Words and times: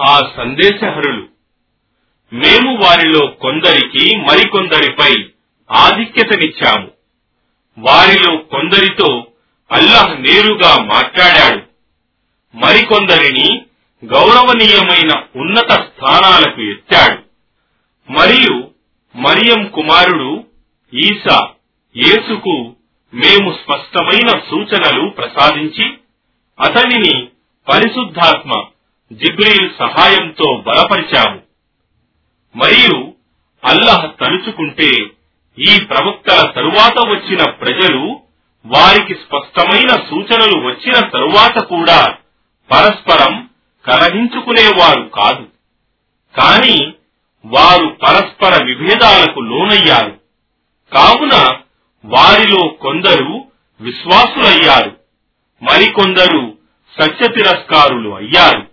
ఆ 0.00 0.30
సందేశహరులు. 0.36 1.28
మేము 2.32 2.76
వారిలో 2.84 3.26
కొందరికి 3.26 4.16
మరికొందరిపై 4.16 5.24
ఆధిక్యతనిచ్చాము. 5.70 6.90
వారిలో 7.78 8.36
కొందరితో 8.36 9.26
అల్లాహ్ 9.72 10.20
నేరుగా 10.20 10.84
మాట్లాడాడు. 10.84 11.62
మరికొందరిని 12.56 13.62
గౌరవనీయమైన 14.04 15.22
ఉన్నత 15.36 15.70
స్థానాలకు 15.70 16.60
ఎత్తాడు. 16.60 17.22
మరియు 18.12 18.70
మరియం 19.16 19.68
కుమారుడు 19.68 20.44
ఈసా 20.94 21.48
యేసుకు 21.96 22.74
మేము 23.14 23.52
స్పష్టమైన 23.52 24.28
సూచనలు 24.50 25.08
ప్రసాదించి 25.08 25.92
అతనిని 26.60 27.28
పరిశుద్ధాత్మ 27.68 28.64
జిబ్రీల్ 29.12 29.70
సహాయంతో 29.78 30.62
బలపరిచాము. 30.66 31.40
మరియు 32.56 33.12
అల్లహ 33.64 34.06
తలుచుకుంటే 34.06 34.90
ఈ 35.58 35.84
ప్రవక్తల 35.84 36.50
తరువాత 36.50 37.08
వచ్చిన 37.08 37.50
ప్రజలు 37.50 38.20
వారికి 38.66 39.14
స్పష్టమైన 39.14 39.88
సూచనలు 39.88 40.66
వచ్చిన 40.66 41.08
తరువాత 41.08 41.64
కూడా 41.64 42.16
పరస్పరం 42.70 43.50
కలహించుకునేవారు 43.86 45.02
కాదు. 45.02 45.46
కాని 46.40 46.92
వారు 47.46 47.86
పరస్పర 47.86 48.64
విభేదాలకు 48.64 49.40
లోనయ్యారు. 49.40 50.20
కావున 50.94 51.50
వారిలో 52.04 52.68
కొందరు 52.68 53.44
విశ్వాసులయ్యారు. 53.80 54.96
మరికొందరు 55.62 56.58
సత్య 57.00 57.28
తిరస్కారులు 57.28 58.10
అయ్యారు. 58.10 58.69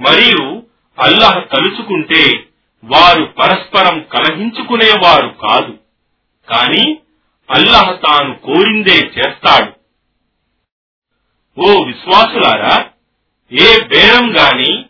మరియు 0.00 0.62
అల్లహ 0.98 1.38
తలుచుకుంటే 1.38 2.44
వారు 2.84 3.24
పరస్పరం 3.24 4.00
కలహించుకునేవారు 4.00 5.28
కాదు. 5.28 5.78
కాని 6.52 6.98
అల్లహ 7.50 7.92
తాను 7.92 8.34
కోరిందే 8.34 8.96
చేస్తాడు. 8.96 9.72
ఓ 11.60 11.82
విశ్వాసులారా 11.82 12.84
ఏ 13.52 13.78
బేరం 13.88 14.36
గాని 14.38 14.84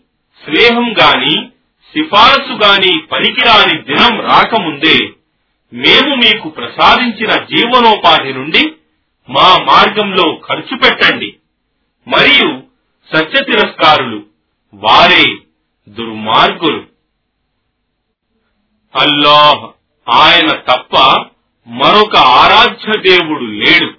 స్నేహం 0.45 0.95
గాని 1.01 1.49
సిఫారసు 1.93 2.53
గాని 2.53 2.99
పనికిరాని 2.99 3.83
దినం 3.83 4.21
రాకముందే 4.21 4.99
మేము 5.73 6.15
మీకు 6.15 6.49
ప్రసాదించిన 6.49 7.45
జీవనోపాధి 7.45 8.33
నుండి 8.33 8.73
మా 9.29 9.57
మార్గంలో 9.57 10.41
ఖర్చు 10.49 10.77
పెట్టండి. 10.77 11.37
మరియు 12.09 12.63
సత్య 13.17 13.45
తిరస్కారులు 13.45 14.23
వారే 14.75 15.37
దుర్మార్గులు. 15.89 16.87
అల్లాహ్ 18.99 19.71
ఆయన 20.11 20.49
తప్ప 20.49 20.97
మరొక 21.69 22.17
ఆరాధ్య 22.17 23.01
దేవుడు 23.11 23.45
లేడు. 23.45 23.95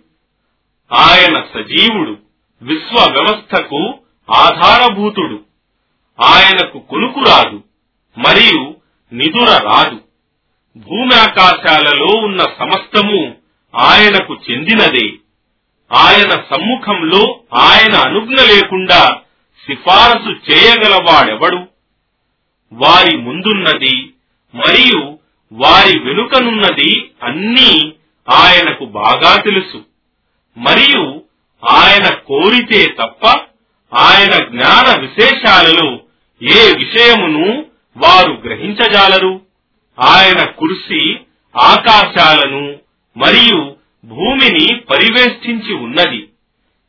ఆయన 0.93 1.35
సజీవుడు 1.35 2.17
విశ్వ 2.61 3.11
వ్యవస్థకు 3.11 3.93
ఆధారభూతుడు. 4.35 5.39
ఆయనకు 6.23 6.79
కొనుకు 6.79 7.19
రాదు 7.19 7.63
మరియు 8.17 8.75
నిదుర 9.13 9.61
రాదు. 9.63 10.01
భూమి 10.77 11.15
ఆకాశాలలో 11.15 12.05
ఉన్న 12.05 12.39
సమస్తము 12.39 13.35
ఆయనకు 13.75 14.37
చెందినదే. 14.51 15.07
ఆయన 15.97 16.29
సమ్ముఖంలో 16.29 17.39
ఆయన 17.55 17.95
అనుజ్ఞ 17.95 18.33
లేకుండా 18.33 19.21
సిఫారసు 19.67 20.52
చేయగలవాడెవడు? 20.52 21.67
వారి 22.73 23.17
ముందున్నది 23.17 24.13
మరియు 24.55 25.19
వారి 25.52 25.99
వెనుకనున్నది 25.99 27.11
అన్నీ 27.23 27.93
ఆయనకు 28.30 28.86
బాగా 28.86 29.36
తెలుసు. 29.36 29.83
మరియు 30.58 31.21
ఆయన 31.70 32.14
కోరితే 32.14 32.86
తప్ప 32.86 33.39
ఆయన 33.93 34.43
జ్ఞాన 34.43 34.99
విశేషాలలో 34.99 35.99
ఏ 36.43 36.73
విషయమును 36.73 37.65
వారు 37.97 38.31
గ్రహించజాలరు. 38.31 39.41
ఆయన 39.99 40.45
కుర్సీ 40.45 41.15
ఆకాశాలను 41.58 42.80
మరియు 43.17 43.76
భూమిని 44.05 44.76
పరివేష్టించి 44.76 45.73
ఉన్నది. 45.73 46.30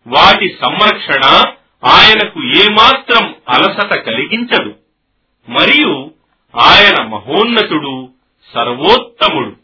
వాటి 0.06 0.58
సంరక్షణ 0.60 1.42
ఆయనకు 1.84 2.42
ఏమాత్రం 2.42 3.34
అలసట 3.48 3.94
కలిగించదు. 3.94 4.74
మరియు 5.48 6.10
ఆయన 6.60 7.04
మహోన్నతుడు 7.04 8.08
సర్వోత్తముడు. 8.54 9.56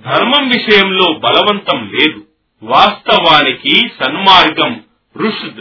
ధర్మం 0.00 0.48
విషయంలో 0.48 1.12
బలవంతం 1.12 1.92
లేదు. 1.92 2.26
వాస్తవానికి 2.62 3.88
సన్మార్గం 4.04 4.84
రుషుద్. 5.16 5.60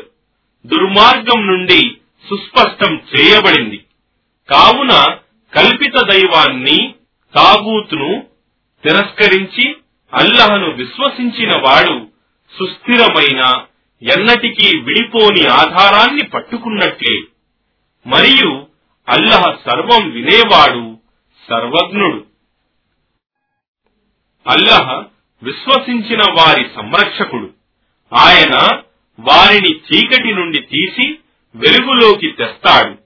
దుర్మార్గం 0.65 1.47
నుండి 1.47 1.97
సుస్పష్టం 2.29 2.95
చేయబడింది. 2.95 3.85
కావున 4.49 5.17
కల్పిత 5.53 5.93
దైవాన్ని 6.11 6.95
తాగూతును 7.35 8.25
తిరస్కరించి 8.83 9.75
అల్లహను 10.13 10.71
విశ్వసించిన 10.71 11.49
వాడు 11.49 12.07
సుస్థిరమైన 12.59 13.63
ఎన్నటికీ 14.03 14.77
విడిపోని 14.77 15.47
ఆధారాన్ని 15.47 16.23
పట్టుకున్నట్లే. 16.23 17.21
మరియు 18.07 18.67
అల్లహ 19.09 19.41
సర్వం 19.41 20.09
వినేవాడు 20.09 20.97
సర్వజ్ఞుడు. 21.49 22.25
అల్లహ 24.47 25.03
విశ్వసించిన 25.43 26.19
వారి 26.19 26.65
సంరక్షకుడు. 26.75 27.49
ఆయన 28.15 28.81
వారిని 29.19 29.69
చీకటి 29.69 30.33
నుండి 30.33 30.59
తీసి 30.59 31.17
వెలుగులోకి 31.55 32.31
తెస్తాడు. 32.31 32.97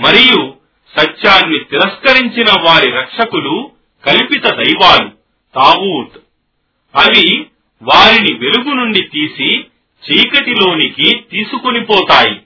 మరియు 0.00 0.54
సత్యాన్ని 0.98 1.58
తిరస్కరించిన 1.58 2.46
వారి 2.62 2.90
రక్షకులు 2.90 3.70
కల్పిత 4.04 4.46
దైవాలు 4.46 5.08
తావూత్. 5.54 6.18
అవి 6.96 7.46
వారిని 7.82 8.34
వెలుగు 8.34 8.72
నుండి 8.72 9.02
తీసి 9.02 9.64
చీకటిలోనికి 10.10 11.24
తీసుకొని 11.30 11.84
పోతాయి. 11.84 12.40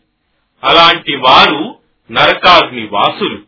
అలాంటి 0.64 1.16
వారు 1.16 1.78
నరకాగ్ని 2.10 2.88
వాసులు. 2.92 3.38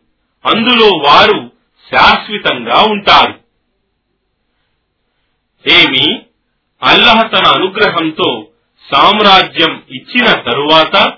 అందులో 0.45 0.87
వారు 0.87 1.51
శాశ్వతంగా 1.93 2.81
ఉంటారు. 2.81 3.41
ఏమి? 5.71 6.21
అల్లహ 6.83 7.21
తన 7.21 7.47
అనుగ్రహంతో 7.47 8.47
సామ్రాజ్యం 8.93 9.83
ఇచ్చిన 9.91 10.25
తరువాత 10.25 11.13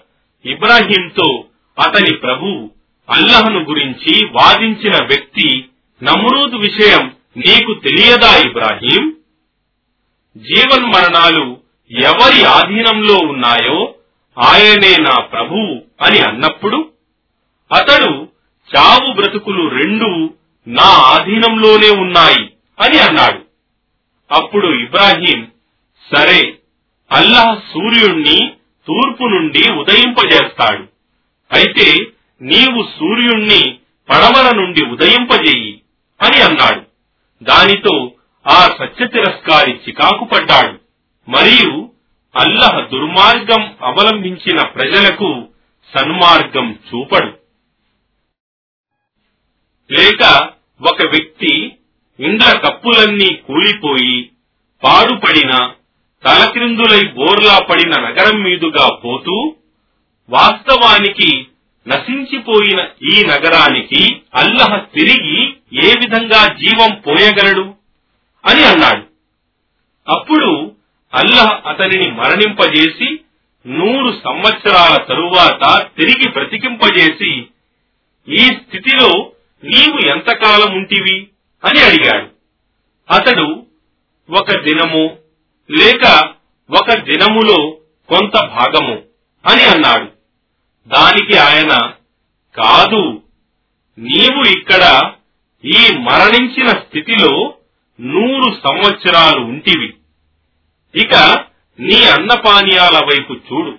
ఇబ్రాహీంతో 0.46 1.46
అతని 1.80 2.16
ప్రభు 2.16 2.70
అల్లహను 3.10 3.60
గురించి 3.60 4.26
వాదించిన 4.26 5.06
వ్యక్తి 5.06 5.66
నమ్రూద్ 6.04 6.56
విషయం 6.56 7.16
నీకు 7.38 7.74
తెలియదా 7.74 8.38
ఇబ్రాహీం? 8.38 9.14
జీవన్మరణాలు 10.38 11.63
ఎవరి 12.02 12.44
ఆధీనంలో 12.44 13.14
ఉన్నాయో 13.14 13.96
ఆయనే 14.38 14.98
నా 14.98 15.20
ప్రభువు 15.20 15.82
అని 16.02 16.20
అన్నప్పుడు 16.20 16.92
అతడు 17.74 18.30
చావు 18.76 19.14
బ్రతుకులు 19.14 19.70
రెండు 19.70 20.34
నా 20.68 20.90
ఆధీనంలోనే 20.90 21.90
ఉన్నాయి 21.90 22.54
అని 22.80 23.00
అన్నాడు. 23.00 23.46
అప్పుడు 24.32 24.68
ఇబ్రాహీం 24.68 25.52
సరే 26.16 26.58
అల్లాహ్ 27.12 27.60
సూర్యుణ్ణి 27.74 28.54
తూర్పు 28.88 29.24
నుండి 29.24 29.74
ఉదయింపజేస్తాడు. 29.74 30.84
అయితే 31.52 32.08
నీవు 32.42 32.88
సూర్యుణ్ణి 33.00 33.78
పడమర 34.10 34.56
నుండి 34.56 34.86
ఉదయింపజేయి 34.86 35.82
అని 36.22 36.42
అన్నాడు. 36.42 36.82
దానితో 37.44 38.12
ఆ 38.48 38.68
సత్య 38.80 39.08
తిరస్కారి 39.08 39.72
చికాకు 39.72 40.26
పడ్డాడు 40.26 40.83
మరియు 41.30 41.90
అల్లహ 42.36 42.88
దుర్మార్గం 42.92 43.76
అవలంబించిన 43.82 44.62
ప్రజలకు 44.62 45.48
సన్మార్గం 45.98 46.80
చూపడు. 46.90 47.38
లేక 49.94 50.50
ఒక 50.90 51.02
వ్యక్తి 51.02 51.76
ఇండ్ల 52.20 52.58
కప్పులన్నీ 52.58 53.36
కూలిపోయి 53.36 54.30
పాడుపడిన 54.84 55.52
తలక్రిందులై 56.26 57.08
బోర్లా 57.08 57.60
పడిన 57.60 57.92
నగరం 58.02 58.44
మీదుగా 58.44 58.96
పోతూ 58.96 59.56
వాస్తవానికి 60.30 61.48
నశించిపోయిన 61.88 62.88
ఈ 63.14 63.24
నగరానికి 63.26 64.22
అల్లహ 64.36 64.78
తిరిగి 64.78 65.54
ఏ 65.74 65.94
విధంగా 66.00 66.54
జీవం 66.54 66.96
పోయగలడు? 67.08 67.74
అని 68.46 68.64
అన్నాడు. 68.64 69.04
అప్పుడు 70.12 70.76
అల్లహ 71.14 71.62
అతనిని 71.68 72.12
మరణింపజేసి 72.12 73.20
నూరు 73.68 74.22
సంవత్సరాల 74.24 75.04
తరువాత 75.04 75.88
తిరిగి 75.98 76.30
బ్రతికింపజేసి 76.30 77.44
ఈ 78.30 78.38
స్థితిలో 78.38 79.32
నీవు 79.64 80.08
ఎంతకాలం 80.10 80.76
ఉంటివి? 80.76 81.28
అని 81.66 81.80
అడిగాడు. 81.80 82.28
అతడు 83.14 83.66
ఒక 84.30 84.60
దినము 84.60 85.18
లేక 85.72 86.30
ఒక 86.80 86.94
దినములో 86.94 87.78
కొంత 88.10 88.34
భాగము 88.34 89.02
అని 89.46 89.64
అన్నాడు. 89.64 90.12
దానికి 90.88 91.38
ఆయన 91.38 91.92
కాదు 92.58 93.22
నీవు 94.00 94.58
ఇక్కడ 94.58 95.12
ఈ 95.66 95.98
మరణించిన 95.98 96.68
స్థితిలో 96.68 97.54
నూరు 98.02 98.52
సంవత్సరాలు 98.68 99.40
ఉంటివి. 99.40 99.94
ఇక 100.96 101.16
నీ 101.80 102.04
అన్నపానీయాల 102.04 102.96
వైపు 102.96 103.34
చూడు. 103.34 103.78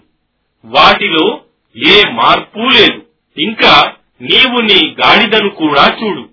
వాటిలో 0.64 1.40
ఏ 1.76 2.02
మార్పు 2.10 2.58
లేదు. 2.58 3.02
ఇంకా 3.38 3.92
నీవు 4.20 4.60
నీ 4.60 4.96
గాడిదను 5.04 5.50
కూడా 5.50 5.98
చూడు. 6.02 6.28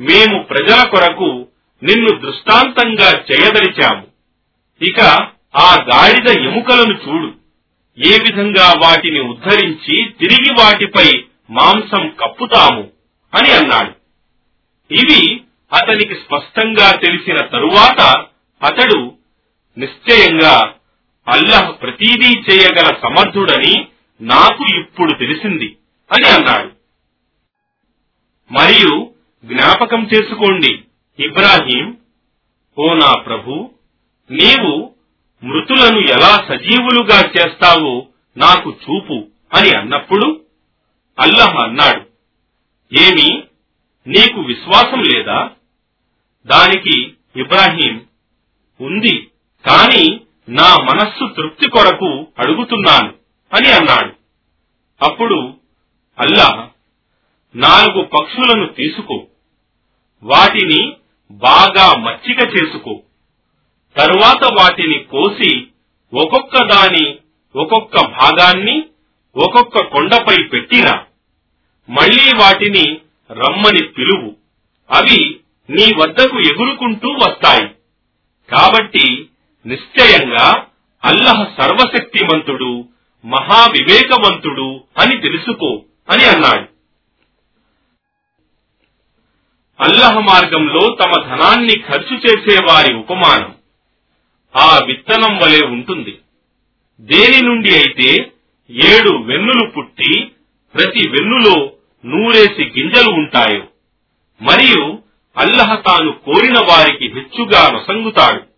మేము 0.00 0.42
ప్రజల 0.42 0.88
కొరకు 0.88 1.48
నిన్ను 1.82 2.20
దృష్టాంతంగా 2.20 3.10
చేయదలిచాము. 3.10 4.06
ఇక 4.84 5.00
ఆ 5.56 5.76
గాడిద 5.94 6.38
ఎముకలను 6.38 6.94
చూడు. 6.94 7.32
ఏ 8.06 8.18
విధంగా 8.18 8.72
వాటిని 8.84 9.20
ఉద్ధరించి 9.20 10.06
తిరిగి 10.20 10.52
వాటిపై 10.52 11.24
మాంసం 11.50 12.08
కప్పుతాము 12.08 12.88
అని 13.34 13.52
అన్నాడు. 13.52 13.92
ఇవి 14.94 15.40
అతనికి 15.72 16.14
స్పష్టంగా 16.14 16.90
తెలిసిన 16.90 17.36
తరువాత 17.36 18.24
అతడు 18.62 19.12
నిశ్చయంగా 19.76 20.54
అల్లహ్ 21.26 21.70
ప్రతీదీ 21.80 22.30
చేయగల 22.50 22.88
సమర్థుడని 23.00 23.74
నాకు 24.20 24.64
ఇప్పుడు 24.80 25.12
తెలిసింది 25.12 25.68
అని 26.10 26.28
అన్నాడు. 26.28 26.70
మరియు 28.50 28.92
జ్ఞాపకం 29.44 30.02
చేసుకోండి 30.04 30.72
ఇబ్రాహీం 31.18 31.86
ఓ 32.76 32.94
నా 32.94 33.12
ప్రభు 33.26 33.70
నీవు 34.30 34.72
మృతులను 35.42 36.00
ఎలా 36.06 36.32
సజీవులుగా 36.48 37.18
చేస్తావో 37.36 37.94
నాకు 38.36 38.70
చూపు 38.70 39.18
అని 39.52 39.70
అన్నప్పుడు 39.76 40.26
అల్లహ 41.18 41.52
అన్నాడు 41.62 42.02
ఏమి 42.92 43.28
నీకు 44.06 44.40
విశ్వాసం 44.40 45.00
లేదా? 45.02 45.38
దానికి 46.46 46.96
ఇబ్రాహీం 47.36 47.94
ఉంది 48.80 49.14
కాని 49.66 50.20
నా 50.48 50.76
మనస్సు 50.76 51.34
తృప్తి 51.34 51.70
కొరకు 51.70 52.26
అడుగుతున్నాను 52.38 53.14
అని 53.54 53.72
అన్నాడు. 53.72 54.12
అప్పుడు 55.02 55.54
అల్లా 56.18 56.70
నాలుగు 57.56 58.04
పక్షులను 58.04 58.66
తీసుకో. 58.66 59.26
వాటిని 60.22 60.96
బాగా 61.30 61.98
మచ్చిక 61.98 62.38
చేసుకో. 62.40 63.02
తరువాత 63.96 64.44
వాటిని 64.44 65.04
కోసి 65.04 65.66
ఒక్కొక్క 66.14 66.56
దాని 66.56 67.16
ఒక్కొక్క 67.56 67.96
భాగాన్ని 68.00 68.86
ఒక్కొక్క 69.36 69.80
కొండపై 69.80 70.42
పెట్టిరా. 70.42 71.04
మళ్ళీ 71.90 72.32
వాటిని 72.36 73.00
రమ్మని 73.30 73.82
పిలువు. 73.82 74.36
అవి 74.90 75.40
నీ 75.70 75.92
వద్దకు 75.96 76.38
ఎగురుకుంటూ 76.38 77.08
వస్తాయి. 77.08 77.68
కాబట్టి 78.50 79.28
నిశ్చయంగా 79.66 80.46
అల్లహ 81.04 81.38
సర్వశక్తిమంతుడు 81.58 82.84
మహావివేకవంతుడు 83.24 84.80
అని 84.98 85.20
తెలుసుకో 85.20 85.70
అని 86.10 86.24
అన్నాడు. 86.24 86.66
అల్లహ 89.80 90.20
మార్గంలో 90.20 90.82
తమ 91.00 91.12
ధనాన్ని 91.22 91.74
ఖర్చు 91.88 92.16
చేసే 92.16 92.64
వారి 92.64 92.94
ఉపమానం 92.94 93.52
ఆ 94.54 94.78
విత్తనం 94.86 95.38
వలె 95.38 95.66
ఉంటుంది. 95.66 96.14
దేని 97.00 97.40
నుండి 97.46 97.70
అయితే 97.70 98.32
ఏడు 98.70 99.10
వెన్నులు 99.10 99.70
పుట్టి 99.70 100.12
ప్రతి 100.74 101.08
వెన్నులో 101.08 101.56
నూరేసి 102.04 102.64
గింజలు 102.64 103.10
ఉంటాయో 103.10 103.62
మరియు 104.40 104.98
అల్లహ 105.36 105.74
తాను 105.74 106.12
కోరిన 106.12 106.58
వారికి 106.58 107.06
హెచ్చుగా 107.14 107.62
నొసంగుతాడు. 107.72 108.55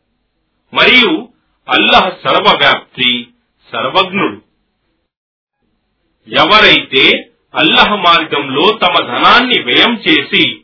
మరియు 0.75 1.29
అల్లహ 1.69 2.09
సర్వవ్యాప్తి 2.09 3.29
సర్వజ్ఞుడు. 3.73 4.43
ఎవరైతే 6.29 7.31
అల్లహ 7.55 7.95
మార్గంలో 7.95 8.79
తమ 8.79 9.07
ధనాన్ని 9.07 9.63
వ్యయం 9.63 10.03
చేసి 10.09 10.61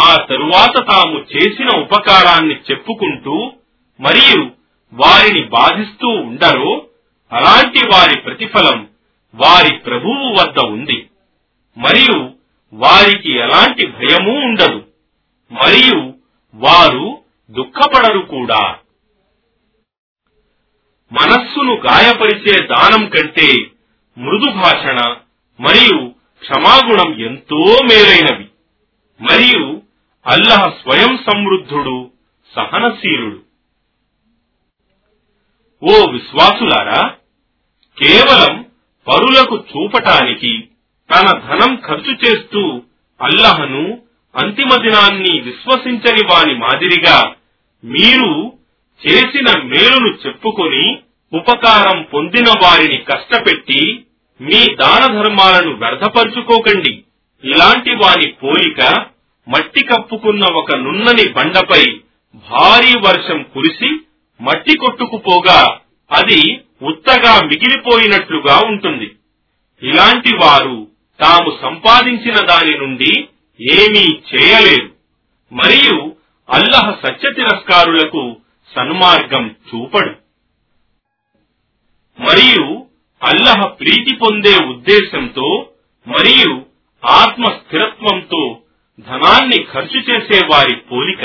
ఆ 0.00 0.16
తరువాత 0.30 0.90
తాము 0.90 1.18
చేసిన 1.18 1.80
ఉపకారాన్ని 1.80 2.54
చెప్పుకుంటూ 2.70 3.52
మరియు 4.00 4.50
వారిని 4.92 5.44
బాధిస్తూ 5.44 6.08
ఉండరో 6.08 6.86
అలాంటి 7.32 7.78
వారి 7.78 8.20
ప్రతిఫలం 8.20 8.88
వారి 9.34 9.76
ప్రభువు 9.76 10.28
వద్ద 10.40 10.58
ఉంది. 10.58 11.10
మరియు 11.76 12.30
వారికి 12.72 13.32
ఎలాంటి 13.32 13.86
భయమూ 13.86 14.32
ఉండదు. 14.32 14.86
మరియు 15.52 16.14
వారు 16.54 17.18
దుఃఖపడరు 17.50 18.18
కూడా. 18.18 18.78
మనస్సును 21.20 21.74
గాయపరిచే 21.74 22.66
దానం 22.66 23.08
కంటే 23.08 23.48
మృదు 24.18 24.50
భాషణ 24.50 25.16
మరియు 25.60 26.08
క్షమాగుణం 26.42 27.18
ఎంతో 27.18 27.78
మేలైనవి. 27.84 28.46
మరియు 29.20 29.82
అల్లహ 30.26 30.68
స్వయం 30.68 31.16
సమృద్ధుడు 31.16 32.10
సహనశీలుడు. 32.56 33.40
ఓ 35.82 36.10
విశ్వాసులారా 36.10 37.08
కేవలం 37.98 38.66
పరులకు 39.08 39.56
చూపటానికి 39.56 40.68
తన 41.10 41.38
ధనం 41.38 41.76
ఖర్చు 41.76 42.12
చేస్తూ 42.12 42.82
అల్లహను 43.22 43.98
అంతిమ 44.34 44.68
దినాన్ని 44.82 45.40
విశ్వసించని 45.40 46.26
వాని 46.26 46.54
మాదిరిగా 46.54 47.34
మీరు 47.84 48.58
చేసిన 49.02 49.62
మేలును 49.62 50.10
చెప్పుకొని 50.26 51.00
ఉపకారం 51.34 52.02
పొందిన 52.02 52.44
వారిని 52.62 52.96
కష్టపెట్టి 52.96 54.04
మీ 54.40 54.74
దాన 54.74 55.22
ధర్మాలను 55.22 55.74
వ్యర్థపరుచుకోకండి. 55.76 57.04
ఇలాంటి 57.44 57.94
వారి 57.94 58.32
పోలిక 58.32 59.06
మట్టి 59.48 59.84
కప్పుకున్న 59.84 60.44
ఒక 60.44 60.74
నున్నని 60.74 61.28
బండపై 61.28 61.84
భారీ 62.34 62.94
వర్షం 62.98 63.42
కురిసి 63.54 63.98
మట్టి 64.40 64.78
కొట్టుకుపోగా 64.78 65.78
అది 66.12 66.60
ఉత్తగా 66.82 67.40
మిగిలిపోయినట్లుగా 67.40 68.56
ఉంటుంది. 68.66 69.10
ఇలాంటి 69.82 70.36
వారు 70.36 70.88
తాము 71.20 71.58
సంపాదించిన 71.62 72.34
దాని 72.46 72.78
నుండి 72.78 73.28
ఏమీ 73.60 74.04
చేయలేరు 74.04 74.90
మరియు 75.52 76.12
అల్లహ 76.50 76.96
సత్య 77.06 77.32
తిరస్కారులకు 77.32 78.36
సన్మార్గం 78.76 79.56
చూపడు. 79.68 80.23
మరియు 82.20 82.86
అల్లహ 83.22 83.66
ప్రీతి 83.66 84.14
పొందే 84.14 84.64
ఉద్దేశంతో 84.64 85.68
మరియు 86.06 86.66
ఆత్మ 87.06 87.44
స్థిరత్వంతో 87.44 88.58
ధనాన్ని 89.00 89.62
ఖర్చు 89.62 90.00
చేసే 90.00 90.46
వారి 90.46 90.76
పోలిక. 90.76 91.24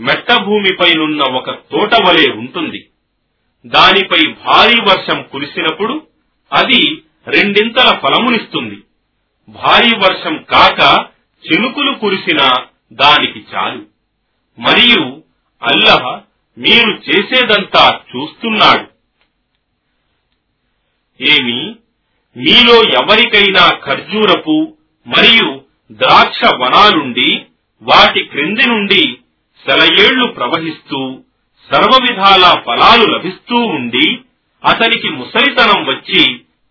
మెట్ట 0.00 0.42
భూమిపైనున్న 0.42 1.22
ఒక 1.22 1.50
తోట 1.50 1.94
వలె 1.94 2.32
ఉంటుంది. 2.32 2.88
దానిపై 3.66 4.34
భారీ 4.46 4.80
వర్షం 4.80 5.24
కురిసినప్పుడు 5.32 6.06
అది 6.52 7.02
రెండింతల 7.26 7.98
ఫలమునిస్తుంది. 7.98 8.76
భారీ 9.48 9.90
వర్షం 9.96 10.36
కాక 10.36 11.06
చినుకులు 11.46 11.92
కురిసినా 11.92 12.66
దానికి 12.92 13.44
చాలు. 13.54 13.86
మరియు 14.58 15.22
అల్లహ 15.62 16.20
మీరు 16.58 16.90
చేసేదంతా 16.90 18.00
చూస్తున్నాడు. 18.16 18.91
ఏమి? 21.22 21.76
మీలో 22.36 22.82
ఎవరికైనా 22.82 23.68
ఖర్జూరపు 23.84 24.74
మరియు 25.06 25.60
ద్రాక్ష 25.90 26.44
వనాలుండి 26.44 27.46
వాటి 27.82 28.24
క్రింది 28.24 28.66
నుండి 28.68 29.02
సెలయేళ్ళు 29.66 30.26
ప్రవహిస్తూ 30.26 31.20
సర్వ 31.70 31.98
విధాల 32.02 32.62
ఫలాలు 32.66 33.06
లభిస్తూ 33.06 33.56
ఉండి 33.56 34.06
అతనికి 34.64 35.10
ముసలితనం 35.10 35.84
వచ్చి 35.84 36.22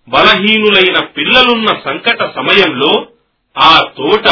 బలహీనులైన 0.07 0.99
పిల్లలున్న 0.99 1.69
సంకట 1.83 2.33
సమయంలో 2.35 3.07
ఆ 3.57 3.79
తోట 3.97 4.27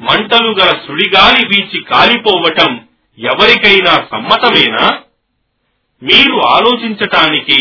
మంటలు 0.00 0.48
గల 0.48 0.80
సుడిగాలి 0.86 1.46
వీచి 1.46 1.84
కాలిపోవటం 1.84 2.80
ఎవరికైనా 3.18 3.94
సమ్మతమేనా? 4.10 5.00
మీరు 6.02 6.40
ఆలోచించటానికి 6.46 7.58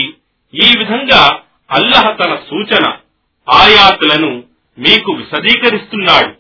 ఈ 0.53 0.73
విధంగా 0.77 1.43
అల్లహ 1.71 2.11
తన 2.11 2.35
సూచన 2.35 2.85
ఆయాతులను 3.47 4.43
మీకు 4.77 5.11
విశదీకరిస్తున్నాడు. 5.11 6.31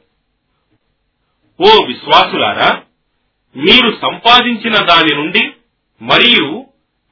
ఓ 1.59 1.85
విశ్వాసులారా 1.85 2.81
మీరు 3.55 3.97
సంపాదించిన 4.01 4.73
దాని 4.73 5.15
నుండి 5.15 5.49
మరియు 6.01 6.65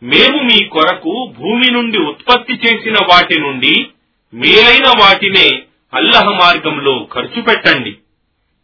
మేము 0.04 0.44
మీ 0.44 0.66
కొరకు 0.66 1.34
భూమి 1.38 1.72
నుండి 1.72 1.98
ఉత్పత్తి 1.98 2.54
చేసిన 2.54 2.98
వాటి 3.12 3.40
నుండి 3.40 3.88
మేలైన 4.34 4.88
వాటినే 5.02 5.64
అల్లహ 5.94 6.24
మార్గంలో 6.24 7.06
ఖర్చు 7.06 7.42
పెట్టండి. 7.42 7.98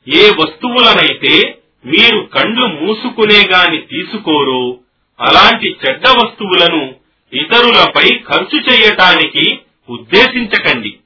ఏ 0.07 0.29
వస్తువులనైతే 0.29 1.60
మీరు 1.86 2.19
కండ్లు 2.25 2.67
మూసుకునే 2.67 3.48
గాని 3.48 3.77
తీసుకోరో 3.77 4.77
అలాంటి 5.19 5.77
చెడ్డ 5.86 6.07
వస్తువులను 6.07 6.95
ఇతరులపై 7.33 8.17
ఖర్చు 8.17 8.59
చేయటానికి 8.59 9.59
ఉద్దేశించకండి. 9.89 10.97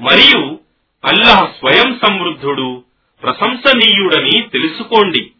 మరియు 0.00 0.58
అల్లహ 1.04 1.44
స్వయం 1.44 2.00
సమృద్ధుడు 2.06 2.84
ప్రశంసనీయుడని 3.22 4.40
తెలుసుకోండి. 4.40 5.30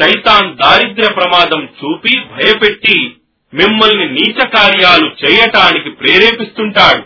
శైతాన్ 0.00 0.56
దారిద్ర్య 0.56 1.12
ప్రమాదం 1.12 1.64
చూపి 1.64 2.20
భయపెట్టి 2.20 3.16
మిమ్మల్ని 3.54 4.12
నీచ 4.12 4.46
కార్యాలు 4.46 5.10
చేయటానికి 5.24 5.90
ప్రేరేపిస్తుంటాడు. 5.90 7.02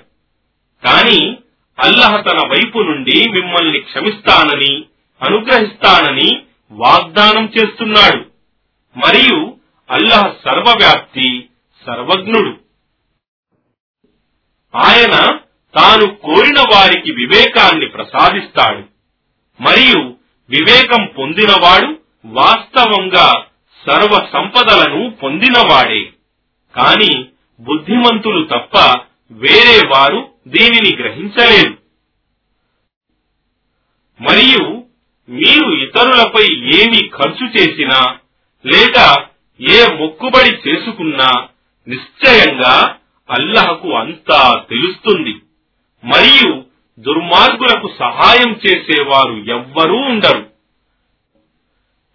కాని 0.87 1.37
అల్లహ 1.79 2.21
తన 2.21 2.39
వైపు 2.49 2.79
నుండి 2.79 3.29
మిమ్మల్ని 3.29 3.81
క్షమిస్తానని 3.81 4.85
అనుగ్రహిస్తానని 5.23 6.43
వాగ్దానం 6.71 7.53
చేస్తున్నాడు. 7.59 8.25
మరియు 8.99 9.57
అల్లహ 9.91 10.23
సర్వవ్యాప్తి 10.45 11.48
సర్వజ్ఞుడు 11.89 12.61
ఆయన 14.77 15.39
తాను 15.75 16.15
కోరిన 16.15 16.61
వారికి 16.61 17.13
వివేకాన్ని 17.13 17.87
ప్రసాదిస్తాడు. 17.87 18.89
మరియు 19.63 20.17
వివేకం 20.51 21.07
పొందినవాడు 21.19 22.01
వాస్తవంగా 22.25 23.47
సర్వ 23.87 24.29
సంపదలను 24.33 25.11
పొందినవాడే. 25.11 26.13
కాని 26.75 27.25
బుద్ధిమంతులు 27.61 28.45
తప్ప 28.45 29.05
వేరే 29.31 29.89
వారు 29.89 30.35
దీనిని 30.49 30.97
గ్రహించలేరు 30.97 31.79
మరియు 34.21 34.85
మీరు 35.29 35.71
ఇతరులపై 35.71 36.47
ఏమి 36.55 37.09
ఖర్చు 37.09 37.47
చేసినా 37.47 38.19
లేదా 38.67 39.27
ఏ 39.61 39.95
మొక్కుబడి 39.95 40.69
చేసుకున్నా 40.69 41.48
నిశ్చయంగా 41.89 42.97
అల్లహకు 43.31 43.89
అంతా 43.89 44.65
తెలుస్తుంది. 44.71 45.37
మరియు 46.05 46.65
దుర్మార్గులకు 46.99 47.93
సహాయం 47.99 48.61
చేసేవారు 48.67 49.33
ఎవ్వరూ 49.33 49.97
ఉండరు. 49.97 50.51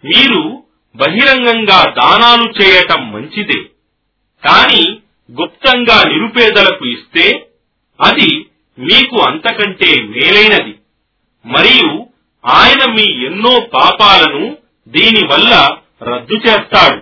మీరు 0.05 0.63
బహిరంగంగా 0.95 1.83
దానాలు 1.83 2.63
చేయటం 2.63 3.11
మంచిదే. 3.11 3.63
కాని 4.47 4.97
గుప్తంగా 5.31 6.03
నిరుపేదలకు 6.09 6.85
ఇస్తే 6.85 7.47
అది 8.01 8.45
మీకు 8.79 9.21
అంతకంటే 9.21 10.03
మేలైనది. 10.03 10.75
మరియు 11.45 12.07
ఆయన 12.45 12.91
మీ 12.91 13.25
ఎన్నో 13.25 13.59
పాపాలను 13.59 14.57
దీనివల్ల 14.87 15.77
రద్దు 16.03 16.33
చేస్తాడు. 16.33 17.01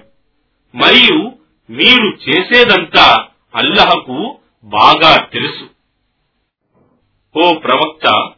మరియు 0.77 1.40
మీరు 1.71 2.17
చేసేదంతా 2.29 3.27
అల్లహకు 3.55 4.37
బాగా 4.63 5.17
తెలుసు. 5.17 5.65
ఓ 7.39 7.53
ప్రవక్త 7.53 8.29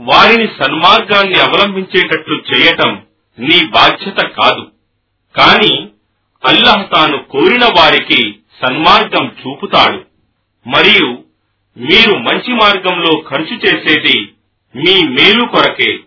వారిని 0.00 0.46
సన్మార్గాన్ని 0.46 1.40
అవలంబించేటట్లు 1.40 2.42
చేయటం 2.54 3.06
నీ 3.38 3.66
బాధ్యత 3.66 4.16
కాదు. 4.16 4.70
కాని 5.36 5.88
అల్లహ 6.44 6.82
తాను 6.82 7.22
కోరిన 7.22 7.64
వారికి 7.64 8.32
సన్మార్గం 8.32 9.36
చూపుతాడు. 9.40 10.04
మరియు 10.66 11.24
మీరు 11.76 12.18
మంచి 12.18 12.54
మార్గంలో 12.54 13.20
ఖర్చు 13.20 13.56
చేసేది 13.56 14.32
మీ 14.76 15.08
మేలు 15.08 15.46
కొరకే. 15.46 15.98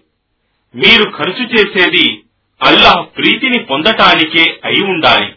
మీరు 0.76 1.10
ఖర్చు 1.10 1.46
చేసేది 1.46 2.22
అల్లాహ్ 2.62 3.18
ప్రీతిని 3.18 3.64
పొందటానికే 3.64 4.62
అయి 4.66 4.84
ఉండాలి. 4.84 5.37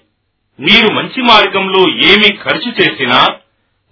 మీరు 0.61 0.95
మంచి 0.95 1.23
మార్గంలో 1.23 1.81
ఏమి 1.91 2.37
ఖర్చు 2.37 2.73
చేసినా 2.73 3.29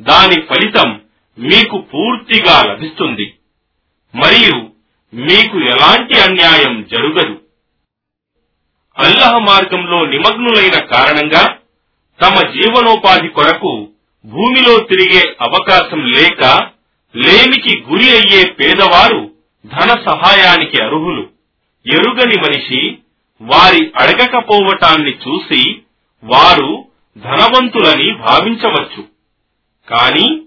దాని 0.02 0.40
ఫలితం 0.40 1.00
మీకు 1.38 1.78
పూర్తిగా 1.78 2.62
లభిస్తుంది. 2.62 3.34
మరియు 4.14 4.70
మీకు 5.14 5.58
ఎలాంటి 5.58 6.20
అన్యాయం 6.20 6.86
జరుగదు. 6.92 7.40
అల్లహ 8.98 9.38
మార్గంలో 9.38 10.06
నిమగ్నులైన 10.06 10.84
కారణంగా 10.84 11.58
తమ 12.22 12.34
జీవనోపాధి 12.34 13.28
కొరకు 13.28 13.88
భూమిలో 14.24 14.78
తిరిగే 14.78 15.36
అవకాశం 15.40 16.04
లేక 16.04 16.70
లేమికి 17.16 17.80
గురి 17.80 18.10
అయ్యే 18.10 18.50
పేదవారు 18.50 19.30
ధన 19.66 20.04
సహాయానికి 20.10 20.82
అర్హులు. 20.82 21.28
ఎరుగని 21.86 22.40
మనిషి 22.40 22.98
వారి 23.40 23.92
అడగకపోవటాన్ని 23.96 25.10
చూసి 25.10 25.77
వారు 26.24 26.84
ధనవంతులని 27.18 28.14
భావించవచ్చు. 28.14 29.04
కాని 29.90 30.42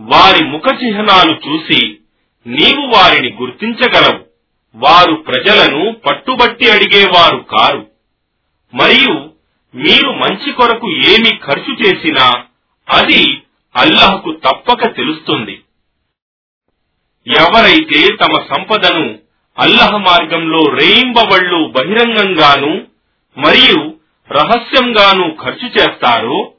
వారి 0.00 0.44
ముఖ 0.44 0.62
చిహ్నాలు 0.84 1.32
చూసి 1.48 1.98
నీవు 2.46 2.96
వారిని 2.96 3.36
గుర్తించగలవు. 3.40 4.26
వారు 4.74 5.14
ప్రజలను 5.14 5.92
పట్టుబట్టి 5.92 6.70
అడిగేవారు 6.70 7.36
కారు. 7.36 7.86
మరియు 8.74 9.30
మీరు 9.74 10.12
మంచి 10.12 10.52
కొరకు 10.52 10.90
ఏమి 10.90 11.36
ఖర్చు 11.36 11.74
చేసినా 11.74 12.44
అది 12.90 13.42
అల్లహకు 13.76 14.32
తప్పక 14.32 14.96
తెలుస్తుంది. 14.96 15.60
ఎవరైతే 17.28 18.16
తమ 18.16 18.44
సంపదను 18.54 19.18
అల్లహ 19.58 19.96
మార్గంలో 19.96 20.64
రేయింబవళ్ళు 20.64 21.72
బహిరంగంగాను 21.76 22.86
మరియు 23.38 23.95
రహస్యంగాను 24.32 25.36
ఖర్చు 25.44 25.68
చేస్తారో 25.68 26.52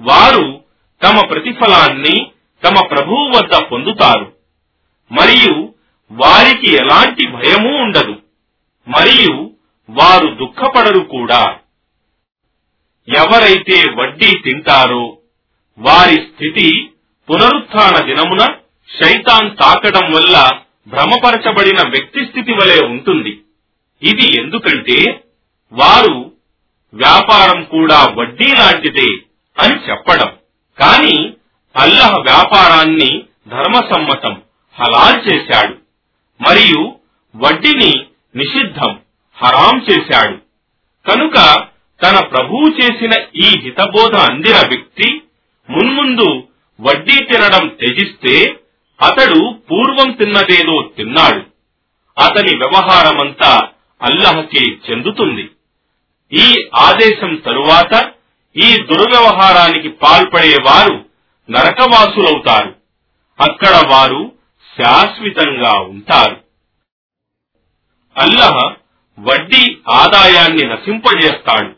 వారు 0.00 0.64
తమ 1.02 1.26
ప్రతిఫలాన్ని 1.26 2.30
తమ 2.64 2.86
ప్రభువు 2.86 3.28
వద్ద 3.28 3.64
పొందుతారు. 3.64 4.32
మరియు 5.12 5.74
వారికి 6.12 6.72
ఎలాంటి 6.72 7.28
భయమూ 7.28 7.76
ఉండదు. 7.76 8.16
మరియు 8.88 9.50
వారు 9.90 10.26
దుఃఖపడరు 10.26 10.98
కూడా. 10.98 11.56
ఎవరైతే 13.16 13.84
వడ్డీ 13.94 14.38
తింటారో 14.38 15.18
వారి 15.78 16.14
స్థితి 16.14 16.90
పునరుత్న 17.30 18.06
దినమున 18.06 18.46
శైతాన్ 19.02 19.56
తాకడం 19.56 20.12
వల్ల 20.12 20.50
భ్రమపరచబడిన 20.86 21.88
వ్యక్తి 21.88 22.26
స్థితి 22.26 22.52
వలె 22.52 22.86
ఉంటుంది. 22.86 23.40
ఇది 24.02 24.40
ఎందుకంటే 24.42 25.24
వారు 25.72 26.35
వ్యాపారం 26.96 27.64
కూడా 27.64 28.06
వడ్డీ 28.14 28.46
లాంటిదే 28.46 29.16
అని 29.60 29.90
చెప్పడం. 29.90 30.28
కాని 30.78 31.32
అల్లహ 31.76 32.10
వ్యాపారాన్ని 32.10 33.22
ధర్మసమ్మతం 33.48 34.42
హలాల్ 34.80 35.32
చేశాడు. 35.32 35.74
మరియు 36.48 36.94
వడ్డీని 37.36 38.04
నిషిద్ధం 38.36 38.98
హరాం 39.42 39.86
చేశాడు. 39.90 40.36
కనుక 41.10 41.66
తన 42.02 42.26
ప్రభువు 42.26 42.82
చేసిన 42.82 43.10
ఈ 43.36 43.60
హితబోధ 43.60 44.16
అందిన 44.16 44.56
వ్యక్తి 44.56 45.22
మున్ముందు 45.70 46.42
వడ్డీ 46.80 47.24
తినడం 47.24 47.68
త్యజిస్తే 47.68 48.60
అతడు 49.02 49.54
పూర్వం 49.70 50.12
తిన్నదేదో 50.12 50.90
తిన్నాడు. 50.96 51.42
అతని 52.20 52.56
వ్యవహారమంతా 52.56 53.68
అల్లహకే 54.02 54.64
చెందుతుంది. 54.64 55.48
ఈ 56.32 56.68
ఆదేశం 56.74 57.34
తరువాత 57.34 58.12
ఈ 58.56 58.76
దుర్వ్యవహారానికి 58.76 59.88
పాల్పడేవారు 59.88 61.04
నరకవాసులవుతారు. 61.50 62.74
అక్కడ 63.40 63.90
వారు 63.90 64.32
శాశ్వతంగా 64.78 65.72
ఉంటారు. 65.72 66.36
అల్లహ 68.20 68.74
వడ్డీ 69.20 69.76
ఆదాయాన్ని 69.90 70.64
నశింపజేస్తాడు. 70.64 71.76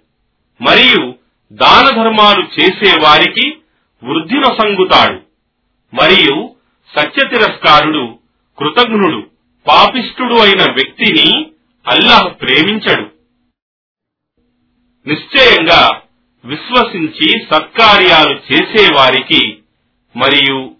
మరియు 0.63 1.15
దాన 1.53 2.03
ధర్మాలు 2.03 2.47
చేసే 2.61 3.01
వారికి 3.03 3.57
వృద్ధి 4.05 4.35
నొసంగుతాడు 4.35 5.21
మరియు 5.95 6.55
సత్య 6.97 7.29
తిరస్కారుడు 7.29 8.19
కృతజ్ఞుడు 8.59 9.27
పాపిష్ఠుడు 9.69 10.35
అయిన 10.35 10.73
వ్యక్తిని 10.73 11.47
అల్లాహ్ 11.89 12.41
ప్రేమించడు. 12.41 13.08
నిశ్చయంగా 15.09 16.01
విశ్వసించి 16.45 17.47
సత్కార్యాలు 17.51 18.41
చేసేవారికి 18.53 19.59
మరియు 20.17 20.71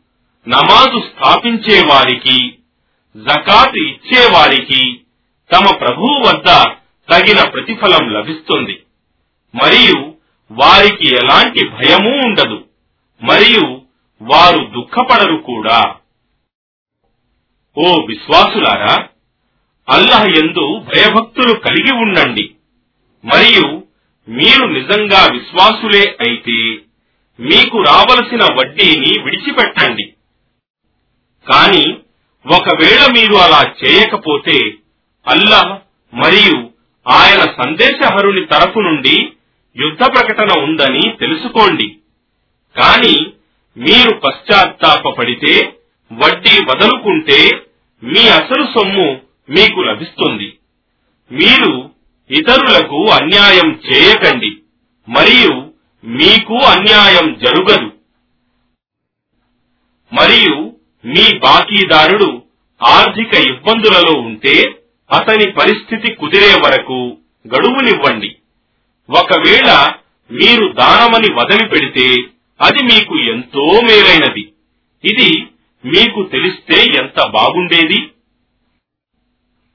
నమాజు 0.49 1.01
స్థాపించేవారికి 1.01 2.59
జకాత్ 3.17 3.77
ఇచ్చేవారికి 3.77 5.01
తమ 5.53 5.77
ప్రభువు 5.77 6.29
వద్ద 6.29 6.47
తగిన 7.13 7.49
ప్రతిఫలం 7.49 8.09
లభిస్తుంది. 8.09 8.83
మరియు 9.55 10.15
వారికి 10.53 11.15
ఎలాంటి 11.15 11.69
భయమూ 11.69 12.11
ఉండదు. 12.11 12.65
మరియు 13.23 13.83
వారు 14.23 14.59
దుఃఖపడరు 14.59 15.37
కూడా. 15.37 15.95
ఓ 17.79 18.07
విశ్వాసులారా 18.07 19.09
అల్లహ 19.89 20.25
ఎందు 20.25 20.79
భయభక్తులు 20.79 21.55
కలిగి 21.55 21.93
ఉండండి. 21.93 22.51
మరియు 23.25 23.88
మీరు 24.29 24.67
నిజంగా 24.67 25.29
విశ్వాసులే 25.33 26.17
అయితే 26.21 26.79
మీకు 27.41 27.83
రావలసిన 27.83 28.55
వడ్డీని 28.55 29.23
విడిచిపెట్టండి. 29.23 30.13
కాని 31.53 31.93
ఒకవేళ 32.47 33.11
మీరు 33.11 33.35
అలా 33.35 33.75
చేయకపోతే 33.85 34.75
అల్లాహ్ 35.27 35.79
మరియు 36.15 36.71
ఆయన 37.09 37.41
సందేశహరుని 37.63 38.47
తరపు 38.47 38.81
నుండి 38.81 39.33
యుద్ధ 39.77 40.01
ప్రకటన 40.01 40.61
ఉందని 40.61 41.17
తెలుసుకోండి. 41.21 41.97
కాని 42.77 43.27
మీరు 43.77 44.15
పశ్చాత్తాపడితే 44.15 45.73
వడ్డీ 46.13 46.65
వదులుకుంటే 46.65 47.57
మీ 48.03 48.29
అసలు 48.29 48.65
సొమ్ము 48.65 49.21
మీకు 49.51 49.81
లభిస్తుంది. 49.81 50.59
మీరు 51.33 51.98
ఇతరులకు 52.31 53.11
అన్యాయం 53.11 53.81
చేయకండి 53.93 54.57
మరియు 55.09 55.73
మీకు 56.07 56.55
అన్యాయం 56.55 57.39
జరుగదు. 57.45 57.93
మరియు 60.13 60.77
మీ 61.05 61.39
బాకీదారుడు 61.39 62.43
ఆర్థిక 62.83 63.35
ఇబ్బందులలో 63.35 64.21
ఉంటే 64.21 64.83
అతని 65.13 65.53
పరిస్థితి 65.53 66.15
కుదిరే 66.15 66.55
వరకు 66.55 67.17
గడువునివ్వండి. 67.49 68.37
ఒకవేళ 69.11 69.93
మీరు 70.31 70.73
దానమని 70.73 71.35
వదిలిపెడితే 71.35 72.23
అది 72.61 72.83
మీకు 72.83 73.19
ఎంతో 73.19 73.81
మేలైనది. 73.81 74.53
ఇది 75.05 75.47
మీకు 75.85 76.23
తెలిస్తే 76.23 76.85
ఎంత 76.85 77.27
బాగుండేది? 77.27 78.01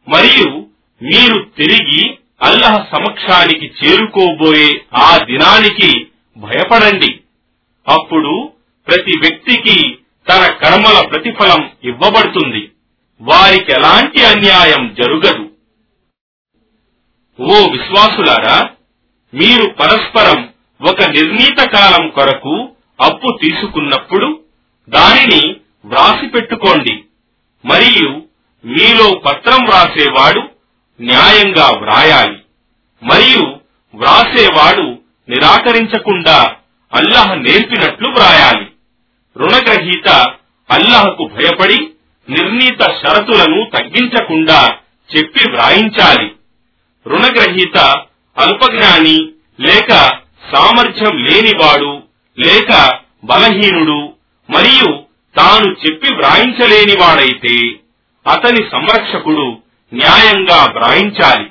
మరియు 0.07 0.67
మీరు 1.03 1.45
తిరిగి 1.57 2.17
అల్లహ 2.43 2.87
సమక్షానికి 2.91 3.71
చేరుకోబోయే 3.83 4.81
ఆ 4.93 5.17
దినానికి 5.17 6.07
భయపడండి. 6.37 7.19
అప్పుడు 7.87 8.51
ప్రతి 8.87 9.17
వ్యక్తికి 9.19 9.97
తన 10.29 10.47
కర్మల 10.47 11.05
ప్రతిఫలం 11.05 11.71
ఇవ్వబడుతుంది. 11.83 12.71
వారికి 13.21 13.71
ఎలాంటి 13.71 14.25
అన్యాయం 14.25 14.93
జరుగదు. 14.93 15.49
ఓ 17.39 17.67
విశ్వాసులారా 17.67 18.69
మీరు 19.33 19.65
పరస్పరం 19.67 20.53
ఒక 20.81 21.03
నిర్ణీత 21.03 21.59
కాలం 21.69 22.09
కొరకు 22.09 22.69
అప్పు 23.01 23.39
తీసుకున్నప్పుడు 23.41 24.41
దానిని 24.89 25.55
వ్రాసి 25.85 26.27
పెట్టుకోండి 26.27 27.03
మరియు 27.65 28.09
మీలో 28.65 29.13
పత్రం 29.13 29.65
వ్రాసేవాడు 29.65 30.52
న్యాయంగా 31.01 31.69
వ్రాయాలి. 31.69 32.37
మరియు 33.03 33.43
వ్రాసేవాడు 33.95 34.97
నిరాకరించకుండా 35.29 36.55
అల్లహ 36.93 37.33
నేర్పినట్లు 37.33 38.09
వ్రాయాలి. 38.09 38.67
రుణగ్రహీత 39.37 40.09
అల్లహకు 40.71 41.29
భయపడి 41.33 41.89
నిర్ణీత 42.29 42.81
షరతులను 42.81 43.69
తగ్గించకుండా 43.77 44.69
చెప్పి 45.17 45.51
వ్రాయించాలి. 45.51 46.31
రుణగ్రహీత 47.07 47.77
అల్పజ్ఞాని 48.37 49.31
లేక 49.59 49.89
సామర్థ్యం 50.55 51.17
లేనివాడు 51.17 52.03
లేక 52.39 52.99
బలహీనుడు 53.23 54.13
మరియు 54.49 55.03
తాను 55.37 55.65
చెప్పి 55.65 56.15
వ్రాయించలేనివాడైతే 56.15 57.55
అతని 58.27 58.69
సంరక్షకుడు 58.71 59.62
న్యాయంగా 59.93 60.71
వ్రాయించాలి 60.71 61.49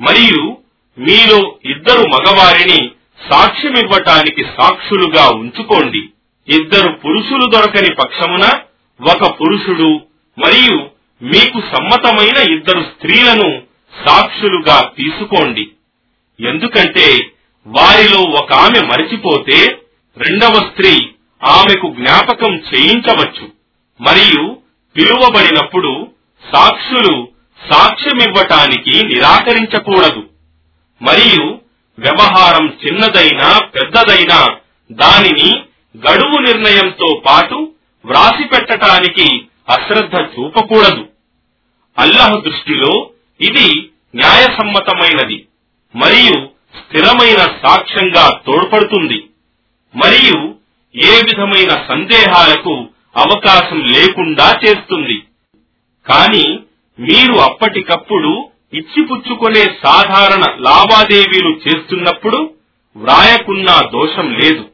మరియు 0.00 0.56
మీలో 0.98 1.56
ఇద్దరు 1.64 2.08
మగవారిని 2.08 2.90
సాక్ష్యమివ్వటానికి 3.30 4.42
సాక్షులుగా 4.42 5.28
ఉంచుకోండి. 5.28 6.08
ఇద్దరు 6.48 6.92
పురుషులు 6.92 7.50
దొరకని 7.50 7.94
పక్షమున 7.94 8.60
ఒక 9.12 9.40
పురుషుడు 9.40 10.00
మరియు 10.38 10.76
మీకు 11.24 11.60
సమ్మతమైన 11.60 12.52
ఇద్దరు 12.52 12.82
స్త్రీలను 12.82 13.62
సాక్షులుగా 14.06 14.90
తీసుకోండి. 14.98 15.70
ఎందుకంటే 16.48 17.18
వారిలో 17.66 18.20
ఒక 18.20 18.52
ఆమె 18.52 18.86
మరిచిపోతే 18.86 19.78
రెండవ 20.16 20.54
స్త్రీ 20.54 21.08
ఆమెకు 21.44 21.94
జ్ఞాపకం 21.98 22.54
చేయించవచ్చు. 22.54 23.48
మరియు 24.00 24.56
పిలువబడినప్పుడు 24.96 26.08
సాక్షులు 26.52 27.28
సాక్ష్యమివ్వటానికి 27.70 29.06
నిరాకరించకూడదు. 29.06 30.28
మరియు 31.02 31.58
వ్యవహారం 31.98 32.78
చిన్నదైనా 32.86 33.58
పెద్దదైనా 33.58 34.56
దానిని 34.92 35.62
గడువు 35.98 36.38
నిర్ణయంతో 36.38 37.22
పాటు 37.26 37.72
వ్రాసి 38.04 38.44
పెట్టటానికి 38.44 39.44
అశ్రద్ధ 39.68 40.14
చూపకూడదు. 40.14 41.08
అల్లహ 41.98 42.28
దృష్టిలో 42.28 43.10
ఇది 43.40 43.90
న్యాయసమ్మతమైనది 44.14 45.46
మరియు 45.96 46.48
స్థిరమైన 46.74 47.38
సాక్ష్యంగా 47.38 48.40
తోడ్పడుతుంది. 48.46 49.24
మరియు 49.96 50.54
ఏ 50.96 51.10
విధమైన 51.10 51.68
సందేహాలకు 51.88 52.88
అవకాశం 53.16 53.80
లేకుండా 53.80 54.60
చేస్తుంది. 54.66 55.22
కానీ 56.08 56.63
మీరు 57.00 57.34
అప్పటికప్పుడు 57.34 58.48
ఇచ్చిపుచ్చుకునే 58.74 59.64
సాధారణ 59.86 60.44
లావాదేవీలు 60.60 61.60
చేస్తున్నప్పుడు 61.68 62.54
వ్రాయకున్నా 62.96 63.80
దోషం 63.80 64.34
లేదు. 64.34 64.68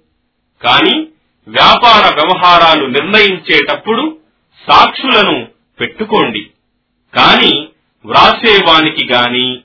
కాని 0.62 1.06
వ్యాపార 1.48 2.14
వ్యవహారాలు 2.14 2.86
నిర్ణయించేటప్పుడు 2.86 4.18
సాక్షులను 4.70 5.48
పెట్టుకోండి. 5.80 6.46
కాని 7.14 7.68
వ్రాసేవానికి 8.06 9.12
గాని 9.12 9.60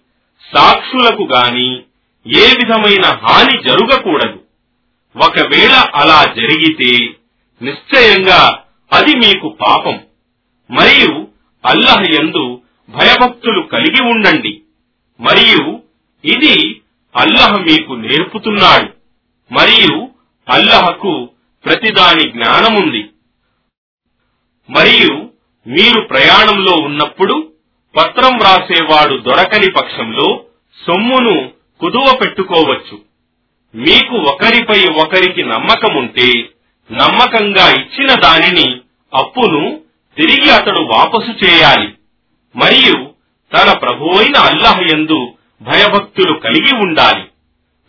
సాక్షులకు 0.56 1.24
గాని 1.24 1.76
ఏ 2.28 2.48
విధమైన 2.48 3.06
హాని 3.06 3.64
జరగకూడదు. 3.64 4.40
ఒకవేళ 5.24 5.72
అలా 5.96 6.24
జరిగితే 6.24 7.16
నిశ్చయంగా 7.62 8.64
అది 8.94 9.18
మీకు 9.18 9.58
పాపం. 9.62 10.00
మరియు 10.72 11.35
అల్లహ 11.66 12.04
యందు 12.14 12.62
భయభక్తులు 12.90 13.62
కలిగి 13.62 14.04
ఉండండి. 14.04 14.62
మరియు 15.20 15.80
ఇది 16.26 16.82
అల్లహ 17.16 17.52
మీకు 17.52 17.94
నేర్పుతున్నాడు. 17.94 18.94
మరియు 19.54 20.08
అల్లహకు 20.50 21.30
ప్రతిదాని 21.66 22.32
జ్ఞానముంది. 22.32 23.10
మరియు 24.70 25.30
మీరు 25.68 26.02
ప్రయాణంలో 26.02 26.74
ఉన్నప్పుడు 26.74 27.52
పత్రం 27.98 28.38
వ్రాసేవాడు 28.38 29.22
దొరకని 29.22 29.72
పక్షంలో 29.72 30.44
సొమ్మును 30.88 31.52
కుదువ 31.80 32.20
పెట్టుకోవచ్చు. 32.22 33.02
మీకు 33.76 34.16
ఒకరిపై 34.16 34.86
ఒకరికి 35.02 35.44
నమ్మకముంటే 35.44 36.50
నమ్మకంగా 36.92 37.70
ఇచ్చిన 37.70 38.20
దానిని 38.20 38.78
అప్పును 39.14 39.82
తిరిగి 40.18 40.52
అతడు 40.52 40.80
వాపసు 40.80 41.46
చేయాలి. 41.46 41.94
మరియు 42.56 43.14
తన 43.58 43.78
ప్రభువైన 43.78 44.38
అల్లాహ్ 44.38 44.94
యందు 44.94 45.34
భయభక్తులు 45.62 46.40
కలిగి 46.40 46.76
ఉండాలి. 46.76 47.22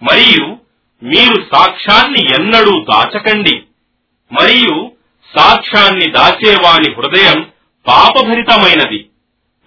మరియు 0.03 0.57
మీరు 1.03 1.47
సాక్ష్యాన్ని 1.55 2.43
ఎన్నడూ 2.43 2.85
దాచకండి. 2.85 3.63
మరియు 4.33 4.93
సాక్ష్యాన్ని 5.39 6.13
దాచేవాని 6.13 6.95
హృదయం 6.95 7.51
పాపభరితమైనది. 7.89 9.07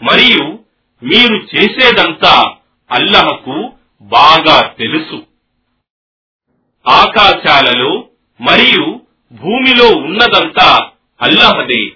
మరియు 0.03 0.59
మీరు 1.03 1.55
చేసేదంతా 1.55 2.55
అల్లహకు 2.91 3.71
బాగా 4.01 4.61
తెలుసు. 4.61 5.25
ఆకాశాలలో 6.89 8.07
మరియు 8.41 9.01
భూమిలో 9.31 9.87
ఉన్నదంతా 9.87 10.89
అల్లహదే. 11.21 11.88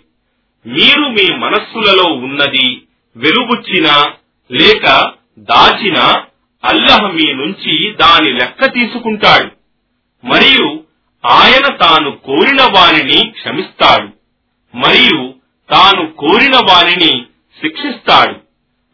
మీరు 0.65 1.01
మీ 1.01 1.35
మనస్సులలో 1.37 2.13
ఉన్నది 2.13 2.81
వెలుగుచ్చినా 3.15 4.13
లేక 4.51 5.13
దాచినా 5.39 6.25
అల్లహ 6.65 7.07
మీ 7.07 7.33
నుంచి 7.33 7.91
దాని 7.91 8.31
లెక్క 8.31 8.65
తీసుకుంటాడు. 8.65 9.51
మరియు 10.25 10.83
ఆయన 11.25 11.75
తాను 11.75 12.11
కోరిన 12.11 12.61
వానిని 12.61 13.29
క్షమిస్తాడు. 13.29 14.09
మరియు 14.77 15.33
తాను 15.71 16.13
కోరిన 16.13 16.55
వానిని 16.55 17.23
శిక్షిస్తాడు. 17.61 18.39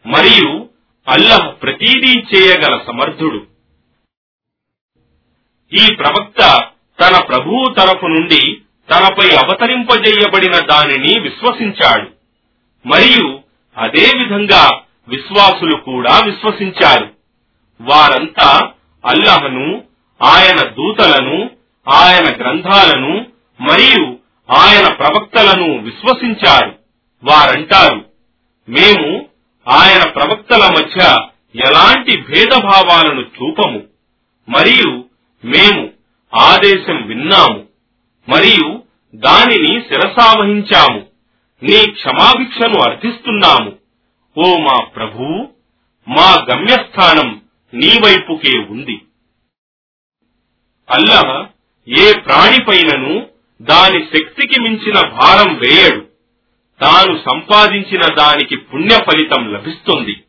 మరియు 0.08 0.68
అల్లహ్ 1.08 1.62
ప్రతీదీ 1.62 2.20
చేయగల 2.20 2.80
సమర్థుడు. 2.86 3.46
ఈ 5.72 5.94
ప్రవక్త 5.94 6.68
తన 7.00 7.24
ప్రభువు 7.28 7.74
తరఫు 7.74 8.06
నుండి 8.06 8.58
తనపై 8.90 9.30
అవతరింపజేయబడిన 9.30 10.52
దానిని 10.52 11.20
విశ్వసించాడు. 11.20 12.10
మరియు 12.88 13.40
అదే 13.78 14.18
విధంగా 14.18 14.80
విశ్వాసులు 15.08 15.76
కూడా 15.76 16.20
విశ్వసించారు. 16.26 17.10
వారంతా 17.80 18.70
అల్లహను 19.06 19.82
ఆయన 20.22 20.68
దూతలను 20.68 21.50
ఆయన 21.88 22.24
గ్రంథాలను 22.24 23.26
మరియు 23.60 24.18
ఆయన 24.50 24.92
ప్రవక్తలను 24.92 25.78
విశ్వసించారు. 25.78 26.74
వారంటారు 27.24 28.04
మేము 28.68 29.26
ఆయన 29.68 30.08
ప్రవక్తల 30.08 30.62
మధ్య 30.62 31.28
ఎలాంటి 31.68 32.16
భేదభావాలను 32.16 33.20
చూపము? 33.20 33.82
మరియు 34.48 35.04
మేము 35.44 35.90
ఆదేశం 36.34 37.06
విన్నాము. 37.06 37.64
మరియు 38.28 38.79
దానిని 39.14 39.80
శిరసావహించాము 39.80 41.00
నీ 41.62 41.90
క్షమాభిక్షను 41.90 42.80
అర్థిస్తున్నాము 42.80 43.76
ఓ 44.38 44.56
మా 44.56 44.84
ప్రభువు 44.84 45.48
మా 46.08 46.46
గమ్యస్థానం 46.50 47.40
నీ 47.74 47.86
వైపుకే 47.86 48.58
ఉంది. 48.58 49.00
అల్లహ 50.90 51.46
ఏ 51.88 52.12
ప్రాణిపైనను 52.12 53.26
దాని 53.62 54.04
శక్తికి 54.04 54.60
మించిన 54.60 54.94
భారం 54.94 55.58
వేయడు. 55.58 56.06
తాను 56.80 57.18
సంపాదించిన 57.26 58.00
దానికి 58.14 58.56
పుణ్య 58.56 58.88
ఫలితం 58.88 59.52
లభిస్తుంది. 59.52 60.24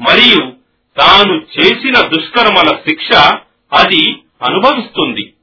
మరియు 0.00 0.52
తాను 0.98 1.32
చేసిన 1.32 1.94
దుష్కర్మల 2.00 2.76
శిక్ష 2.88 3.12
అది 3.72 4.16
అనుభవిస్తుంది. 4.42 5.34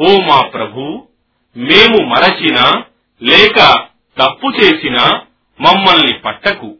ఓ 0.00 0.20
మా 0.20 0.40
ప్రభు 0.40 1.08
మేము 1.56 2.06
మరచినా 2.06 2.84
లేక 3.22 3.74
తప్పు 4.18 4.52
చేసినా 4.62 5.20
మమ్మల్ని 5.60 6.18
పట్టకు. 6.18 6.76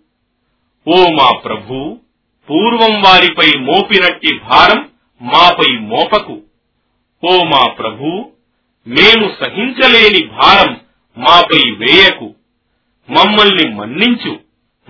ఓ 0.88 1.04
మా 1.10 1.38
ప్రభు 1.38 1.98
పూర్వం 2.50 3.02
వారిపై 3.02 3.58
మోపినట్టి 3.58 4.38
భారం 4.38 4.88
మాపై 5.22 5.78
మోపకు. 5.78 6.42
ఓ 7.24 7.44
మా 7.44 7.68
ప్రభు 7.72 8.32
మేము 8.86 9.36
సహించలేని 9.40 10.26
భారం 10.26 10.80
మాపై 11.18 11.70
వేయకు. 11.70 12.34
మమ్మల్ని 13.10 13.74
మన్నించు 13.74 14.40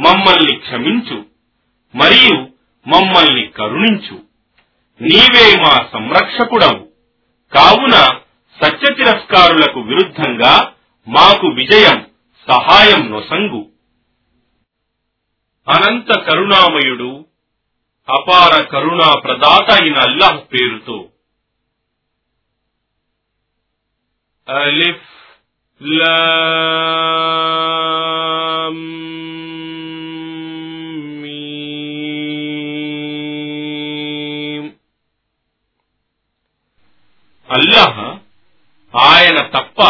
మమ్మల్ని 0.01 0.57
క్షమించు 0.57 1.25
మరియు 1.95 2.35
మమ్మల్ని 2.89 3.47
కరుణించు. 3.47 4.21
నీవే 5.03 5.61
మా 5.61 5.87
సంరక్షకుడవు. 5.93 6.89
కావున 7.55 8.19
సత్య 8.63 8.87
తిరస్కారులకు 8.99 9.81
విరుద్ధంగా 9.83 10.55
మాకు 11.07 11.47
విజయం 11.57 11.99
సహాయం 12.49 13.11
నొసంగు 13.11 13.63
అనంత 15.67 16.11
కరుణామయుడు 16.27 17.11
అపార 18.09 18.53
కరుణా 18.73 19.11
ప్రదాత 19.25 19.69
అయిన 19.79 19.97
అల్లాహ్ 20.07 20.41
పేరుతో 20.53 20.99
అలిఫ్ 24.49 25.09
లామ్ 28.63 28.81
మీమ్. 33.35 34.69
అల్లాహ్ 37.49 37.99
ఆయన 38.97 39.41
తప్ప 39.41 39.83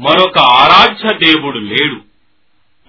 మరొక 0.00 0.38
ఆరాధ్య 0.38 1.18
దేవుడు 1.18 1.58
లేడు. 1.58 2.00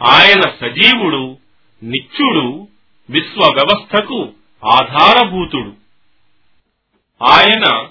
ఆయన 0.03 0.41
సజీవుడు 0.41 1.37
నిత్యుడు 1.83 2.67
విశ్వ 3.09 3.51
వ్యవస్థకు 3.53 4.33
ఆధారభూతుడు. 4.65 5.73
ఆయన 7.23 7.87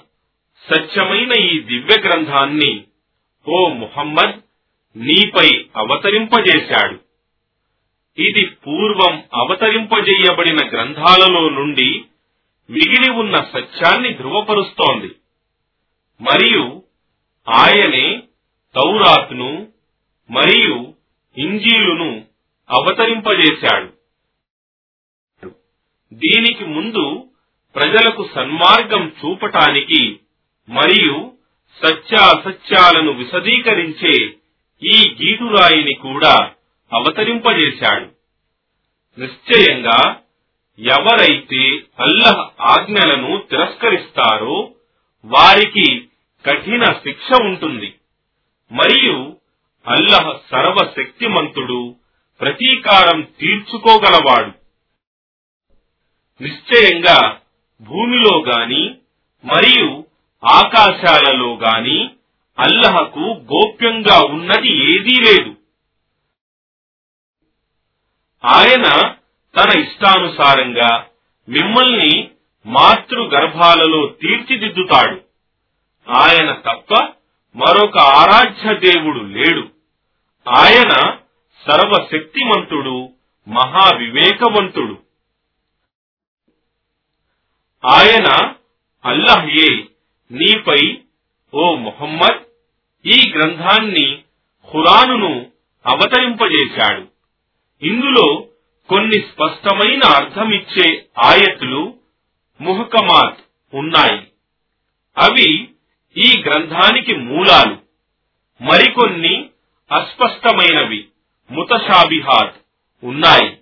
సత్యమైన 0.73 1.31
ఈ 1.31 1.59
దివ్య 1.59 2.01
గ్రంథాన్ని 2.01 2.83
ఓ 3.47 3.69
ముహమ్మద్ 3.69 4.39
నీపై 4.97 5.65
అవతరింపజేశాడు. 5.77 6.99
ఇది 8.21 8.45
పూర్వం 8.45 9.23
అవతరింపజేయబడిన 9.33 10.57
గ్రంథాలలో 10.73 11.49
నుండి 11.49 12.03
మిగిలి 12.69 13.11
ఉన్న 13.11 13.41
సత్యాన్ని 13.53 14.13
ధృవపరుస్తోంది. 14.13 15.15
మరియు 16.21 16.83
ఆయనే 17.47 18.23
తౌరాత్ను 18.75 19.67
మరియు 20.31 20.93
ఇంజీలును 21.37 22.25
అవతరింపజేశాడు. 22.69 23.95
దీనికి 26.13 26.65
ముందు 26.65 27.29
ప్రజలకు 27.75 28.29
సన్మార్గం 28.35 29.07
చూపటానికి 29.07 30.19
మరియు 30.69 31.33
సత్యాసత్యాలను 31.83 33.11
విశదీకరించే 33.11 34.13
ఈ 34.83 35.15
గీటురాయిని 35.23 35.93
కూడా 35.93 36.51
అవతరింపజేశాడు. 36.93 38.15
నిశ్చయంగా 39.21 40.19
ఎవరైతే 40.79 41.77
అల్లహ 41.99 42.49
ఆజ్ఞలను 42.61 43.43
తిరస్కరిస్తారో 43.49 44.71
వారికి 45.25 46.07
కఠిన 46.45 46.85
శిక్ష 46.85 47.41
ఉంటుంది. 47.41 47.95
మరియు 48.71 49.37
అల్లహ 49.87 50.39
సర్వశక్తిమంతుడు 50.51 51.95
ప్రతీకారం 52.41 53.21
తీర్చుకోగలవాడు. 53.21 54.51
నిశ్చయంగా 56.43 57.41
భూమిలో 57.81 58.39
గాని 58.39 58.95
మరియు 59.45 60.05
ఆకాశాలలో 60.45 61.55
గాని 61.55 62.09
అల్లహకు 62.59 63.19
గోప్యంగా 63.19 64.21
ఉన్నది 64.21 64.69
ఏదీ 64.69 65.21
లేదు. 65.21 65.55
ఆయన 68.45 69.15
తన 69.57 69.79
ఇష్టానుసారంగా 69.79 71.05
మిమ్మల్ని 71.49 72.31
మాతృ 72.65 73.23
గర్భాలలో 73.23 74.07
తీర్చిదిద్దుతాడు. 74.21 75.24
ఆయన 76.09 76.51
తప్ప 76.51 76.93
మరొక 77.55 77.97
ఆరాధ్య 77.97 78.91
దేవుడు 78.91 79.19
లేడు. 79.19 79.69
ఆయన 80.49 81.17
సర్వశక్తిమంతుడు 81.69 83.09
మహావివేకవంతుడు. 83.47 84.97
ఆయన 87.85 88.53
అల్లహయే 89.05 89.85
నీపై 90.31 91.01
ఓ 91.53 91.75
మొహమ్మద్ 91.75 92.43
ఈ 93.05 93.33
గ్రంథాన్ని 93.35 94.21
ఖురానును 94.73 95.51
అవతరింపజేశాడు. 95.87 97.07
ఇందులో 97.85 98.47
కొన్ని 98.89 99.19
స్పష్టమైన 99.21 100.01
అర్థమిచ్చే 100.05 101.05
ఆయతులు 101.19 101.97
ముహకమాత్ 102.61 103.39
ఉన్నాయి. 103.73 104.27
అవి 105.17 105.74
ఈ 106.17 106.43
గ్రంథానికి 106.45 107.15
మూలాలు 107.15 107.77
మరికొన్ని 108.61 109.49
అస్పష్టమైనవి 109.91 111.07
ముతషాబిహాత్ 111.51 112.55
ఉన్నాయి. 113.03 113.57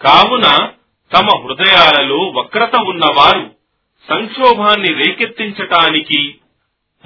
కావున 0.00 0.70
తమ 1.12 1.26
హృదయాలలో 1.42 2.16
వక్రత 2.16 2.76
ఉన్నవారు 2.76 3.56
సంక్షోభాన్ని 4.08 4.92
రేకెత్తించటానికి 4.92 6.38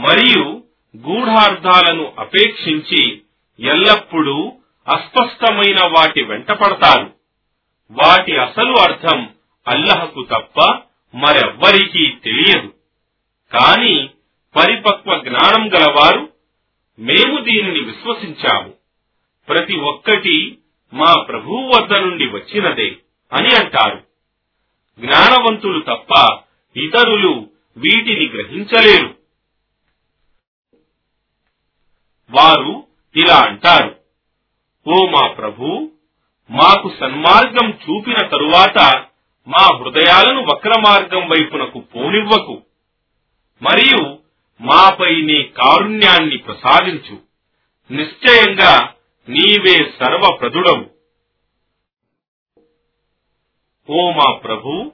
మరియు 0.00 0.62
గూఢార్థాలను 0.96 2.12
అపేక్షించి 2.18 3.22
ఎల్లప్పుడూ 3.60 4.52
అస్పష్టమైన 4.88 5.80
వాటి 5.84 6.22
వెంటపడతారు 6.22 7.14
వాటి 7.90 8.36
అసలు 8.36 8.72
అర్థం 8.72 9.30
అల్లహకు 9.68 10.22
తప్ప 10.22 10.60
మరెవ్వరికీ 11.14 12.10
తెలియదు. 12.10 12.74
కాని 13.52 14.08
పరిపక్వ 14.56 15.18
జ్ఞానం 15.18 15.74
గలవారు 15.74 16.32
మేము 16.98 17.44
దీనిని 17.44 17.80
విశ్వసించాము. 17.80 18.74
ప్రతి 19.48 19.76
ఒక్కటి 19.76 20.58
మా 20.94 21.14
ప్రభువు 21.28 21.70
వద్ద 21.76 21.98
నుండి 21.98 22.26
వచ్చినదే 22.26 22.96
అని 23.32 23.48
అంటారు. 23.54 24.04
జ్ఞానవంతులు 25.00 25.80
తప్ప 25.80 26.38
ఇతరులు 26.76 27.50
వీటిని 27.76 28.28
గ్రహించలేరు. 28.28 29.14
వారు 32.30 32.86
ఇలా 33.16 33.36
అంటారు 33.36 33.96
ఓ 34.88 35.06
మా 35.06 35.26
ప్రభు 35.26 35.90
మాకు 36.50 36.92
సన్మార్గం 37.00 37.70
చూపిన 37.70 38.26
తరువాత 38.26 39.06
మా 39.48 39.76
హృదయాలను 39.76 40.42
వక్ర 40.42 40.72
మార్గం 40.80 41.28
వైపునకు 41.28 41.78
పోనివ్వకు. 41.80 42.62
మరియు 43.62 44.17
మాపై 44.60 45.22
నీ 45.22 45.42
కారుణ్యాన్ని 45.42 46.36
ప్రసాదించు. 46.36 47.18
నిశ్చయంగా 47.90 48.94
నీవే 49.28 49.76
సర్వప్రదుడవు. 49.76 50.90
ఓ 53.90 54.10
మా 54.10 54.32
ప్రభు 54.32 54.92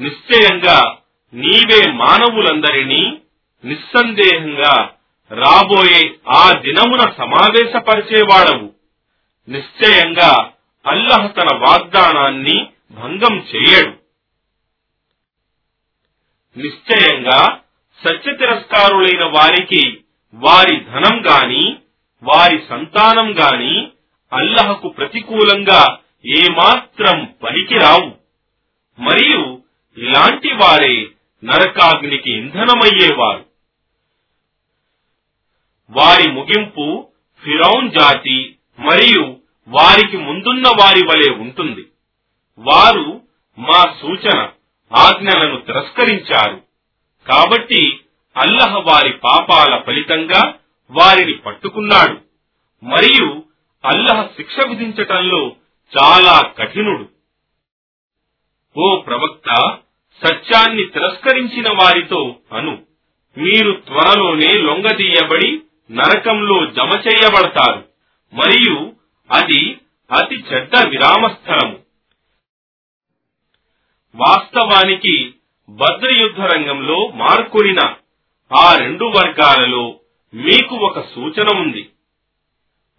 నిశ్చయంగా 0.00 0.96
నీవే 1.34 1.92
మానవులందరినీ 1.92 3.20
నిస్సందేహంగా 3.64 4.90
రాబోయే 5.32 6.14
ఆ 6.28 6.52
దినమున 6.52 7.00
సమావేశపరిచేవాడవు. 7.18 8.72
నిశ్చయంగా 9.48 10.52
అల్లహ 10.86 11.26
తన 11.26 11.56
వాగ్దానాన్ని 11.56 12.66
భంగం 12.90 13.38
చేయడు. 13.38 13.92
నిశ్చయంగా 16.58 17.61
సత్య 18.04 18.32
తిరస్కారులైన 18.32 19.24
వారికి 19.24 19.98
వారి 20.34 20.80
ధనం 20.80 21.26
గాని 21.26 21.76
వారి 22.22 22.62
సంతానం 22.68 23.40
గాని 23.40 23.88
అల్లహకు 24.32 24.88
ప్రతికూలంగా 24.88 25.98
ఏమాత్రం 26.26 27.34
పనికిరావు. 27.42 28.12
మరియు 28.98 29.62
ఇలాంటి 29.96 30.52
వారే 30.52 31.06
నరకాగ్నికి 31.44 32.30
ఇంధనమయ్యేవారు. 32.30 33.46
వారి 35.90 36.30
ముగింపు 36.30 37.08
ఫిరౌన్ 37.44 37.90
జాతి 37.90 38.56
మరియు 38.78 39.36
వారికి 39.68 40.16
ముందున్న 40.16 40.68
వారి 40.68 41.06
వలె 41.06 41.34
ఉంటుంది. 41.34 41.86
వారు 42.58 43.20
మా 43.58 43.94
సూచన 44.02 44.48
ఆజ్ఞలను 44.96 45.60
తిరస్కరించారు. 45.60 46.71
కాబట్టి 47.28 48.00
అల్లహ 48.36 48.78
వారి 48.78 49.12
పాపాల 49.12 49.82
ఫలితంగా 49.86 50.54
వారిని 50.90 51.34
పట్టుకున్నాడు. 51.34 52.20
మరియు 52.84 53.42
అల్లహ 53.84 54.26
శిక్ష 54.26 54.56
విధించటంలో 54.68 55.52
చాలా 55.98 56.48
కఠినుడు. 56.58 57.08
ఓ 58.76 59.00
ప్రవక్త 59.00 59.78
సత్యాన్ని 60.26 60.84
తిరస్కరించిన 60.84 61.68
వారితో 61.68 62.36
అను. 62.52 62.82
మీరు 63.38 63.72
త్వరలోనే 63.72 64.48
లొంగదీయబడి 64.48 65.62
నరకంలో 65.90 66.66
జమ 66.66 66.90
చేయబడతారు. 67.08 67.88
మరియు 68.34 68.92
అది 69.30 69.78
అతి 70.12 70.34
చెడ్డ 70.34 70.88
విరామస్థలము. 70.88 71.78
వాస్తవానికి 74.14 75.34
యుద్ధ 76.04 76.40
రంగంలో 76.40 77.08
మార్కొనిన 77.14 77.94
ఆ 78.52 78.76
రెండు 78.76 79.04
వర్గాలలో 79.04 79.94
మీకు 80.34 80.76
ఒక 80.76 81.00
సూచన 81.00 81.46
ఉంది. 81.56 81.88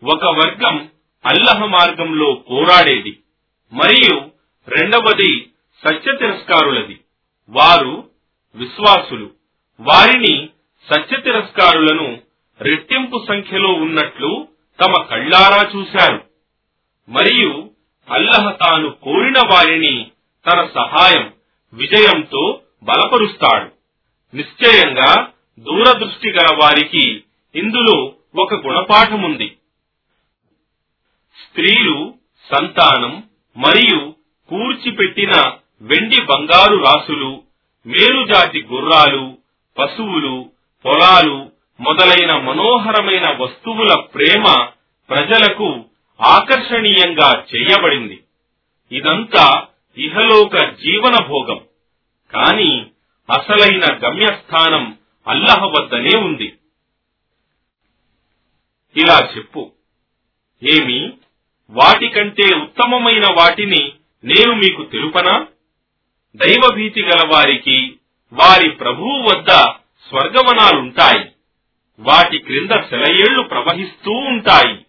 ఒక 0.04 0.26
వర్గం 0.26 0.89
అల్లహ 1.26 1.65
మార్గంలో 1.65 2.34
పోరాడేది 2.34 3.19
మరియు 3.73 4.21
రెండవది 4.67 5.49
సత్య 5.88 6.17
తిరస్కారులది. 6.19 6.99
వారు 7.49 8.10
విశ్వాసులు. 8.56 9.32
వారిని 9.80 10.49
సత్య 10.93 11.17
తిరస్కారులను 11.17 12.21
రెట్టింపు 12.62 13.26
సంఖ్యలో 13.28 13.69
ఉన్నట్లు 13.69 14.47
తమ 14.86 15.02
కళ్ళారా 15.02 15.71
చూశారు. 15.76 16.23
మరియు 17.10 17.69
అల్లహ 18.10 18.52
తాను 18.52 18.89
కోరిన 18.89 19.39
వారిని 19.52 20.12
తన 20.52 20.67
సహాయం 20.76 21.34
విజయంతో 21.73 22.62
బలపరుస్తాడు. 22.83 23.71
నిశ్చయంగా 24.36 25.29
దూరదృష్టి 25.59 26.29
గల 26.31 26.57
వారికి 26.62 27.23
ఇందులో 27.55 28.13
ఒక 28.36 28.53
గుణపాఠముంది. 28.53 29.57
స్త్రీలు 31.43 32.13
సంతానం 32.51 33.23
మరియు 33.57 34.15
కూర్చిపెట్టిన 34.49 35.31
వెండి 35.81 36.21
బంగారు 36.21 36.77
రాసులు 36.77 37.43
మేలుజాతి 37.86 38.63
గుర్రాలు 38.63 39.38
పశువులు 39.79 40.49
పొలాలు 40.86 41.51
మొదలైన 41.81 42.38
మనోహరమైన 42.38 43.38
వస్తువుల 43.39 43.95
ప్రేమ 43.95 44.67
ప్రజలకు 45.09 45.86
ఆకర్షణీయంగా 46.21 47.43
చేయబడింది. 47.55 48.23
ఇదంతా 48.91 49.67
ఇహలోక 49.97 50.58
జీవన 50.58 51.25
భోగం 51.27 51.65
కాని 52.34 52.86
అసలైన 53.32 53.84
గమ్యస్థానం 54.06 54.97
అల్లహ 55.27 55.65
వద్దనే 55.65 56.17
ఉంది. 56.17 56.53
ఇలా 58.97 59.32
చెప్పు. 59.38 59.71
ఏమి? 60.63 61.13
వాటికంటే 61.69 62.56
ఉత్తమమైన 62.56 63.23
వాటిని 63.39 63.91
నేను 64.23 64.56
మీకు 64.56 64.84
తెలుపనా? 64.84 65.47
దైవభీతి 66.36 67.03
గల 67.03 67.29
వారికి 67.34 67.99
వారి 68.34 68.69
ప్రభువు 68.69 69.21
వద్ద 69.21 69.49
స్వర్గవనాలుంటాయి. 70.10 71.32
వాటి 71.99 72.38
క్రింద 72.38 72.69
సెలయేళ్ళు 72.69 73.41
ప్రవహిస్తూ 73.41 74.12
ఉంటాయి. 74.12 74.86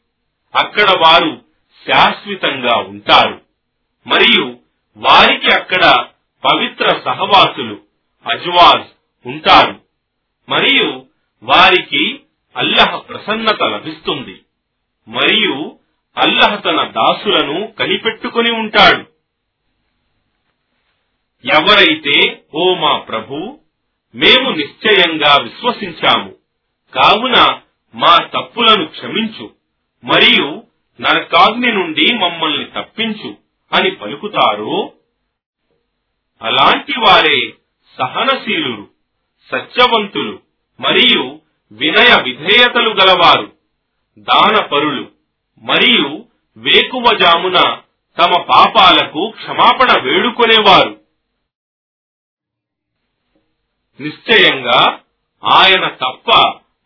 అక్కడ 0.55 0.91
వారు 0.91 1.45
శాశ్వతంగా 1.87 2.77
ఉంటారు. 2.77 3.41
మరియు 4.07 4.64
వారికి 4.97 5.55
అక్కడ 5.55 6.05
పవిత్ర 6.45 7.01
సహవాసులు 7.05 7.81
అజ్వాజ్ 8.27 8.87
ఉంటారు. 9.27 9.81
మరియు 10.49 11.07
వారికి 11.43 12.21
అల్లహ 12.57 12.97
ప్రసన్నత 12.97 13.63
లభిస్తుంది. 13.63 14.41
మరియు 15.09 15.79
అల్లహ 16.19 16.55
తన 16.55 16.89
దాసులను 16.89 17.67
కనిపెట్టుకుని 17.67 18.53
ఉంటాడు. 18.53 19.05
ఎవరైతే 21.47 22.43
ఓ 22.55 22.75
మా 22.75 22.99
ప్రభు 22.99 23.59
మేము 24.15 24.51
నిశ్చయంగా 24.51 25.43
విశ్వసించాము. 25.43 26.35
కావున 26.95 27.61
మా 27.95 28.17
తప్పులను 28.17 28.87
క్షమించు. 28.87 29.51
మరియు 30.05 30.63
నరకాగ్ని 31.01 31.73
నుండి 31.73 32.15
మమ్మల్ని 32.15 32.65
తప్పించు. 32.65 33.44
అని 33.73 33.91
పలుకుతారో 33.91 34.95
అలాంటి 36.41 36.93
వారే 36.93 37.39
సహనశీలు 37.99 38.89
సత్యవంతులు 39.51 40.43
మరియు 40.81 41.41
వినయ 41.73 42.13
విధేయతలు 42.23 42.91
గలవారు 42.91 43.53
దానపరులు 44.19 45.05
మరియు 45.63 46.27
వేకువజామున 46.57 47.59
తమ 48.19 48.33
పాపాలకు 48.43 49.31
క్షమాపణ 49.31 50.01
వేడుకొనేవారు. 50.01 51.01
నిశ్చయంగా 54.01 55.01
ఆయన 55.43 55.89
తప్ప 55.89 56.31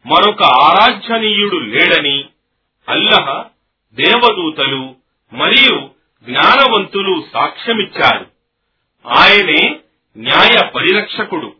మరొక 0.07 0.43
ఆరాధ్యనీయుడు 0.43 1.57
లేడని 1.57 2.29
అల్లహ 2.89 3.27
దేవదూతలు 3.97 4.97
మరియు 5.33 5.77
జ్ఞానవంతులు 6.25 7.25
సాక్ష్యమిచ్చారు. 7.33 8.27
ఆయనే 9.07 9.81
న్యాయ 10.17 10.69
పరిరక్షకుడు. 10.69 11.55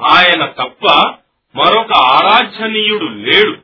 ఆయన 0.00 0.46
తప్ప 0.46 1.14
మరొక 1.56 1.92
ఆరాధ్యనీయుడు 1.92 3.04
లేడు. 3.04 3.58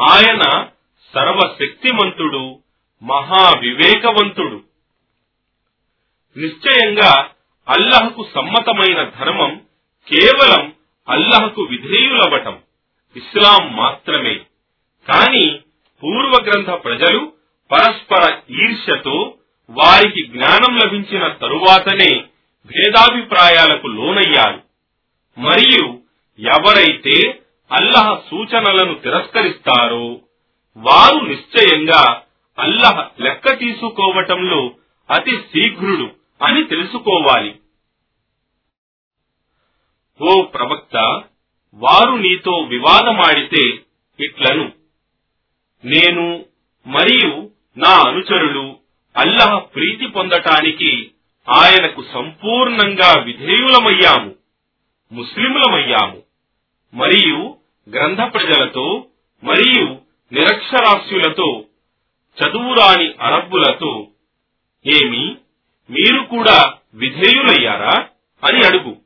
ఆయన 0.00 0.66
సర్వశక్తిమంతుడు 1.14 2.58
మహావివేకవంతుడు. 3.02 4.62
నిశ్చయంగా 6.36 7.30
అల్లహకు 7.68 8.28
సమ్మతమైన 8.34 9.10
ధర్మం 9.20 9.62
కేవలం 10.08 10.74
అల్లహకు 11.08 11.62
విధేయులవటం 11.62 12.58
ఇస్లాం 13.16 13.76
మాత్రమే. 13.76 14.34
కాని 15.08 15.60
పూర్వగ్రంథ 16.02 16.70
ప్రజలు 16.70 17.32
పరస్పర 17.72 18.38
ఈర్ష్యతో 18.50 19.34
వారికి 19.70 20.26
జ్ఞానం 20.26 20.76
లభించిన 20.76 21.28
తరువాతనే 21.28 22.24
భేదాభిప్రాయాలకు 22.66 23.86
లోనయ్యారు. 23.86 24.62
మరియు 25.40 26.00
ఎవరైతే 26.38 27.40
అల్లహ 27.72 28.20
సూచనలను 28.30 28.94
తిరస్కరిస్తారో 28.94 30.20
వారు 30.76 31.24
నిశ్చయంగా 31.24 32.22
అల్లహ 32.58 33.08
లెక్క 33.20 33.58
తీసుకోవటంలో 33.58 34.70
అతి 35.10 35.36
శీఘ్రుడు 35.36 36.10
అని 36.44 36.64
తెలుసుకోవాలి. 36.64 37.58
ఓ 40.20 40.42
ప్రవక్త 40.42 41.22
వారు 41.74 42.12
నీతో 42.12 42.56
వివాదమాడితే 42.56 43.78
ఇట్లను. 44.20 44.72
నేను 45.84 46.44
మరియు 46.86 47.50
నా 47.76 47.90
అనుచరులు 47.90 48.83
అల్లహ 49.16 49.58
ప్రీతి 49.58 50.06
పొందటానికి 50.06 51.10
ఆయనకు 51.48 52.04
సంపూర్ణంగా 52.14 53.20
విధేయులమయ్యాము 53.20 54.34
ముస్లిములమయ్యాము. 55.12 56.22
మరియు 56.94 57.56
గ్రంథ 57.90 58.18
ప్రజలతో 58.34 59.06
మరియు 59.44 59.98
నిరక్షరాస్యులతో 60.32 61.64
చదువురాని 62.38 63.14
అరబ్బులతో 63.20 64.08
ఏమి 64.86 65.36
మీరు 65.90 66.22
కూడా 66.22 66.72
విధేయులయ్యారా 66.94 68.08
అని 68.44 68.66
అడుగు. 68.66 68.96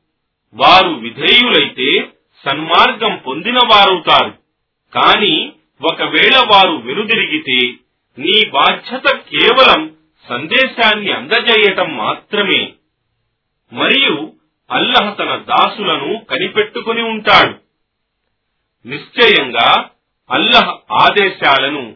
వారు 0.53 0.89
విధేయులైతే 0.89 2.13
సన్మార్గం 2.45 3.15
పొందిన 3.15 3.55
వారవుతారు 3.55 4.31
కాని 4.93 5.51
ఒకవేళ 5.81 6.35
వారు 6.51 6.71
వెనుదిరిగితే 6.71 7.59
నీ 8.17 8.49
బాధ్యత 8.49 9.15
కేవలం 9.15 9.98
సందేశాన్ని 10.27 11.11
అందజేయటం 11.11 11.97
మాత్రమే. 11.97 12.73
మరియు 13.73 14.33
అల్లహ 14.71 15.13
తన 15.13 15.35
దాసులను 15.35 16.25
కనిపెట్టుకుని 16.29 17.01
ఉంటాడు. 17.01 17.55
నిశ్చయంగా 18.87 19.89
అల్లహ 20.31 20.77
ఆదేశాలను 20.91 21.95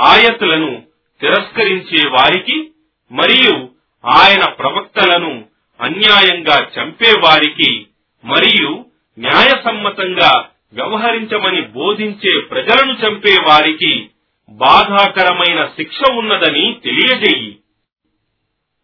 ఆయతులను 0.00 0.82
తిరస్కరించే 1.20 2.08
వారికి 2.08 2.70
మరియు 3.12 3.68
ఆయన 4.06 4.50
ప్రవక్తలను 4.50 5.44
అన్యాయంగా 5.80 6.66
చంపే 6.78 7.10
వారికి 7.10 7.86
మరియు 8.24 8.84
న్యాయసమ్మతంగా 9.18 10.48
వ్యవహరించమని 10.72 11.60
బోధించే 11.60 12.40
ప్రజలను 12.40 12.92
చంపే 12.92 13.36
వారికి 13.48 14.10
బాధాకరమైన 14.48 15.66
శిక్ష 15.66 15.98
ఉన్నదని 16.10 16.80
తెలియజేయి. 16.84 17.45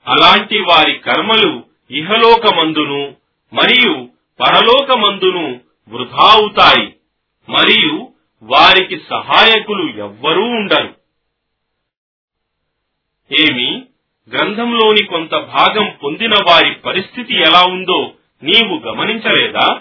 అలాంటి 0.06 0.58
వారి 0.58 0.98
కర్మలు 0.98 1.64
ఇహలోకమందును 1.90 3.16
మరియు 3.52 4.08
పరలోకమందును 4.40 5.60
వృధా 5.88 6.30
అవుతాయి. 6.32 6.94
మరియు 7.48 8.08
వారికి 8.42 9.00
సహాయకులు 9.10 9.98
ఎవ్వరూ 9.98 10.42
ఉండరు. 10.42 10.94
ఏమి? 13.32 13.82
గ్రంథంలోని 14.28 15.04
కొంత 15.04 15.30
భాగం 15.30 15.96
పొందిన 16.04 16.30
వారి 16.30 16.74
పరిస్థితి 16.74 17.34
ఎలా 17.34 17.62
ఉందో 17.62 18.12
నీవు 18.42 18.78
గమనించలేదా? 18.78 19.80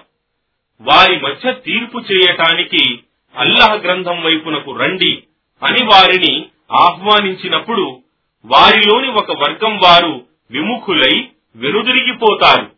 వారి 0.82 1.20
మధ్య 1.20 1.54
తీర్పు 1.54 2.00
చేయటానికి 2.00 3.00
అల్లహ 3.36 3.74
గ్రంథం 3.74 4.24
వైపునకు 4.24 4.72
రండి 4.72 5.24
అని 5.64 5.84
వారిని 5.84 6.46
ఆహ్వానించినప్పుడు 6.72 8.04
వారిలోని 8.46 9.08
ఒక 9.08 9.32
వర్గం 9.32 9.78
వారు 9.78 10.26
విముఖులై 10.52 11.30
వెనుదిరిగిపోతారు. 11.56 12.72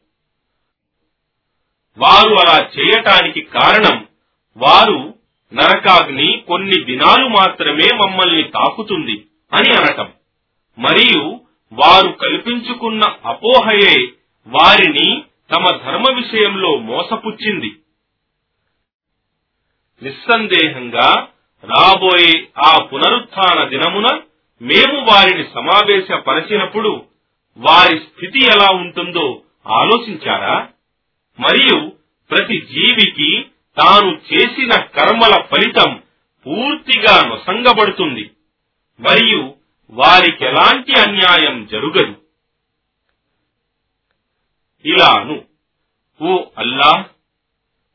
వారు 1.97 2.33
అలా 2.33 2.69
చేయటానికి 2.79 3.41
కారణం 3.41 4.07
వారు 4.57 5.13
నరకాగ్ని 5.53 6.43
కొన్ని 6.47 6.83
దినాలు 6.83 7.27
మాత్రమే 7.27 7.95
మమ్మల్ని 7.95 8.43
తాకుతుంది 8.43 9.25
అని 9.53 9.73
అనటం. 9.73 10.11
మరియు 10.79 11.39
వారు 11.73 12.11
కల్పించుకున్న 12.11 13.01
అపోహయే 13.25 14.07
వారిని 14.47 15.23
తమ 15.55 15.77
ధర్మ 15.77 16.15
విషయంలో 16.15 16.77
మోసపుచ్చింది. 16.77 17.75
నిస్సందేహంగా 20.03 21.27
రాబోయే 21.63 22.47
ఆ 22.65 22.83
పునరుత్న 22.83 23.63
దినమున 23.63 24.21
మేము 24.63 25.05
వారిని 25.11 25.43
సమావేశపరచినప్పుడు 25.53 27.05
వారి 27.57 27.97
స్థితి 27.97 28.45
ఎలా 28.45 28.69
ఉంటుందో 28.71 29.41
ఆలోచించారా? 29.67 30.69
మరియు 31.39 31.91
ప్రతి 32.31 32.61
జీవికి 32.61 33.45
తాను 33.77 34.21
చేసిన 34.33 34.71
కర్మల 34.81 35.41
ఫలితం 35.41 36.03
పూర్తిగా 36.47 37.27
నొసంగబడుతుంది. 37.27 38.31
మరియు 38.99 39.55
వారికెలాంటి 39.89 40.93
అన్యాయం 40.99 41.65
జరుగదు. 41.71 42.15
ఇలాను 44.85 45.41
ఓ 46.21 46.43
అల్లాహ్ 46.57 47.03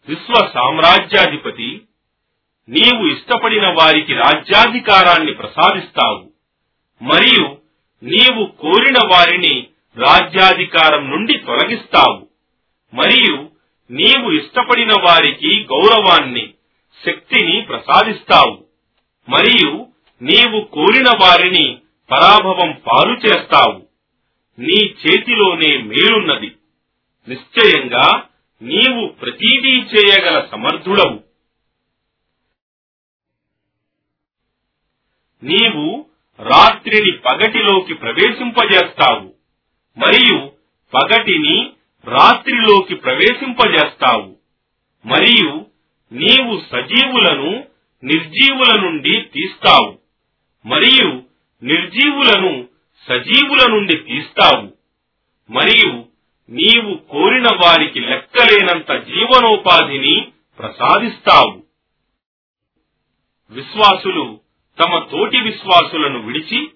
విశ్వ 0.08 0.50
సామ్రాజ్యాధిపతి 0.54 1.82
నీవు 2.68 3.06
ఇష్టపడిన 3.06 3.68
వారికి 3.68 4.14
రాజ్యాధికారాన్ని 4.14 5.34
ప్రసాదిస్తావు. 5.34 6.37
మరియు 7.02 7.58
నీవు 8.02 8.46
కోరిన 8.46 8.96
వారిని 9.12 9.66
రాజ్యాధికారం 9.96 11.10
నుండి 11.10 11.38
తొలగిస్తావు. 11.38 12.28
మరియు 12.94 13.50
నీవు 13.90 14.30
ఇష్టపడిన 14.30 14.92
వారికి 14.92 15.64
గౌరవాన్ని 15.64 16.54
శక్తిని 17.06 17.60
ప్రసాదిస్తావు. 17.60 18.64
మరియు 19.28 19.86
నీవు 20.22 20.64
కోరిన 20.64 21.08
వారిని 21.22 21.78
పరాభవం 22.10 22.82
పాలు 22.86 23.16
చేస్తావు. 23.26 23.86
నీ 24.58 24.84
చేతిలోనే 24.84 25.82
మేలున్నది. 25.82 26.54
నిశ్చయంగా 27.28 28.22
నీవు 28.62 29.08
ప్రతీదీ 29.08 29.76
చేయగల 29.76 30.48
సమర్థుడవు. 30.52 31.22
నీవు 35.42 36.06
రాత్రిని 36.40 37.12
పగటిలోకి 37.12 37.94
ప్రవేశింపజేస్తావు. 37.94 39.34
మరియు 39.98 40.50
పగటిని 40.94 41.70
రాత్రిలోకి 42.04 42.94
ప్రవేశింపజేస్తావు. 42.94 44.36
మరియు 45.06 45.66
నీవు 46.12 46.62
సజీవులను 46.72 47.64
నిర్జీవుల 48.04 48.80
నుండి 48.80 49.20
తీస్తావు. 49.20 49.98
మరియు 50.66 51.22
నిర్జీవులను 51.62 52.68
సజీవుల 53.08 53.70
నుండి 53.70 53.96
తీస్తావు. 53.96 54.72
మరియు 55.52 56.04
నీవు 56.50 56.94
కోరిన 56.94 57.46
వారికి 57.46 58.00
లెక్కలేనంత 58.00 58.92
జీవనోపాధిని 58.92 60.28
ప్రసాదిస్తావు. 60.58 61.62
విశ్వాసులు 63.50 64.40
తమ 64.80 64.98
తోటి 64.98 65.40
విశ్వాసులను 65.40 66.22
విడిచి 66.22 66.68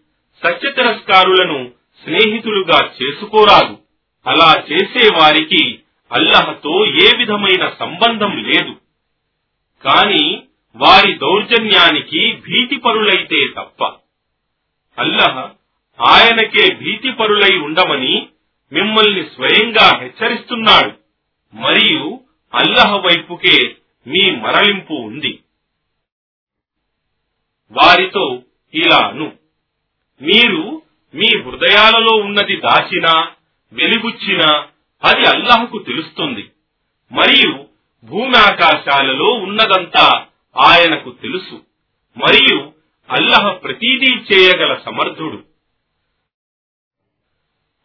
సత్య 0.44 0.70
తిరస్కారులను 0.70 1.70
స్నేహితులుగా 2.04 2.90
చేసుకోరాదు. 3.02 3.78
అలా 4.26 4.64
చేసే 4.72 5.08
వారికి 5.14 5.78
అల్లహతో 6.12 6.86
ఏ 6.86 7.10
విధమైన 7.16 7.72
సంబంధం 7.78 8.36
లేదు. 8.36 8.76
కాని 9.84 10.42
వారి 10.76 11.14
దౌర్జన్యానికి 11.14 12.36
భీతిపరులైతే 12.36 13.48
తప్ప. 13.56 13.84
అల్లహ 14.98 15.48
ఆయనకే 16.00 16.74
భీతిపరులై 16.74 17.58
ఉండమని 17.58 18.28
మిమ్మల్ని 18.72 19.24
స్వయంగా 19.24 19.98
హెచ్చరిస్తున్నాడు. 19.98 20.92
మరియు 21.54 22.20
అల్లహ 22.54 22.96
వైపుకే 22.96 23.76
మీ 24.06 24.30
మరలింపు 24.30 24.92
ఉంది. 24.92 25.38
వారితో 27.72 28.42
ఇలాను. 28.74 29.32
మీరు 30.22 30.82
మీ 31.14 31.42
హృదయాలలో 31.42 32.16
ఉన్నది 32.16 32.56
దాచినా 32.56 33.30
వెలుగుచ్చినా 33.72 34.66
అది 35.04 35.26
అల్లహకు 35.26 35.78
తెలుస్తుంది. 35.78 36.50
మరియు 37.12 37.64
భూమి 38.04 38.36
ఆకాశాలలో 38.36 39.30
ఉన్నదంతా 39.30 40.26
ఆయనకు 40.56 41.10
తెలుసు. 41.10 41.54
మరియు 42.16 42.72
అల్లహ 43.10 43.48
ప్రతీదీ 43.48 44.14
చేయగల 44.14 44.80
సమర్థుడు. 44.84 45.44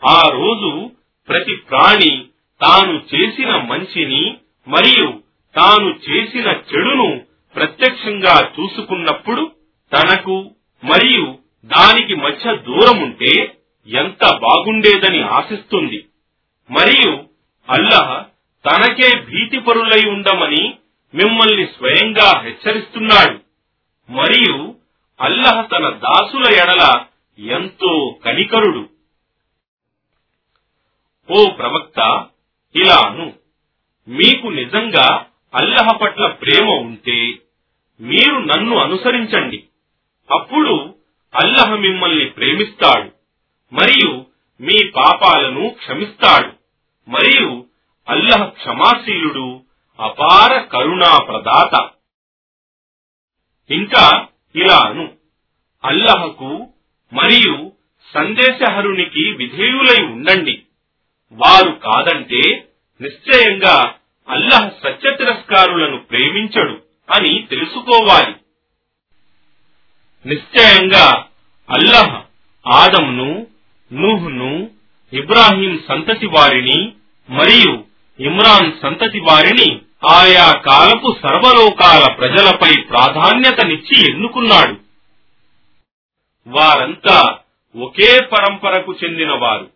ఆ 0.07 0.21
రోజు 0.29 0.91
ప్రతి 1.27 1.55
ప్రాణి 1.55 2.25
తాను 2.61 3.05
చేసిన 3.15 3.55
మంచిని 3.55 4.38
మరియు 4.67 5.23
తాను 5.55 5.89
చేసిన 5.89 6.47
చెడును 6.47 7.25
ప్రత్యక్షంగా 7.55 8.51
చూసుకున్నప్పుడు 8.59 9.57
తనకు 9.93 10.51
మరియు 10.83 11.38
దానికి 11.65 12.15
మధ్య 12.15 12.57
దూరం 12.57 13.01
ఉంటే 13.01 13.57
ఎంత 13.88 14.35
బాగుండేదని 14.35 15.21
ఆశిస్తుంది. 15.23 16.05
మరియు 16.71 17.23
అల్లహ 17.69 18.23
తనకే 18.65 19.19
భీతిపరులై 19.19 20.09
ఉండమని 20.09 20.73
మిమ్మల్ని 21.13 21.65
స్వయంగా 21.65 22.39
హెచ్చరిస్తున్నాడు. 22.39 23.39
మరియు 24.11 24.75
అల్లహ 25.21 25.61
తన 25.61 25.89
దాసుల 25.89 26.43
ఎడల 26.53 27.05
ఎంతో 27.39 28.19
కనికరుడు. 28.25 28.89
ఓ 31.31 31.49
ప్రవక్త 31.49 32.25
ఇలాను 32.75 33.33
మీకు 34.07 34.47
నిజంగా 34.47 35.25
అల్లహ 35.55 35.97
పట్ల 35.97 36.27
ప్రేమ 36.27 36.69
ఉంటే 36.69 37.33
మీరు 37.99 38.35
నన్ను 38.35 38.77
అనుసరించండి. 38.77 39.63
అప్పుడు 40.32 40.97
అల్లహ 41.36 41.75
మిమ్మల్ని 41.75 42.25
ప్రేమిస్తాడు 42.25 43.11
మరియు 43.73 44.25
మీ 44.61 44.84
పాపాలను 44.84 45.69
క్షమిస్తాడు 45.69 46.51
మరియు 47.09 47.65
అల్లహ 48.09 48.45
క్షమాశీలుడు 48.45 49.61
అపార 49.99 50.61
కరుణా 50.61 51.17
ప్రదాత. 51.17 51.89
ఇంకా 53.71 54.28
ఇలా 54.55 54.78
అను. 54.86 55.13
అల్లహకు 55.84 56.73
మరియు 57.13 57.71
సందేశహరునికి 58.13 59.32
విధేయులై 59.32 60.03
ఉండండి. 60.03 60.63
వారు 61.32 61.71
కాదంటే 61.71 62.67
నిశ్చయంగా 63.01 63.93
అల్లహ 64.30 64.69
సత్య 64.84 65.15
తిరస్కారులను 65.15 65.97
ప్రేమించడు 65.97 66.82
అని 67.11 67.47
తెలుసుకోవాలి. 67.49 68.36
నిశ్చయంగా 70.28 71.25
అల్లహ 71.69 72.21
ఆదంను 72.67 73.47
నూహ్ను 73.93 74.69
ఇబ్రాహీం 75.13 75.80
సంతతి 75.89 76.25
వారిని 76.25 76.93
మరియు 77.30 77.84
ఇమ్రాన్ 78.19 78.71
సంతతి 78.82 79.19
వారిని 79.19 79.80
ఆయా 80.09 80.51
కాలపు 80.51 81.15
సర్వలోకాల 81.23 82.13
ప్రజలపై 82.13 82.82
ప్రాధాన్యతనిచ్చి 82.82 84.13
ఎన్నుకున్నాడు. 84.13 84.75
వారంతా 86.47 87.38
ఒకే 87.75 88.19
పరంపరకు 88.25 88.95
చెందినవారు. 89.03 89.69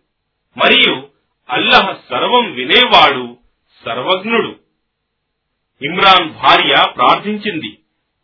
మరియు 0.56 1.08
అల్లహ 1.50 1.96
సర్వం 2.10 2.52
వినేవాడు 2.52 3.36
సర్వజ్ఞుడు. 3.84 4.56
ఇమ్రాన్ 5.82 6.30
భార్య 6.30 6.74
ప్రార్థించింది 6.96 7.78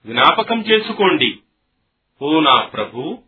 జ్ఞాపకం 0.07 0.61
చేసుకోండి. 0.61 1.39
ఓ 2.23 2.41
నా 2.41 2.55
ప్రభు? 2.55 3.19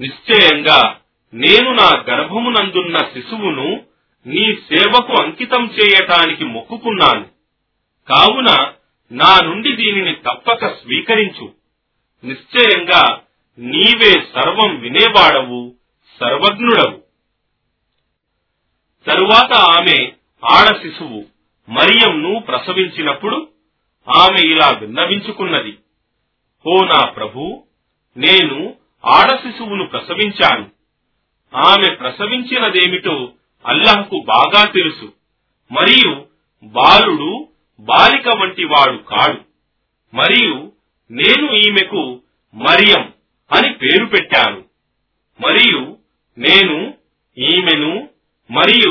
నిశ్చయంగా 0.00 0.98
నేను 1.34 1.72
నా 1.72 2.04
గర్భమునందున్న 2.10 2.98
శిశువును 2.98 3.82
నీ 4.26 4.54
సేవకు 4.54 5.22
అంకితం 5.22 5.64
చేయటానికి 5.64 6.44
మొక్కుకున్నాను. 6.44 7.26
కావున 8.08 8.72
నా 9.12 9.38
నుండి 9.44 9.76
దీనిని 9.76 10.14
తప్పక 10.14 10.66
స్వీకరించు. 10.66 11.52
నిశ్చయంగా 12.24 13.20
నీవే 13.58 14.12
సర్వం 14.12 14.80
వినేవాడవు 14.80 15.74
సర్వజ్ఞుడవు. 16.20 17.02
తరువాత 19.06 19.52
ఆమె 19.52 20.12
ఆడ 20.44 20.76
శిశువు 20.76 21.24
మరియంను 21.68 22.40
ప్రసవించినప్పుడు 22.40 23.48
ఆమె 24.08 24.48
ఇలా 24.48 24.70
విన్నవించుకున్నది. 24.70 25.78
ఓ 26.66 26.84
నా 26.84 27.04
ప్రభు? 27.04 27.62
నేను 28.16 28.74
ఆడ 29.04 29.36
శిశువును 29.36 29.86
ప్రసవించాను. 29.86 30.66
ఆమె 31.56 31.94
ప్రసవించినదేమిటో 31.94 33.32
అల్లహకు 33.66 34.24
బాగా 34.28 34.64
తెలుసు. 34.64 35.12
మరియు 35.72 36.26
బాలుడు 36.64 37.48
బాలిక 37.80 38.28
వంటి 38.28 38.64
వాడు 38.64 38.96
కాడు. 38.96 39.40
మరియు 40.16 40.72
నేను 41.10 41.52
ఈమెకు 41.52 42.20
మరియం 42.54 43.12
అని 43.52 43.74
పేరు 43.74 44.04
పెట్టాను. 44.06 44.64
మరియు 45.46 45.96
నేను 46.38 46.94
ఈమెను 47.38 48.08
మరియు 48.50 48.90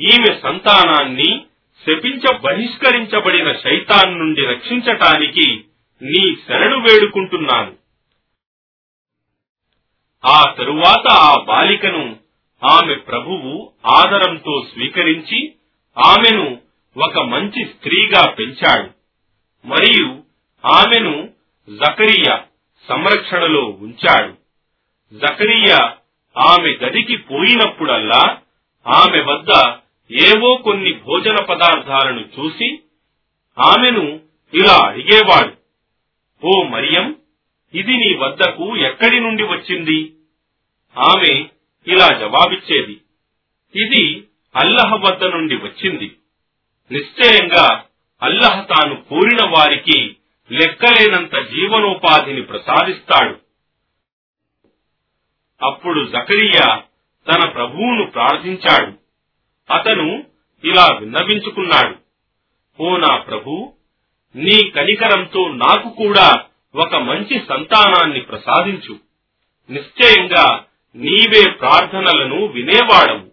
ఈమె 0.00 0.40
సంతానాన్ని 0.42 1.44
శపించ 1.86 2.38
బహిష్కరించబడిన 2.38 3.52
శైతాన్ 3.52 4.18
నుండి 4.18 4.46
రక్షించటానికి 4.46 5.64
నీ 6.02 6.36
శరణు 6.48 6.76
వేడుకుంటున్నాను. 6.76 7.81
ఆ 10.24 10.54
తరువాత 10.58 11.12
ఆ 11.12 11.40
బాలికను 11.40 12.16
ఆమె 12.64 12.94
ప్రభువు 12.94 13.72
ఆదరంతో 13.86 14.66
స్వీకరించి 14.72 15.54
ఆమెను 15.98 16.58
ఒక 16.96 17.18
మంచి 17.18 17.64
స్త్రీగా 17.64 18.30
పెంచాడు. 18.30 18.90
మరియు 19.66 20.22
ఆమెను 20.66 21.28
జకరియా 21.70 22.44
సంరక్షణలో 22.88 23.64
ఉంచాడు. 23.64 24.34
జకరియా 25.16 25.94
ఆమె 26.36 26.68
గదికి 26.70 27.16
పోయినప్పుడల్లా 27.16 28.38
ఆమె 28.86 29.20
వద్ద 29.20 29.72
ఏవో 30.12 30.54
కొన్ని 30.54 30.92
భోజన 30.92 31.36
పదార్థాలను 31.44 32.28
చూసి 32.38 32.78
ఆమెను 33.58 34.20
ఇలా 34.54 34.86
అడిగేవాడు 34.86 35.56
ఓ 36.46 36.62
మరియం 36.62 37.16
ఇది 37.74 37.96
నీ 37.96 38.14
వద్దకు 38.14 38.76
ఎక్కడి 38.76 39.20
నుండి 39.20 39.42
వచ్చింది? 39.42 40.12
ఆమె 40.96 41.44
ఇలా 41.86 42.08
జవాబిచ్చేది. 42.18 43.00
ఇది 43.76 44.24
అల్లహ 44.56 44.94
వద్ద 44.94 45.24
నుండి 45.24 45.56
వచ్చింది. 45.56 46.16
నిశ్చయంగా 46.92 47.84
అల్లహ 48.22 48.62
తాను 48.62 49.02
కోరిన 49.02 49.48
వారికి 49.48 50.16
లెక్కలేనంత 50.50 51.32
జీవనోపాధిని 51.32 52.42
ప్రసాదిస్తాడు. 52.42 53.38
అప్పుడు 55.62 56.04
జకరియా 56.04 56.82
తన 57.32 57.48
ప్రభువును 57.48 58.06
ప్రార్థించాడు. 58.06 58.92
అతను 59.72 60.24
ఇలా 60.64 60.86
విన్నవించుకున్నాడు. 61.00 61.96
ఓ 62.82 62.96
నా 62.96 63.16
ప్రభు 63.16 63.72
నీ 64.36 64.70
కనికరంతో 64.70 65.48
నాకు 65.48 65.88
కూడా 65.88 66.44
ఒక 66.74 66.96
మంచి 66.96 67.42
సంతానాన్ని 67.48 68.20
ప్రసాదించు. 68.20 68.98
నిశ్చయంగా 69.70 70.64
నీవే 70.96 71.50
ప్రార్థనలను 71.50 72.46
వినేవాడవు. 72.46 73.32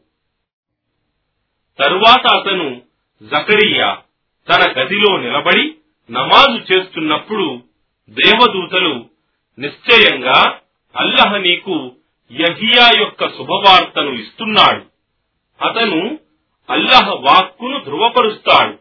తరువాత 1.84 2.28
అతను 2.28 2.82
జకరియా 3.24 3.98
తన 4.50 4.72
గదిలో 4.72 5.18
నిలబడి 5.18 5.76
నమాజు 6.12 6.74
చేస్తున్నప్పుడు 6.74 7.64
దేవదూతలు 8.10 9.06
నిశ్చయంగా 9.60 10.60
అల్లహ 10.96 11.38
నీకు 11.38 11.92
యహియా 12.32 12.92
యొక్క 13.00 13.28
శుభవార్తను 13.28 14.12
ఇస్తున్నాడు. 14.12 14.86
అతను 15.66 16.20
అల్లహ 16.70 17.10
వాక్కును 17.10 17.84
ధృవపరుస్తాడు. 17.84 18.80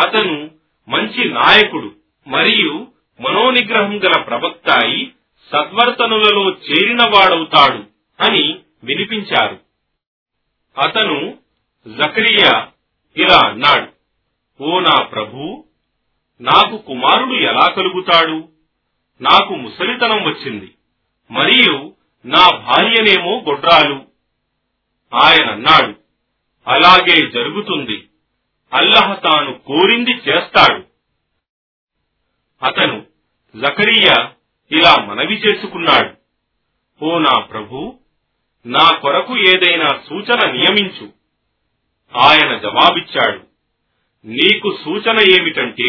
అతను 0.00 0.50
మంచి 0.88 1.24
నాయకుడు 1.24 1.92
మరియు 2.28 2.91
మనోనిగ్రహం 3.20 4.04
గల 4.04 4.20
ప్రవక్త 4.20 4.70
అయి 4.70 5.12
సద్వర్తనులలో 5.52 6.50
చేరినవాడవుతాడు 6.50 7.84
అని 8.22 8.58
వినిపించారు. 8.84 9.60
అతను 10.78 11.38
జకరియా 11.88 12.68
ఇలా 13.16 13.38
అన్నాడు 13.48 13.92
ఓ 14.62 14.80
నా 14.80 15.02
ప్రభూ 15.02 15.64
నాకు 16.40 16.76
కుమారుడు 16.76 17.34
ఎలా 17.34 17.68
కలుగుతాడు? 17.68 18.48
నాకు 19.20 19.54
ముసలితనం 19.54 20.24
వచ్చింది 20.24 20.74
మరియు 21.30 21.94
నా 22.24 22.56
భార్యనేమో 22.56 23.40
గొడ్రాలు. 23.40 24.04
ఆయన 25.14 25.50
అన్నాడు 25.50 25.94
అలాగే 26.66 27.30
జరుగుతుంది. 27.30 28.08
అల్లహ 28.72 29.14
తాను 29.14 29.58
కోరింది 29.58 30.10
చేస్తాడు. 30.10 30.91
అతను 32.62 33.06
జకరియా 33.56 34.30
ఇలా 34.72 35.04
మనవి 35.04 35.34
చేసుకున్నాడు. 35.34 36.10
ఓ 37.04 37.18
నా 37.18 37.38
ప్రభు 37.38 37.98
నా 38.66 38.96
కొరకు 38.96 39.38
ఏదైనా 39.38 39.88
సూచన 40.08 40.50
నియమించు. 40.50 41.12
ఆయన 42.16 42.58
జవాబిచ్చాడు 42.58 43.40
నీకు 44.24 44.78
సూచన 44.84 45.18
ఏమిటంటే 45.20 45.88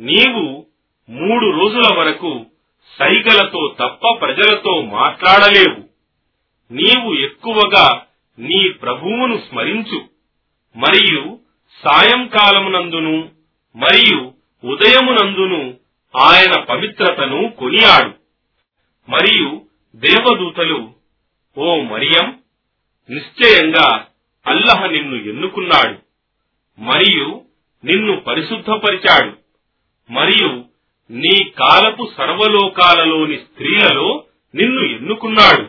నీవు 0.00 0.66
మూడు 1.10 1.50
రోజుల 1.50 1.96
వరకు 1.96 2.46
సైగలతో 2.98 3.76
తప్ప 3.78 4.20
ప్రజలతో 4.20 4.80
మాట్లాడలేవు. 4.80 5.88
నీవు 6.72 7.14
ఎక్కువగా 7.14 8.06
నీ 8.38 8.68
ప్రభువును 8.68 9.42
స్మరించు. 9.50 10.08
మరియు 10.76 11.38
సాయంకాలమునందును 11.84 13.28
మరియు 13.76 14.32
ఉదయమునందును 14.64 15.79
ఆయన 16.16 16.60
పవిత్రతను 16.60 17.48
కొనియాడు. 17.48 18.20
మరియు 19.10 19.66
దేవదూతలు 19.96 20.94
ఓ 21.58 21.80
మరియం 21.82 22.42
నిశ్చయంగా 23.10 24.06
అల్లహ 24.46 24.86
నిన్ను 24.86 25.16
ఎన్నుకున్నాడు 25.16 25.98
మరియు 26.80 27.44
నిన్ను 27.84 28.20
పరిశుద్ధపరిచాడు 28.20 29.38
మరియు 30.10 30.64
నీ 31.10 31.50
కాలపు 31.50 32.12
సర్వలోకాలలోని 32.16 33.38
స్త్రీలలో 33.38 34.24
నిన్ను 34.54 34.82
ఎన్నుకున్నాడు 34.82 35.62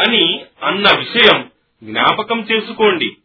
అని 0.00 0.44
అన్న 0.62 0.84
విషయం 0.96 1.50
జ్ఞాపకం 1.84 2.40
చేసుకోండి. 2.40 3.16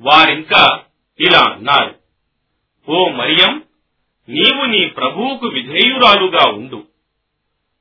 వారింకా 0.00 0.82
ఇలా 1.20 1.40
అన్నారు 1.52 1.98
ఓ 2.88 3.08
మరియం 3.08 3.63
నీవు 4.28 4.64
నీ 4.64 4.86
ప్రభువుకు 4.88 5.46
విధేయురాలుగా 5.46 6.50
ఉండు. 6.50 6.86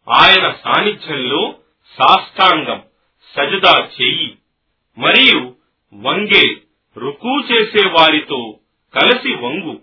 ఆయన 0.09 0.51
సాన్నిధ్యంలో 0.51 1.55
సాష్టాంగం 1.97 2.83
సజదా 3.35 3.89
చేయి. 4.01 4.37
మరియు 4.97 5.55
వంగే 5.93 6.55
రుకూ 6.97 7.39
చేసే 7.39 7.87
వారితో 7.87 8.59
కలిసి 8.95 9.35
వంగు 9.35 9.81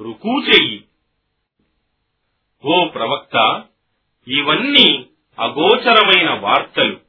రుకూ 0.00 0.42
చెయ్యి 0.42 0.84
ఓ 2.64 2.84
ప్రవక్త 2.84 3.64
ఇవన్నీ 4.28 5.06
అగోచరమైన 5.38 6.30
వార్తలు. 6.30 7.00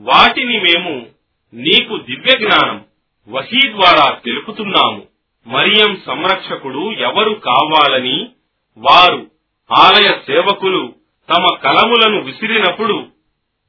వాటిని 0.00 0.58
మేము 0.58 1.10
నీకు 1.54 1.96
దివ్య 1.96 2.38
జ్ఞానం 2.38 2.84
వహీ 3.28 3.72
ద్వారా 3.72 4.18
తెలుపుతున్నాము. 4.18 5.11
మరియం 5.46 6.02
సంరక్షకుడు 6.06 6.92
ఎవరు 6.92 7.34
కావాలని 7.34 8.28
వారు 8.76 9.30
ఆలయ 9.72 10.08
సేవకులు 10.26 10.94
తమ 11.30 11.46
కలములను 11.54 12.20
విసిరినప్పుడు 12.20 13.06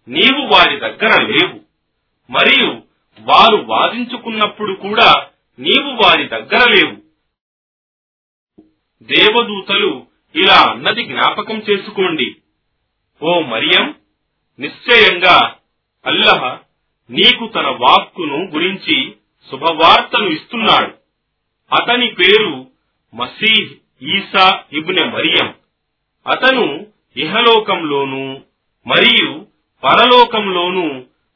నీవు 0.07 0.41
వారి 0.41 0.79
దగ్గర 0.79 1.21
లేవు. 1.21 1.59
మరియు 2.31 2.81
వారు 3.19 3.55
వాదించుకున్నప్పుడు 3.55 4.73
కూడా 4.73 5.27
నీవు 5.59 6.03
వారి 6.03 6.23
దగ్గర 6.23 6.69
లేవు. 6.69 7.03
దేవదూతలు 9.03 10.05
ఇలా 10.35 10.71
అన్నది 10.71 11.03
జ్ఞాపకం 11.03 11.57
చేసుకోండి. 11.57 12.35
ఓ 13.23 13.39
మరియం 13.39 13.95
నిశ్చయంగా 14.59 15.55
అల్లహ 16.05 16.57
నీకు 17.09 17.47
తన 17.47 17.67
వాక్కును 17.67 18.37
గురించి 18.37 19.15
శుభవార్తను 19.51 20.27
ఇస్తున్నాడు. 20.27 21.02
అతని 21.81 22.11
పేరు 22.11 22.67
మసీహ్ 23.15 23.73
ఈసా 24.03 24.59
ఇబ్నె 24.73 25.05
మరియం. 25.05 25.53
అతను 26.27 26.87
ఇహలోకంలోను 27.17 28.41
మరియు 28.87 29.45
పరలోకంలోనూ 29.83 30.87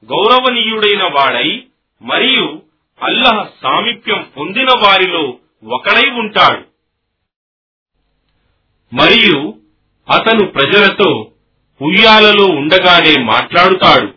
గౌరవనీయుడైన 0.06 1.04
వాడై 1.04 1.64
మరియు 2.02 2.62
అల్లహ 3.02 3.50
సామీప్యం 3.64 4.32
పొందిన 4.38 4.68
వారిలో 4.78 5.38
ఒకడై 5.64 6.10
ఉంటాడు. 6.10 6.68
మరియు 8.94 9.54
అతను 10.14 10.46
ప్రజలతో 10.48 11.32
ఉయ్యాలలో 11.82 12.46
ఉండగానే 12.46 13.24
మాట్లాడుతాడు. 13.24 14.14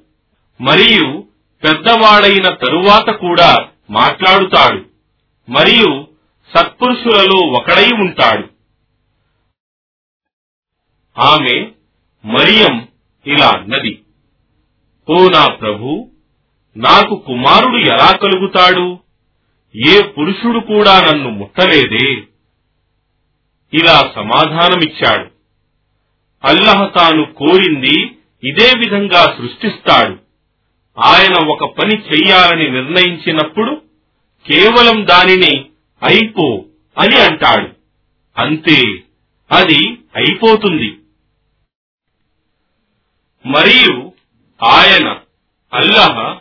మరియు 0.63 1.29
పెద్దవాడైన 1.65 2.49
తరువాత 2.49 3.11
కూడా 3.11 3.69
మాట్లాడుతాడు. 3.91 4.85
మరియు 5.51 6.10
సత్పురుషులలో 6.55 7.41
ఒకడై 7.41 7.91
ఉంటాడు. 7.93 8.49
ఆమె 11.19 11.71
మరియం 12.25 12.89
ఇలా 13.27 13.49
అన్నది 13.49 14.03
ఓ 15.11 15.29
నా 15.29 15.47
ప్రభు 15.47 16.11
నాకు 16.77 17.15
కుమారుడు 17.15 17.77
ఎలా 17.77 18.17
కలుగుతాడు? 18.17 18.99
ఏ 19.77 20.03
పురుషుడు 20.03 20.59
కూడా 20.59 21.01
నన్ను 21.01 21.31
ముట్టలేదే? 21.31 22.23
ఇలా 23.73 24.13
సమాధానమిచ్చాడు. 24.15 25.31
అల్లహ 26.45 26.87
తాను 26.87 27.33
కోరింది 27.33 28.17
ఇదే 28.45 28.73
విధంగా 28.79 29.37
సృష్టిస్తాడు. 29.39 30.19
ఆయన 31.01 31.47
ఒక 31.47 31.79
పని 31.79 31.97
చెయ్యాలని 31.97 32.71
నిర్ణయించినప్పుడు 32.71 33.83
కేవలం 34.47 35.07
దానిని 35.07 35.70
అయిపో 36.03 36.65
అని 36.99 37.21
అంటాడు. 37.21 37.69
అంతే 38.39 38.83
అది 39.53 39.99
అయిపోతుంది. 40.17 40.97
మరియు 43.47 44.13
ఆయన 44.65 45.09
అల్లహ 45.75 46.41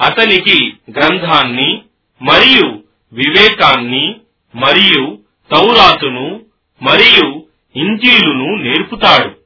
అతనికి 0.00 0.72
గ్రంథాన్ని 0.90 1.82
మరియు 2.22 2.82
వివేకాన్ని 3.12 4.16
మరియు 4.54 5.18
తౌరాతును 5.54 6.44
మరియు 6.82 7.46
ఇంజీలును 7.76 8.56
నేర్పుతాడు. 8.56 9.38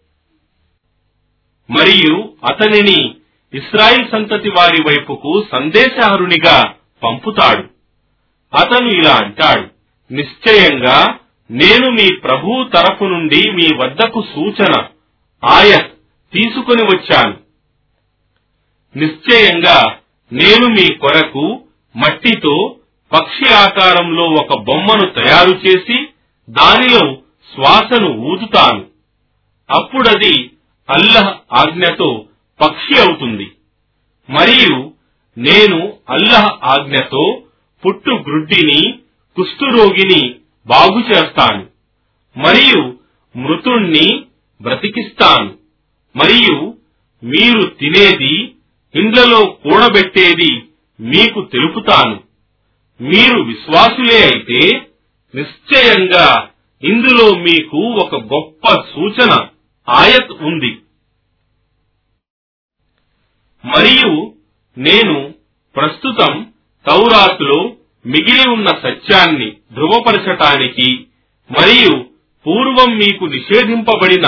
మరియు 1.73 2.37
అతనిని 2.45 3.15
ఇస్రాయిల్ 3.55 4.11
సంతతి 4.11 4.49
వారి 4.49 4.83
వైపుకు 4.83 5.47
సందేశహరునిగా 5.53 6.75
పంపుతాడు. 7.03 7.82
అతను 8.55 8.89
ఇలా 8.89 9.15
అంటాడు 9.15 9.69
నిశ్చయంగా 10.15 11.19
నేను 11.51 11.91
మీ 11.91 12.17
ప్రభువు 12.17 12.69
తరపు 12.69 13.05
నుండి 13.05 13.51
మీ 13.51 13.77
వద్దకు 13.77 14.25
సూచన 14.35 14.85
ఆయత్ 15.45 15.93
తీసుకుని 16.33 16.83
వచ్చాను. 16.83 17.37
నిశ్చయంగా 18.97 19.97
నేను 20.33 20.69
మీ 20.69 20.95
కొరకు 20.95 21.65
మట్టితో 21.97 22.77
పక్షి 23.13 23.55
ఆకారంలో 23.55 24.25
ఒక 24.25 24.59
బొమ్మను 24.59 25.11
తయారు 25.11 25.51
చేసి 25.51 26.07
దానిలో 26.51 27.17
శ్వాసను 27.55 28.11
ఊదుతాను. 28.11 28.87
అప్పుడది 29.71 30.51
అల్లహ్ 30.91 31.35
ఆజ్ఞతో 31.53 32.27
పక్షి 32.61 33.01
అవుతుంది. 33.01 33.53
మరియు 34.31 34.93
నేను 35.39 35.93
అల్లహ 36.11 36.59
ఆజ్ఞతో 36.65 37.43
పుట్టు 37.87 38.11
గ్రుడ్డిని 38.11 38.99
కుష్ఠరోగిని 39.37 40.35
బాగు 40.67 41.01
చేస్తాను. 41.01 41.67
మరియు 42.39 42.99
మృతుణ్ణి 43.37 44.25
బ్రతికిస్తాను. 44.63 45.59
మరియు 46.17 46.75
మీరు 47.25 47.63
తినేది 47.69 48.55
ఇండ్లలో 48.95 49.45
కూడబెట్టేది 49.45 50.63
మీకు 51.01 51.49
తెలుపుతాను. 51.53 52.21
మీరు 53.01 53.43
విశ్వాసులే 53.43 54.25
అయితే 54.25 54.91
నిశ్చయంగా 55.35 56.51
ఇందులో 56.85 57.39
మీకు 57.39 57.77
ఒక 57.77 58.15
గొప్ప 58.15 58.69
సూచన 58.95 59.49
ఆయత్ 59.89 60.33
ఉంది. 60.41 60.79
మరియు 63.65 64.35
నేను 64.79 65.35
ప్రస్తుతం 65.77 66.52
తౌరాతులో 66.89 67.73
మిగిలి 68.07 68.51
ఉన్న 68.51 68.67
సత్యాన్ని 68.67 69.53
ధృవపరచటానికి 69.73 71.07
మరియు 71.51 72.05
పూర్వం 72.47 72.99
మీకు 72.99 73.25
నిషేధింపబడిన 73.25 74.27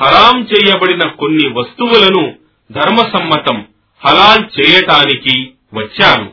హరాం 0.00 0.42
చేయబడిన 0.42 1.08
కొన్ని 1.08 1.48
వస్తువులను 1.48 2.34
ధర్మసమ్మతం 2.72 3.66
హలాల్ 4.06 4.60
చేయటానికి 4.60 5.50
వచ్చాను. 5.74 6.32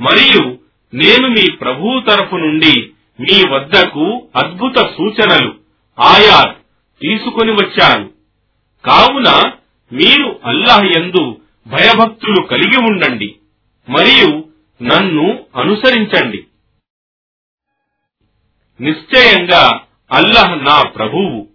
మరియు 0.00 0.58
నేను 0.94 1.28
మీ 1.28 1.50
ప్రభువు 1.50 2.00
తరఫు 2.00 2.36
నుండి 2.36 2.90
మీ 3.20 3.48
వద్దకు 3.48 4.28
అద్భుత 4.36 4.76
సూచనలు 4.78 5.54
ఆయాత్ 6.00 6.56
తీసుకొని 7.02 7.52
వచ్చాను. 7.52 8.10
కావున 8.84 9.52
మీరు 9.92 10.40
అల్లాహ్ 10.44 10.84
యందు 10.84 11.40
భయభక్తులు 11.66 12.46
కలిగి 12.46 12.92
ఉండండి. 12.92 13.34
మరియు 13.88 14.45
నన్ను 14.82 15.44
అనుసరించండి. 15.56 16.46
నిశ్చయంగా 18.80 19.80
అల్లహ్ 20.12 20.64
నా 20.64 20.82
ప్రభువు 20.82 21.48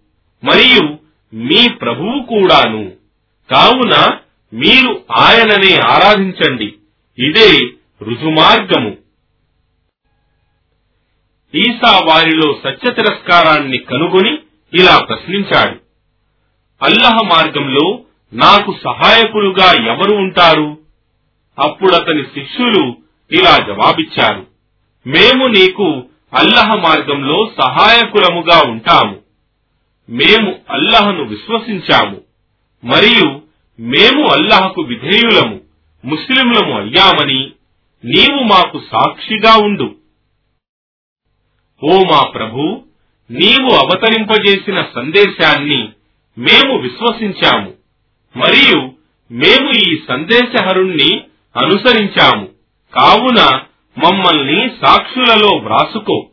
మరియు 0.44 1.00
మీ 1.36 1.70
ప్రభువు 1.70 2.24
కూడాను. 2.24 2.92
కావున 3.52 4.18
మీరు 4.54 5.04
ఆయననే 5.12 5.80
ఆరాధించండి. 5.80 6.76
ఇదే 7.20 7.60
రుజుమార్గము. 8.02 8.98
ఈసా 11.56 12.00
వారిలో 12.06 12.60
సత్య 12.64 12.94
తిరస్కారాన్ని 12.94 13.78
కనుగొని 13.78 14.34
ఇలా 14.74 15.06
ప్రశ్నించాడు. 15.10 15.80
అల్లహ 16.84 17.22
మార్గంలో 17.22 18.04
నాకు 18.34 18.76
సహాయకులుగా 18.84 19.94
ఎవరు 19.94 20.16
ఉంటారు? 20.16 20.78
అప్పుడతని 21.60 22.24
శిష్యులు 22.24 23.01
ఇలా 23.32 23.58
జవాబిచ్చారు. 23.68 24.48
మేము 25.08 25.48
నీకు 25.48 25.84
అల్లహ 26.40 26.76
మార్గంలో 26.76 27.52
సహాయకులముగా 27.62 28.72
ఉంటాము. 28.72 29.20
మేము 30.10 30.56
అల్లహను 30.70 31.24
విశ్వసించాము. 31.24 32.22
మరియు 32.84 33.42
మేము 33.80 34.28
అల్లహకు 34.32 34.82
విధేయులము 34.82 35.60
ముస్లింలము 36.06 36.80
అయ్యామని 36.80 37.52
నీవు 38.06 38.44
మాకు 38.44 38.82
సాక్షిగా 38.92 39.66
ఉండు. 39.66 39.96
ఓ 41.84 42.04
మా 42.04 42.30
ప్రభు 42.30 42.82
నీవు 43.32 43.74
అవతరింపజేసిన 43.74 44.86
సందేశాన్ని 44.96 45.90
మేము 46.38 46.78
విశ్వసించాము. 46.78 47.74
మరియు 48.38 48.92
మేము 49.32 49.72
ఈ 49.72 50.00
సందేశహరుణ్ణి 50.08 51.22
అనుసరించాము. 51.58 52.61
కావున 52.94 53.62
మమ్మల్ని 53.98 54.70
సాక్షులలో 54.86 55.58
వ్రాసుకో. 55.58 56.30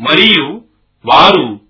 మరియు 0.00 0.64
వారు 1.06 1.60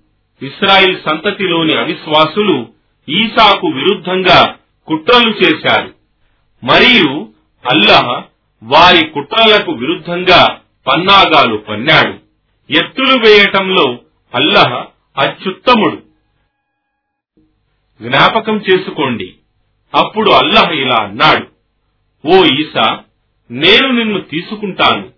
ఇస్రాయిల్ 0.43 1.01
సంతతిలోని 1.09 1.79
అవిశ్వాసులు 1.79 2.69
ఈసాకు 3.09 3.67
విరుద్ధంగా 3.67 4.57
కుట్రలు 4.87 5.31
చేశారు. 5.31 5.95
మరియు 6.65 7.29
అల్లహ 7.71 8.23
వారి 8.63 9.07
కుట్రలకు 9.07 9.73
విరుద్ధంగా 9.73 10.61
పన్నాగాలు 10.87 11.57
పన్నాడు. 11.57 12.13
ఎత్తులు 12.73 13.19
వేయటంలో 13.19 13.99
అల్లహ 14.35 14.85
అత్యుత్తముడు. 15.19 16.03
జ్ఞాపకం 18.03 18.57
చేసుకోండి. 18.57 19.35
అప్పుడు 19.95 20.31
అల్లహ 20.31 20.71
ఇలా 20.71 20.97
అన్నాడు 20.97 21.47
ఓ 22.29 22.45
ఈసా 22.45 23.03
నేను 23.51 23.93
నిన్ను 23.93 24.21
తీసుకుంటాను 24.21 25.13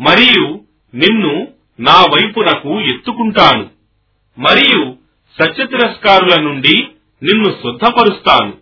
మరియు 0.00 0.64
నిన్ను 0.94 1.48
నా 1.80 2.02
వైపునకు 2.02 2.80
ఎత్తుకుంటాను 2.80 3.70
మరియు 4.38 4.96
సత్యతిరస్కారుల 5.40 6.40
నుండి 6.40 6.86
నిన్ను 7.22 7.50
శుద్ధపరుస్తాను 7.50 8.58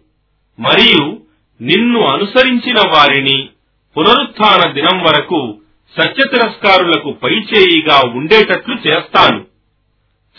మరియు 0.60 1.22
నిన్ను 1.60 2.00
అనుసరించిన 2.00 2.76
వారిని 2.78 3.48
పునరుత్న 3.96 4.72
దినం 4.72 5.02
వరకు 5.02 5.60
సత్యతిరస్కారులకు 5.96 7.12
పైచేయిగా 7.12 8.00
ఉండేటట్లు 8.14 8.76
చేస్తాను. 8.86 9.46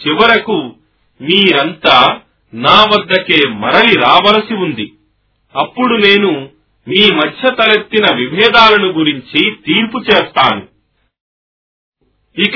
చివరకు 0.07 0.73
మీరంతా 1.21 2.19
నా 2.53 2.83
వద్దకే 2.83 3.49
మరలి 3.49 3.93
రావలసి 3.93 4.53
ఉంది. 4.53 4.93
అప్పుడు 5.55 5.95
నేను 5.95 6.49
మీ 6.87 7.15
మధ్య 7.15 7.51
తలెత్తిన 7.51 8.15
విభేదాలను 8.15 8.87
గురించి 8.87 9.55
తీర్పు 9.65 9.97
చేస్తాను. 9.97 10.67
ఇక 12.41 12.55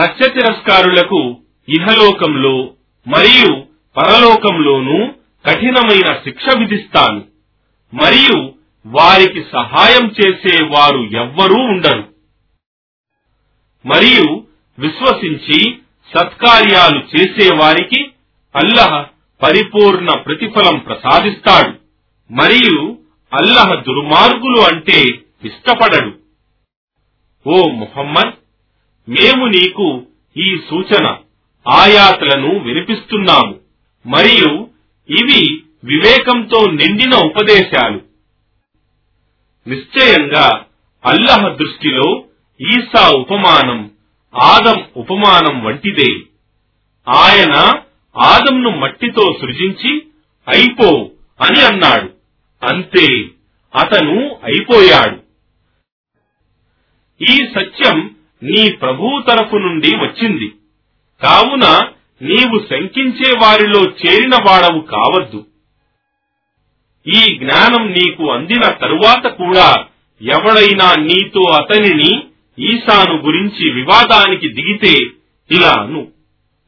సత్య 0.00 0.28
తిరస్కారులకు 0.28 1.40
ఇహలోకంలో 1.68 2.74
మరియు 3.08 3.66
పరలోకంలోనూ 3.96 5.12
కఠినమైన 5.46 6.14
శిక్ష 6.24 6.44
విధిస్తాను. 6.58 7.24
మరియు 7.94 8.54
వారికి 8.86 9.44
సహాయం 9.52 10.08
చేసే 10.08 10.64
వారు 10.64 10.98
ఎవ్వరూ 10.98 11.54
ఉండరు. 11.54 12.14
మరియు 13.86 14.46
విశ్వసించి 14.78 15.78
సత్కార్యాలు 16.16 16.98
చేసేవారికి 16.98 18.04
అల్లహ 18.56 19.02
పరిపూర్ణ 19.42 20.08
ప్రతిఫలం 20.12 20.78
ప్రసాదిస్తాడు. 20.78 21.78
మరియు 22.30 22.98
అల్లహ 23.32 23.74
దుర్మార్గులు 23.74 24.60
అంటే 24.60 25.02
ఇష్టపడడు. 25.44 26.18
ఓ 27.46 27.68
ముహమ్మద్ 27.68 28.34
మేము 29.08 29.46
నీకు 29.46 30.06
ఈ 30.36 30.60
సూచన 30.70 31.16
ఆయాతలను 31.68 32.58
వినిపిస్తున్నాము 32.58 33.60
మరియు 34.06 34.68
ఇవి 35.10 35.62
వివేకంతో 35.84 36.66
నిండిన 36.70 37.14
ఉపదేశాలు. 37.14 38.00
నిశ్చయంగా 39.68 40.64
అల్లహ 41.04 41.48
దృష్టిలో 41.48 42.24
ఈసా 42.60 43.10
ఉపమానం 43.10 43.90
ఆదం 44.34 44.84
ఉపమానం 44.96 45.64
వంటిదే. 45.64 46.10
ఆయన 47.08 47.54
ఆదంను 48.16 48.70
మట్టితో 48.70 49.38
సృజించి 49.40 50.02
అయిపో 50.48 51.10
అని 51.40 51.60
అన్నాడు. 51.64 52.17
అంతే 52.62 53.24
అతను 53.74 54.36
అయిపోయాడు. 54.44 55.28
ఈ 57.20 57.36
సత్యం 57.36 58.10
నీ 58.42 58.72
ప్రభువు 58.72 59.22
తరఫు 59.22 59.56
నుండి 59.56 59.96
వచ్చింది. 59.96 60.54
కావున 61.22 61.90
నీవు 62.22 62.66
శంకించే 62.70 63.38
వారిలో 63.38 63.82
చేరిన 63.84 64.34
వాడవు 64.34 64.80
కావద్దు. 64.80 65.46
ఈ 67.06 67.38
జ్ఞానం 67.38 67.92
నీకు 67.92 68.30
అందిన 68.30 68.62
తరువాత 68.62 69.26
కూడా 69.26 69.86
ఎవడైనా 70.22 70.94
నీతో 70.94 71.40
అతనిని 71.40 72.22
ఈశాను 72.58 73.16
గురించి 73.16 73.70
వివాదానికి 73.70 74.48
దిగితే 74.48 74.94
ఇలా 75.50 75.70
అను 75.70 76.08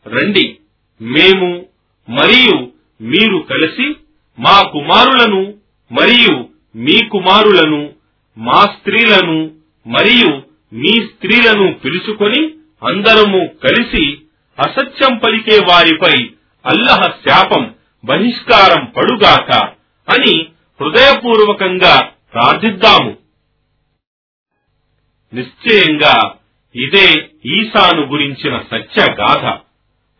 రండి 0.06 0.58
మేము 1.02 1.66
మరియు 2.08 2.72
మీరు 3.02 3.38
కలిసి 3.38 3.94
మా 4.38 4.62
కుమారులను 4.62 5.59
మరియు 5.90 6.48
మీ 6.76 7.08
కుమారులను 7.08 7.92
మా 8.38 8.60
స్త్రీలను 8.60 9.50
మరియు 9.86 10.42
మీ 10.72 10.92
స్త్రీలను 11.06 11.72
పిలుచుకొని 11.72 12.50
అందరము 12.82 13.46
కలిసి 13.46 14.18
అసత్యం 14.58 15.18
పలికే 15.18 15.58
వారిపై 15.58 16.30
అల్లహ 16.66 17.02
శాపం 17.28 17.74
బహిష్కారం 18.04 18.84
పడుగాక 18.84 19.52
అని 20.08 20.46
హృదయపూర్వకంగా 20.80 22.00
ప్రార్థిద్దాము. 22.32 23.16
నిశ్చయంగా 25.34 26.34
ఇదే 26.74 27.30
ఈసాను 27.46 28.06
గురించిన 28.06 28.58
సత్య 28.58 29.06
గాథ 29.12 29.58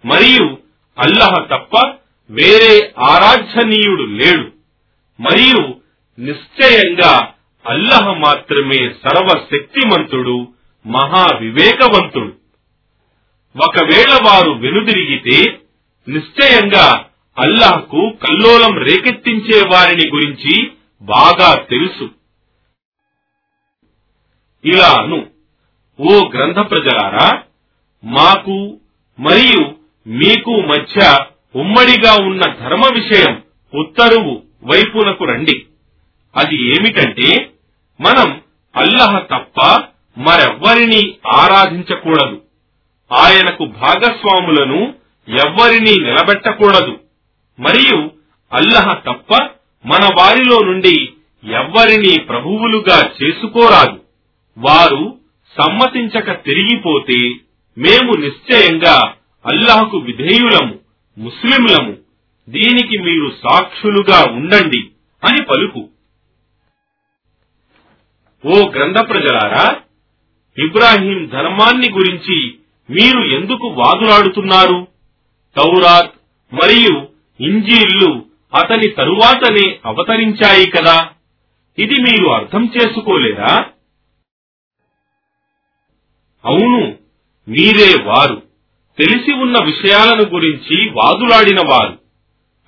మరియు 0.06 0.58
అల్లహ 0.98 1.34
తప్ప 1.56 1.90
వేరే 2.30 2.92
ఆరాధ్యనీయుడు 2.98 4.02
లేడు. 4.02 4.59
మరియు 5.20 5.62
నిశ్చయంగా 6.18 7.32
అల్లహ 7.66 8.12
మాత్రమే 8.12 8.80
సర్వశక్తిమంతుడు 9.04 10.48
మహా 10.86 11.24
వివేకవంతుడు 11.40 12.32
ఒకవేళ 13.54 14.12
వారు 14.26 14.50
వెనుదిరిగితే 14.50 15.38
నిశ్చయంగా 16.08 16.86
అల్లాహ్కు 17.38 18.10
కల్లోలం 18.22 18.78
రేకెత్తించే 18.78 19.58
వారిని 19.72 20.06
గురించి 20.08 20.54
బాగా 21.02 21.54
తెలుసు. 21.54 22.06
ఇలాను 24.64 25.18
ఓ 25.98 26.28
గ్రంథ 26.28 26.58
ప్రజలారా 26.70 27.42
మాకు 28.04 28.56
మరియు 29.18 29.62
మీకు 30.06 30.50
మధ్య 30.50 30.98
ఉమ్మడిగా 31.56 32.12
ఉన్న 32.26 32.42
ధర్మ 32.60 32.82
విషయం 32.94 33.42
ఉత్తరువు. 33.74 34.34
వైపునకు 34.64 35.24
రండి. 35.24 35.66
అది 36.36 36.68
ఏమిటంటే 36.68 37.50
మనం 38.00 38.40
అల్లహ 38.76 39.18
తప్ప 39.18 39.82
మరెవ్వరినీ 40.18 41.14
ఆరాధించకూడదు. 41.26 42.42
ఆయనకు 43.12 43.64
భాగస్వాములను 43.64 44.94
ఎవ్వరినీ 45.28 45.96
నిలబెట్టకూడదు. 46.00 47.00
మరియు 47.60 48.10
అల్లహ 48.52 48.92
తప్ప 48.94 49.42
మన 49.86 50.08
వారిలో 50.18 50.58
నుండి 50.58 51.08
ఎవ్వరినీ 51.44 52.20
ప్రభువులుగా 52.20 53.10
చేసుకోరాదు. 53.22 54.00
వారు 54.58 55.18
సమ్మతించక 55.60 56.44
తిరిగిపోతే 56.44 57.18
మేము 57.78 58.12
నిశ్చయంగా 58.12 59.14
అల్లాహకు 59.46 59.96
విధేయులము 59.98 60.78
ముస్లింలము 61.18 61.96
దీనికి 62.50 62.98
మీరు 62.98 63.30
సాక్షులుగా 63.30 64.32
ఉండండి 64.32 64.90
అని 65.24 65.44
పలుకు. 65.44 65.88
ఓ 68.46 68.68
గ్రంథ 68.70 68.96
ప్రజలారా 68.96 69.80
ఇబ్రాహీం 70.58 71.26
ధర్మాన్ని 71.26 71.90
గురించి 71.90 72.58
మీరు 72.90 73.20
ఎందుకు 73.20 73.66
వాదులాడుతున్నారు? 73.66 74.88
తౌరాత్ 75.56 76.14
మరియు 76.54 77.08
ఇంజీళ్ళు 77.40 78.26
అతని 78.54 78.88
తరువాతనే 78.88 79.80
అవతరించాయి 79.86 80.70
కదా. 80.70 81.10
ఇది 81.78 81.94
మీరు 81.94 82.26
అర్థం 82.26 82.72
చేసుకోలేదా? 82.76 83.66
అవును 86.44 86.98
మీరే 87.48 88.02
వారు. 88.02 88.42
తెలిసి 88.98 89.32
ఉన్న 89.32 89.56
విషయాలను 89.64 90.22
గురించి 90.22 90.90
వాదులాడిన 90.90 91.60
వారు. 91.68 91.99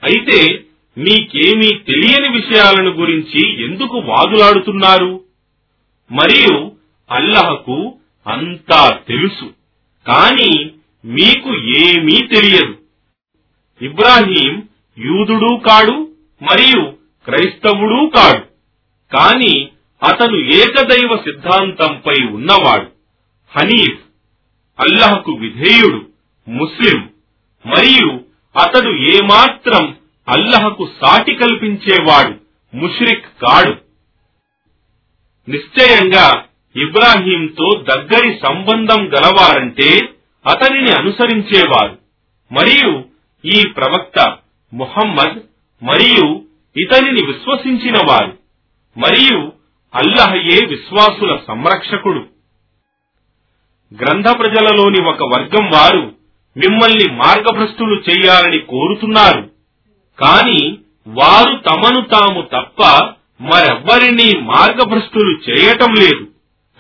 అయితే 0.03 0.65
మీకేమీ 0.99 1.69
తెలియని 1.77 2.29
విషయాలను 2.29 2.91
గురించి 2.91 3.65
ఎందుకు 3.65 3.97
వాదులాడుతున్నారు? 3.99 5.25
మరియు 6.13 6.73
అల్లహకు 7.11 7.99
అంతా 8.27 8.89
తెలుసు 9.09 9.45
కాని 10.07 10.71
మీకు 11.05 11.57
ఏమీ 11.57 12.27
తెలియదు. 12.27 12.79
ఇబ్రాహీం 13.85 14.63
యూదుడు 14.99 15.59
కాడు 15.59 16.11
మరియు 16.43 16.91
క్రైస్తవుడూ 17.25 18.07
కాడు 18.07 18.45
కాని 19.17 19.69
అతను 20.03 20.37
ఏకదైవ 20.37 21.17
సిద్ధాంతంపై 21.17 22.27
ఉన్నవాడు. 22.27 22.91
హనీఫ్ 23.53 24.01
అల్లహకు 24.79 25.33
విధేయుడు 25.33 26.07
ముస్లిం 26.49 27.09
మరియు 27.67 28.22
అతడు 28.57 28.91
ఏమాత్రం 28.91 29.97
అల్లహకు 30.29 30.89
సాటి 31.01 31.35
కల్పించేవాడు 31.35 32.35
ముష్రిక్ 32.77 33.27
కాడు. 33.43 33.77
నిశ్చయంగా 35.51 36.45
ఇబ్రాహీంతో 36.77 37.83
దగ్గరి 37.83 38.41
సంబంధం 38.43 39.09
గలవారంటే 39.09 40.01
అతనిని 40.47 40.91
అనుసరించేవారు. 40.93 41.99
మరియు 42.53 43.05
ఈ 43.45 43.63
ప్రవక్త 43.77 44.37
ముహమ్మద్ 44.75 45.39
మరియు 45.83 46.45
ఇతనిని 46.77 47.27
విశ్వసించిన 47.27 47.95
వారు 48.09 48.39
మరియు 48.99 49.53
అల్లహయే 49.95 50.67
విశ్వాసుల 50.67 51.39
సంరక్షకుడు. 51.49 52.27
గ్రంథ 54.01 54.25
ప్రజలలోని 54.39 55.05
ఒక 55.05 55.23
వర్గం 55.23 55.71
వారు 55.71 56.22
మిమ్మల్ని 56.57 57.13
మార్గభ్రష్టులు 57.13 58.03
చేయాలని 58.11 58.59
కోరుతున్నారు. 58.59 59.51
కాని 60.19 60.79
వారు 61.07 61.57
తమను 61.57 62.01
తాము 62.01 62.43
తప్ప 62.43 62.83
మరెవ్వరినీ 63.41 64.41
మార్గభ్రష్టులు 64.41 65.51
చేయటం 65.51 65.95
లేదు. 65.95 66.29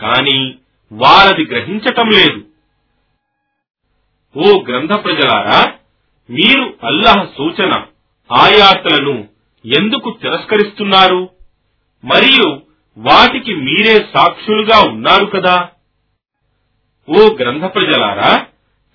కాని 0.01 0.55
వారది 0.93 1.45
గ్రహించటం 1.45 2.11
లేదు. 2.11 2.45
ఓ 4.37 4.62
గ్రంథ 4.62 4.93
ప్రజలారా 4.93 5.73
మీరు 6.31 6.75
అల్లహ 6.85 7.27
సూచన 7.39 7.73
ఆయాతలను 8.33 9.29
ఎందుకు 9.66 10.18
తిరస్కరిస్తున్నారు? 10.23 11.31
మరియు 12.05 12.61
వాటికి 12.99 13.55
మీరే 13.55 14.07
సాక్షులుగా 14.14 14.89
ఉన్నారు 14.91 15.25
కదా? 15.25 15.68
ఓ 17.09 17.35
గ్రంథ 17.35 17.64
ప్రజలారా 17.64 18.47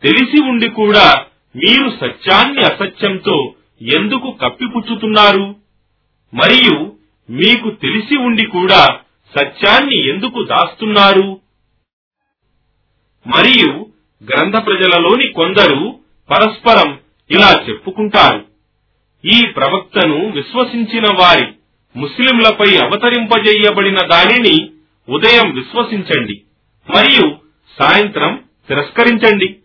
తెలిసి 0.04 0.44
ఉండి 0.44 0.70
కూడా 0.70 1.26
మీరు 1.56 1.90
సత్యాన్ని 1.90 2.64
అసత్యంతో 2.64 3.54
ఎందుకు 3.82 4.32
కప్పిపుచ్చుతున్నారు? 4.32 5.56
మరియు 6.34 6.96
మీకు 7.30 7.70
తెలిసి 7.70 8.18
ఉండి 8.18 8.46
కూడా 8.46 9.00
సత్యాన్ని 9.40 10.10
ఎందుకు 10.10 10.44
దాస్తున్నారు? 10.44 11.42
మరియు 13.28 13.86
గ్రంథ 14.24 14.56
ప్రజలలోని 14.66 15.28
కొందరు 15.28 16.00
పరస్పరం 16.30 17.00
ఇలా 17.32 17.66
చెప్పుకుంటారు. 17.70 18.46
ఈ 19.26 19.46
ప్రవక్తను 19.46 20.30
విశ్వసించిన 20.30 21.04
వారి 21.20 21.48
ముస్లింలపై 21.96 22.78
అవతరింపజేయబడిన 22.78 23.98
దానిని 24.08 24.70
ఉదయం 25.10 25.56
విశ్వసించండి 25.56 26.42
మరియు 26.90 27.36
సాయంత్రం 27.80 28.44
తిరస్కరించండి. 28.68 29.56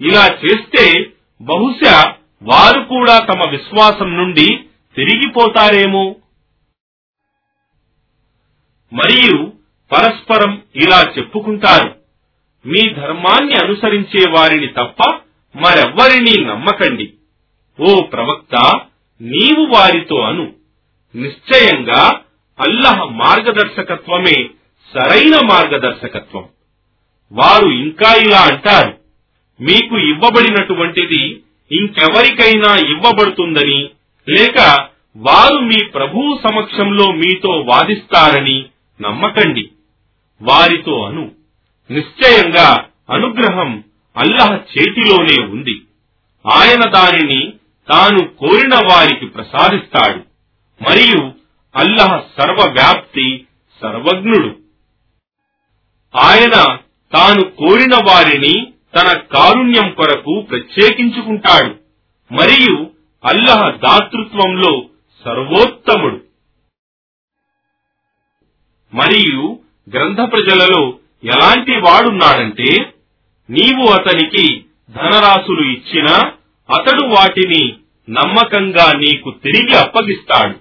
ఇలా 0.00 0.26
చేస్తే 0.26 1.10
బహుశా 1.40 2.14
వారు 2.42 2.80
కూడా 2.80 3.18
తమ 3.18 3.50
విశ్వాసం 3.50 4.16
నుండి 4.16 4.46
తిరిగిపోతారేమో. 4.96 6.16
మరియు 8.92 9.52
పరస్పరం 9.92 10.62
ఇలా 10.76 11.12
చెప్పుకుంటారు 11.18 11.96
మీ 12.66 12.94
ధర్మాన్ని 12.94 13.54
అనుసరించే 13.54 14.30
వారిని 14.30 14.66
తప్ప 14.66 15.14
మరెవ్వరినీ 15.56 16.44
నమ్మకండి. 16.44 17.12
ఓ 17.80 18.02
ప్రవక్త 18.02 18.80
నీవు 19.20 19.66
వారితో 19.74 20.20
అను. 20.20 20.52
నిశ్చయంగా 21.14 22.20
అల్లహ 22.60 23.04
మార్గదర్శకత్వమే 23.04 24.48
సరైన 24.94 25.34
మార్గదర్శకత్వం. 25.50 26.48
వారు 27.32 27.66
ఇంకా 27.66 28.14
ఇలా 28.14 28.40
అంటారు 28.40 29.05
మీకు 29.60 29.98
ఇవ్వబడినటువంటిది 29.98 31.40
ఇంకెవరికైనా 31.72 32.76
ఇవ్వబడుతుందని 32.76 33.88
లేక 34.28 34.88
వారు 35.16 35.54
మీ 35.54 35.84
ప్రభువు 35.84 36.38
సమక్షంలో 36.44 37.12
మీతో 37.12 37.50
వాదిస్తారని 37.50 38.64
నమ్మకండి. 39.02 39.70
వారితో 40.42 41.02
అను. 41.02 41.32
నిశ్చయంగా 41.90 42.86
అనుగ్రహం 43.10 43.84
అల్లహ 44.16 44.52
చేతిలోనే 44.52 45.42
ఉంది. 45.42 45.82
ఆయన 46.52 46.90
దానిని 46.90 47.52
తాను 47.88 48.28
కోరిన 48.28 48.74
వారికి 48.74 49.26
ప్రసాదిస్తాడు. 49.26 50.18
మరియు 50.82 51.32
అల్లహ 51.76 52.22
సర్వవ్యాప్తి 52.38 53.44
సర్వజ్ఞుడు. 53.82 54.56
ఆయన 56.16 56.78
తాను 57.12 57.50
కోరిన 57.50 57.94
వారిని 57.94 58.72
తన 58.96 59.18
కారుణ్యం 59.18 59.90
కొరకు 59.90 60.40
ప్రత్యేకించుకుంటాడు. 60.40 61.74
మరియు 62.34 62.90
అల్లహ 63.24 63.70
దాతృత్వంలో 63.70 64.82
సర్వోత్తముడు. 65.24 66.24
మరియు 68.94 69.58
గ్రంథ 69.92 70.16
ప్రజలలో 70.16 70.94
ఎలాంటి 71.24 71.72
వాడున్నాడంటే 71.72 72.92
నీవు 73.50 73.92
అతనికి 73.92 74.64
ధనరాశులు 74.90 75.60
ఇచ్చినా 75.60 76.32
అతడు 76.76 77.06
వాటిని 77.06 77.72
నమ్మకంగా 78.10 78.92
నీకు 78.98 79.34
తిరిగి 79.44 79.76
అప్పగిస్తాడు. 79.76 80.58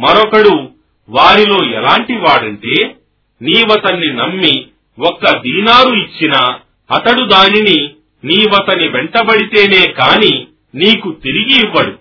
మరొకడు 0.00 0.70
వారిలో 1.08 1.64
ఎలాంటి 1.64 2.16
వాడంటే 2.16 2.96
నీవతన్ని 3.42 4.12
నమ్మి 4.12 4.66
ఒక్క 4.98 5.30
దీనారు 5.30 5.94
ఇచ్చినా 5.94 6.60
అతడు 6.90 7.24
దానిని 7.24 7.94
నీవతని 8.24 8.88
వెంటబడితేనే 8.88 9.92
కాని 9.92 10.46
నీకు 10.74 11.12
తిరిగి 11.12 11.66
ఇవ్వడు. 11.66 11.98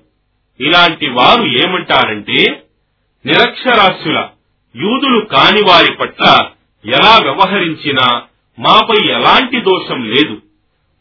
ఇలాంటి 0.59 1.09
వారు 1.09 1.43
ఏమంటారంటే 1.43 2.63
నిరక్షరాస్యుల 3.25 4.29
యూదులు 4.75 5.25
కాని 5.25 5.61
వారి 5.67 5.93
పట్ల 5.93 6.49
ఎలా 6.85 7.17
వ్యవహరించినా 7.17 8.21
మాపై 8.59 9.07
ఎలాంటి 9.07 9.59
దోషం 9.59 10.03
లేదు. 10.03 10.41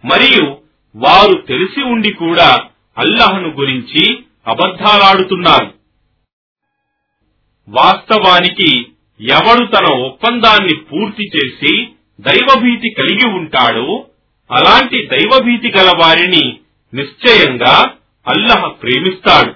మరియు 0.05 0.57
వారు 0.97 1.41
తెలిసి 1.41 1.83
ఉండి 1.83 2.12
కూడా 2.12 2.61
అల్లహను 2.99 3.49
గురించి 3.49 4.18
అబద్ధాలాడుతున్నారు. 4.47 5.74
వాస్తవానికి 7.68 8.87
ఎవడు 9.20 9.64
తన 9.66 9.93
ఒప్పందాన్ని 9.93 10.74
పూర్తి 10.76 11.30
చేసి 11.37 11.89
దైవభీతి 12.21 12.91
కలిగి 12.91 13.29
ఉంటాడో 13.29 14.07
అలాంటి 14.51 15.07
దైవభీతి 15.07 15.71
గల 15.71 15.91
వారిని 15.99 16.59
నిశ్చయంగా 16.95 17.95
అల్లహ 18.29 18.67
ప్రేమిస్తాడు. 18.67 19.55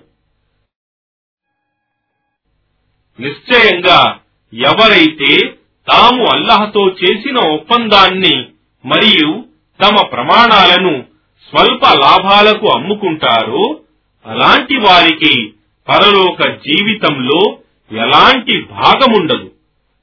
నిశ్చయంగా 3.21 4.19
ఎవరైతే 4.55 5.47
తాము 5.87 6.25
అల్లహతో 6.33 6.89
చేసిన 6.89 7.39
ఒప్పందాన్ని 7.39 8.45
మరియు 8.85 9.45
తమ 9.85 10.07
ప్రమాణాలను 10.07 11.05
స్వల్ప 11.49 11.81
లాభాలకు 11.85 12.67
అమ్ముకుంటారో 12.69 13.81
అలాంటి 14.27 14.77
వారికి 14.77 15.53
పరలోక 15.89 16.43
జీవితంలో 16.43 17.59
ఎలాంటి 17.93 18.63
భాగముండదు. 18.63 19.53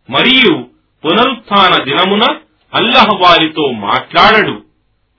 మరియు 0.10 0.70
పునరుత్న 1.04 1.84
దినమున 1.84 2.40
అల్లహ 2.74 3.06
వారితో 3.16 3.72
మాట్లాడడు. 3.72 4.64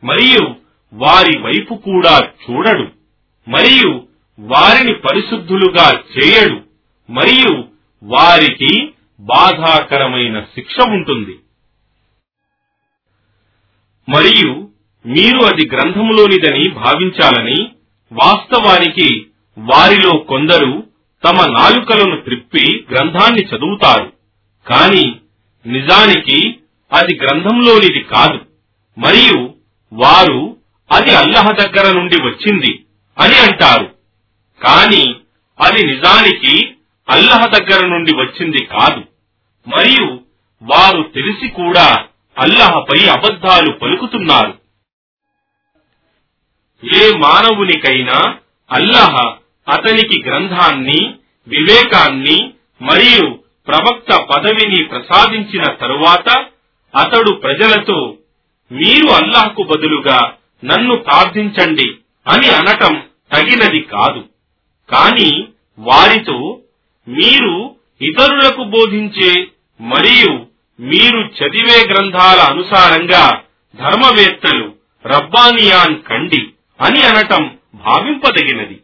మరియు 0.04 0.54
వారి 0.92 1.38
వైపు 1.38 1.74
కూడా 1.74 2.18
చూడడు. 2.18 2.88
మరియు 3.50 4.06
వారిని 4.40 4.94
పరిశుద్ధులుగా 4.94 5.90
చేయడు. 5.90 6.60
మరియు 7.10 7.64
వారికి 8.02 8.92
బాధాకరమైన 9.20 10.40
శిక్ష 10.40 10.76
ఉంటుంది. 10.80 11.38
మరియు 14.08 14.68
మీరు 15.06 15.44
అది 15.44 15.68
గ్రంథములోనిదని 15.68 16.70
భావించాలని 16.70 17.70
వాస్తవానికి 18.12 19.26
వారిలో 19.58 20.18
కొందరు 20.18 20.86
తమ 21.24 21.52
నాలుకలను 21.52 22.20
త్రిప్పి 22.20 22.84
గ్రంథాన్ని 22.90 23.40
చదువుతారు. 23.40 24.12
కాని 24.66 25.16
నిజానికి 25.66 26.53
అది 26.94 27.18
గ్రంథంలోనిది 27.22 28.00
కాదు. 28.00 28.40
మరియు 28.98 29.54
వారు 29.92 30.56
అది 30.92 31.14
అల్లహ 31.14 31.50
దగ్గర 31.50 31.96
నుండి 31.96 32.22
వచ్చింది 32.22 32.84
అని 33.18 33.38
అంటారు. 33.38 33.94
కాని 34.62 35.14
అది 35.60 35.86
నిజానికి 35.86 36.74
అల్లహ 37.10 37.46
దగ్గర 37.46 37.86
నుండి 37.86 38.14
వచ్చింది 38.14 38.64
కాదు. 38.64 39.02
మరియు 39.68 40.20
వారు 40.62 41.02
తెలిసి 41.02 41.48
కూడా 41.48 42.04
అల్లహపై 42.38 43.06
అబద్ధాలు 43.06 43.72
పలుకుతున్నారు. 43.72 44.58
ఏ 46.96 47.10
మానవునికైనా 47.16 48.36
అల్లహ 48.72 49.16
అతనికి 49.68 50.22
గ్రంథాన్ని 50.28 51.14
వివేకాన్ని 51.48 52.52
మరియు 52.82 53.38
ప్రవక్త 53.66 54.22
పదవిని 54.22 54.84
ప్రసాదించిన 54.84 55.62
తరువాత 55.62 56.44
అతడు 56.96 57.30
ప్రజలతో 57.32 58.18
మీరు 58.72 59.08
అల్లాహ్కు 59.12 59.62
బదులుగా 59.62 60.36
నన్ను 60.64 60.96
ప్రార్థించండి 60.96 61.94
అని 62.28 62.48
అనటం 62.48 63.02
తగినది 63.32 63.80
కాదు. 63.80 64.28
కాని 64.88 65.48
వారితో 65.78 66.60
మీరు 67.08 67.76
ఇతరులకు 68.02 68.64
బోధించే 68.64 69.46
మరియు 69.80 70.46
మీరు 70.80 71.18
చదివే 71.18 71.84
గ్రంథాల 71.84 72.40
అనుసారంగా 72.40 73.42
ధర్మవేత్తలు 73.74 74.74
రబ్బానియాన్ 75.06 76.02
కండి 76.02 76.54
అని 76.80 77.02
అనటం 77.02 77.58
భావింపదగినది. 77.74 78.80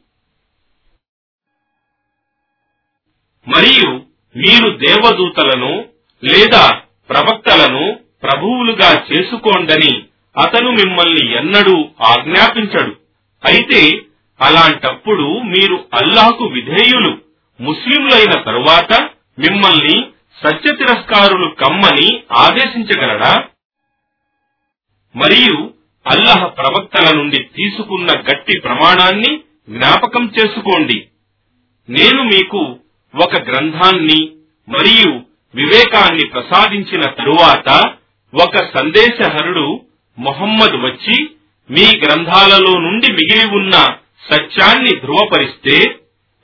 మరియు 3.47 3.91
మీరు 4.37 4.71
దేవదూతలను 4.77 5.85
లేదా 6.25 6.80
ప్రవక్తలను 7.11 7.99
ప్రభువులుగా 8.23 9.05
చేసుకోండని 9.13 10.03
అతను 10.37 10.71
మిమ్మల్ని 10.71 11.37
ఎన్నడూ 11.37 11.89
ఆజ్ఞాపించడు. 12.01 12.97
అయితే 13.45 13.99
అలాంటప్పుడు 14.41 15.39
మీరు 15.39 15.85
అల్లాహకు 15.95 16.45
విధేయులు 16.45 17.19
ముస్లింలైన 17.61 18.41
తరువాత 18.41 19.03
మిమ్మల్ని 19.39 20.07
సత్య 20.45 20.77
తిరస్కారులు 20.77 21.49
కమ్మని 21.49 22.23
ఆదేశించగలడా? 22.33 23.45
మరియు 25.17 25.71
అల్లహ 26.07 26.47
ప్రవక్తల 26.47 27.17
నుండి 27.17 27.43
తీసుకున్న 27.43 28.09
గట్టి 28.21 28.61
ప్రమాణాన్ని 28.61 29.41
జ్ఞాపకం 29.71 30.33
చేసుకోండి. 30.39 31.07
నేను 31.89 32.23
మీకు 32.23 32.77
ఒక 33.23 33.35
గ్రంథాన్ని 33.37 34.31
మరియు 34.69 35.30
వివేకాన్ని 35.55 36.29
ప్రసాదించిన 36.29 37.01
తరువాత 37.01 37.93
ఒక 38.43 38.57
సందేశహరుడు 38.79 39.81
మొహమ్మద్ 40.19 40.77
వచ్చి 40.77 41.31
మీ 41.71 41.99
గ్రంథాలలో 41.99 42.79
నుండి 42.79 43.13
మిగిలి 43.13 43.47
ఉన్న 43.47 43.71
సత్యాన్ని 44.33 44.91
ధృవపరిస్తే 44.91 45.95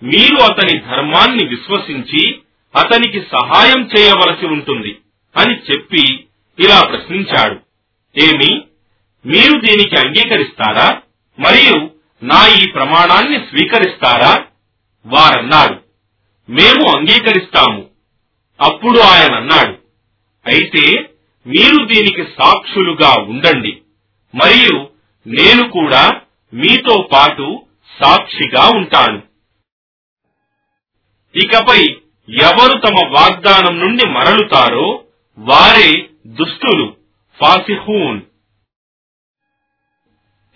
మీరు 0.03 0.53
అతని 0.53 0.79
ధర్మాన్ని 0.79 1.47
విశ్వసించి 1.47 2.39
అతనికి 2.77 3.21
సహాయం 3.21 3.89
చేయవలసి 3.99 4.47
ఉంటుంది 4.47 4.99
అని 5.37 5.55
చెప్పి 5.55 6.25
ఇలా 6.59 6.83
ప్రశ్నించాడు. 6.83 7.61
ఏమి? 8.19 8.63
మీరు 9.27 9.61
దీనికి 9.61 10.07
అంగీకరిస్తారా? 10.07 11.03
మరియు 11.39 11.91
నా 12.23 12.47
ఈ 12.47 12.71
ప్రమాణాన్ని 12.71 13.39
స్వీకరిస్తారా? 13.39 14.45
వారన్నారు. 15.07 15.83
మేము 16.49 16.97
అంగీకరిస్తాము. 16.97 17.96
అప్పుడు 18.61 18.99
ఆయన 18.99 19.35
అన్నాడు 19.35 19.79
అయితే 20.47 21.15
మీరు 21.47 21.85
దీనికి 21.85 22.25
సాక్షులుగా 22.25 23.23
ఉండండి 23.23 23.83
మరియు 24.35 24.91
నేను 25.27 25.71
కూడా 25.71 26.21
మీతో 26.55 27.09
పాటు 27.13 27.63
సాక్షిగా 28.01 28.69
ఉంటాను. 28.69 29.23
ఇకపై 31.35 31.85
ఎవరు 32.29 32.79
తమ 32.79 32.95
వాగ్దానం 33.09 33.79
నుండి 33.79 34.09
మరలుతారో 34.09 35.05
వారే 35.39 36.09
దుష్టులు 36.27 36.97
ఫాసిహూన్. 37.41 38.21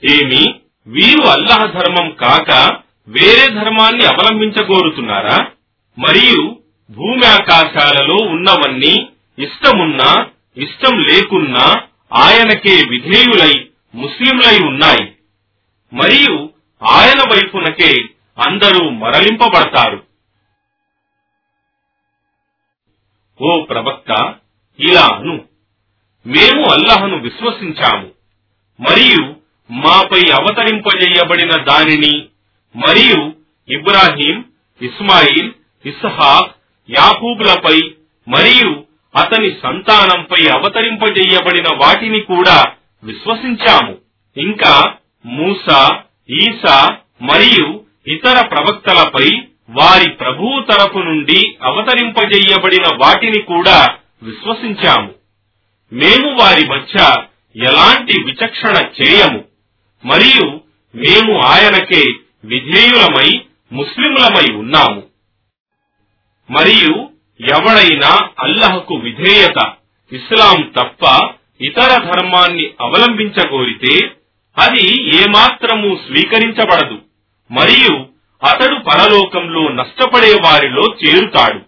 ఏమి 0.05 0.61
వీరు 0.87 1.23
అల్లాహ్ 1.29 1.73
ధర్మం 1.73 2.11
కాక 2.11 2.77
వేరే 3.09 3.49
ధర్మాన్ని 3.49 4.05
అవలంబించగోరుతున్నారా? 4.05 5.51
మరియు 5.99 6.60
భూమి 6.91 7.27
ఆకాశాలలో 7.27 8.15
ఉన్నవన్నీ 8.15 9.09
ఇష్టమున్నా 9.39 10.27
ఇష్టం 10.57 10.99
లేకున్నా 10.99 11.83
ఆయనకే 12.13 12.83
విధేయులై 12.89 13.69
ముస్లింలై 13.95 14.69
ఉన్నాయి. 14.69 15.13
మరియు 15.93 16.51
ఆయన 16.83 17.19
వైపునకే 17.19 18.03
అందరూ 18.39 18.91
మరలింపబడతారు. 18.91 20.03
ఓ 23.43 23.65
ప్రవక్త 23.65 24.35
ఇలా 24.81 25.07
అను 25.07 25.45
మేము 26.27 26.63
అల్లహను 26.73 27.19
విశ్వసించాము. 27.19 28.11
మరియు 28.81 29.37
మాపై 29.71 30.21
అవతరింపజేయబడిన 30.21 31.51
దానిని 31.51 32.27
మరియు 32.77 33.33
ఇబ్రాహీం 33.69 34.45
ఇస్మాయిల్ 34.83 35.53
ఇస్హాక్ 35.87 36.57
యాకూబులపై 36.91 37.81
మరియు 38.29 38.85
అతని 39.17 39.51
సంతానంపై 39.63 40.49
అవతరింపజేయబడిన 40.49 41.65
వాటిని 41.77 42.21
కూడా 42.21 42.65
విశ్వసించాము. 43.05 43.97
ఇంకా 44.37 44.95
మూసా 45.27 46.03
ఈసా 46.31 46.97
మరియు 47.23 47.81
ఇతర 48.07 48.47
ప్రవక్తలపై 48.47 49.29
వారి 49.71 50.11
ప్రభువు 50.11 50.63
తరపు 50.73 50.99
నుండి 50.99 51.57
అవతరింపజేయబడిన 51.63 52.85
వాటిని 52.97 53.43
కూడా 53.43 53.89
విశ్వసించాము. 54.23 55.11
మేము 55.93 56.37
వారి 56.41 56.67
మధ్య 56.67 57.15
ఎలాంటి 57.57 58.23
విచక్షణ 58.25 58.89
చేయము. 59.01 59.45
మరియు 60.05 60.61
మేము 60.95 61.41
ఆయనకే 61.41 62.13
విధేయులమై 62.45 63.41
ముస్లింలమై 63.73 64.55
ఉన్నాము. 64.55 65.10
మరియు 66.51 66.95
ఎవడైనా 67.41 68.29
అల్లహకు 68.39 68.95
విధేయత 68.95 69.73
ఇస్లాం 70.13 70.73
తప్ప 70.77 71.31
ఇతర 71.61 72.05
ధర్మాన్ని 72.05 72.71
అవలంబించగోరితే 72.81 74.07
అది 74.57 74.87
ఏమాత్రము 75.17 75.99
స్వీకరించబడదు 76.07 76.99
మరియు 77.51 77.95
అతడు 78.43 78.75
పరలోకంలో 78.75 79.69
నష్టపడే 79.69 80.33
వారిలో 80.45 80.85
చేరుతాడు. 81.03 81.61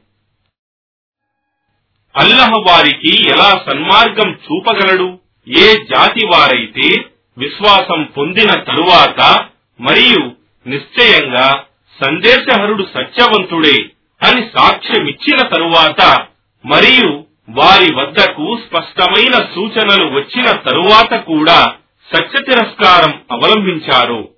అల్లహ 2.16 2.50
వారికి 2.68 3.28
ఎలా 3.30 3.50
సన్మార్గం 3.66 4.30
చూపగలడు? 4.32 5.18
ఏ 5.48 5.72
జాతి 5.72 6.26
వారైతే 6.26 7.04
విశ్వాసం 7.38 8.02
పొందిన 8.04 8.52
తరువాత 8.52 9.48
మరియు 9.80 10.32
నిశ్చయంగా 10.68 11.64
సందేశహరుడు 12.04 12.86
సత్యవంతుడే 12.94 13.76
అని 14.22 14.50
సాక్ష్యమిచ్చిన 14.58 15.48
తరువాత 15.48 16.26
మరియు 16.66 17.24
వారి 17.50 17.94
వద్దకు 17.94 18.58
స్పష్టమైన 18.68 19.32
సూచనలు 19.32 20.04
వచ్చిన 20.04 20.50
తరువాత 20.50 21.14
కూడా 21.14 21.74
సత్య 22.14 22.42
తిరస్కారం 22.42 23.22
అవలంబించారు. 23.30 24.28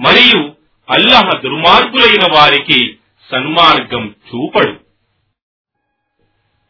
మరియు 0.00 0.52
అల్లహ 0.90 1.40
దుర్మార్గులైన 1.40 2.34
వారికి 2.34 2.96
సన్మార్గం 3.32 4.14
చూపడు. 4.28 4.84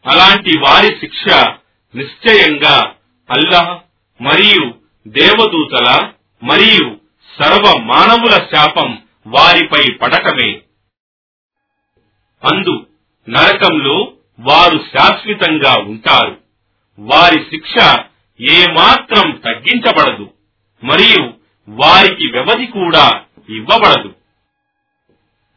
అలాంటి 0.06 0.58
వారి 0.58 0.86
శిక్ష 0.86 1.48
నిశ్చయంగా 1.94 2.92
అల్లహ 3.30 3.80
మరియు 4.20 4.74
దేవదూతల 5.08 6.10
మరియు 6.44 6.96
సర్వ 7.42 7.80
మానవుల 7.80 8.46
శాపం 8.54 9.02
వారిపై 9.26 9.92
పడటమే. 9.92 10.60
అందు 12.44 12.86
నరకంలో 13.28 14.12
వారు 14.40 14.78
శాశ్వతంగా 14.78 15.74
ఉంటారు. 15.82 16.40
వారి 16.98 17.38
శిక్ష 17.38 18.00
ఏమాత్రం 18.40 19.30
తగ్గించబడదు. 19.30 20.30
మరియు 20.84 21.32
వారికి 21.68 22.30
వ్యవధి 22.30 22.66
కూడా 22.66 23.20
ఇవ్వబడదు. 23.50 24.14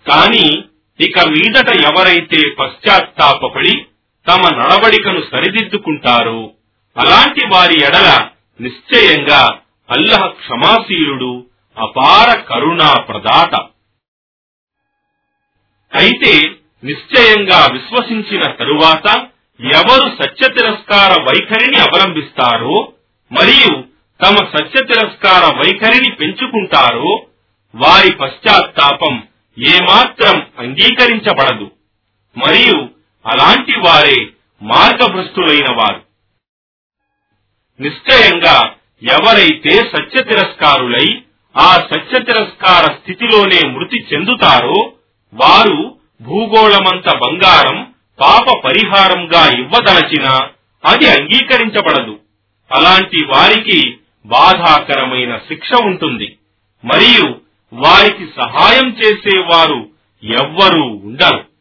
కాని 0.09 0.63
ఇక 1.05 1.19
మీదట 1.19 1.69
ఎవరైతే 1.69 2.49
పశ్చాత్తాపడి 2.49 3.85
తమ 4.27 4.55
నడవడికను 4.55 5.23
సరిదిద్దుకుంటారో 5.31 6.51
అలాంటి 6.97 7.47
వారి 7.47 7.83
ఎడల 7.83 8.29
నిశ్చయంగా 8.61 9.59
అల్లహ 9.89 10.27
క్షమాశీలుడు 10.27 11.45
అపార 11.77 12.39
కరుణా 12.39 12.93
ప్రదాత 12.93 13.55
అయితే 15.93 16.55
నిశ్చయంగా 16.83 17.67
విశ్వసించిన 17.73 18.51
తరువాత 18.51 19.27
ఎవరు 19.61 20.23
సత్య 20.23 20.53
తిరస్కార 20.53 21.21
వైఖరిని 21.21 21.77
అవలంబిస్తారో 21.77 22.93
మరియు 23.31 23.83
తమ 24.25 24.35
సత్య 24.35 24.85
తిరస్కార 24.85 25.53
వైఖరిని 25.55 26.15
పెంచుకుంటారో 26.15 27.25
వారి 27.75 28.11
పశ్చాత్తాపం 28.15 29.27
ఏమాత్రం 29.65 30.47
అంగీకరించబడదు. 30.59 31.71
మరియు 32.37 32.89
అలాంటి 33.25 33.79
వారే 33.79 34.27
మార్గభ్రష్టులైన 34.61 35.67
వారు. 35.71 36.01
నిశ్చయంగా 37.81 38.73
ఎవరైతే 39.03 39.69
సత్య 39.69 40.23
తిరస్కారులై 40.23 41.21
ఆ 41.57 41.73
సత్య 41.73 42.23
తిరస్కార 42.23 42.83
స్థితిలోనే 42.83 43.67
మృతి 43.67 44.07
చెందుతారో 44.13 44.93
వారు 45.33 45.96
భూగోళమంత 46.21 47.17
బంగారం 47.17 47.93
పాప 48.21 48.57
పరిహారంగా 48.65 49.59
ఇవ్వదలచినా 49.59 50.49
అది 50.85 51.09
అంగీకరించబడదు. 51.09 52.19
అలాంటి 52.71 53.25
వారికి 53.25 53.97
బాధాకరమైన 54.25 55.37
శిక్ష 55.37 55.73
ఉంటుంది. 55.73 56.37
మరియు 56.85 57.35
వారికి 57.73 58.25
సహాయం 58.25 58.89
చేసేవారు 58.89 59.89
ఎవ్వరూ 60.23 60.83
ఉండరు. 60.83 61.56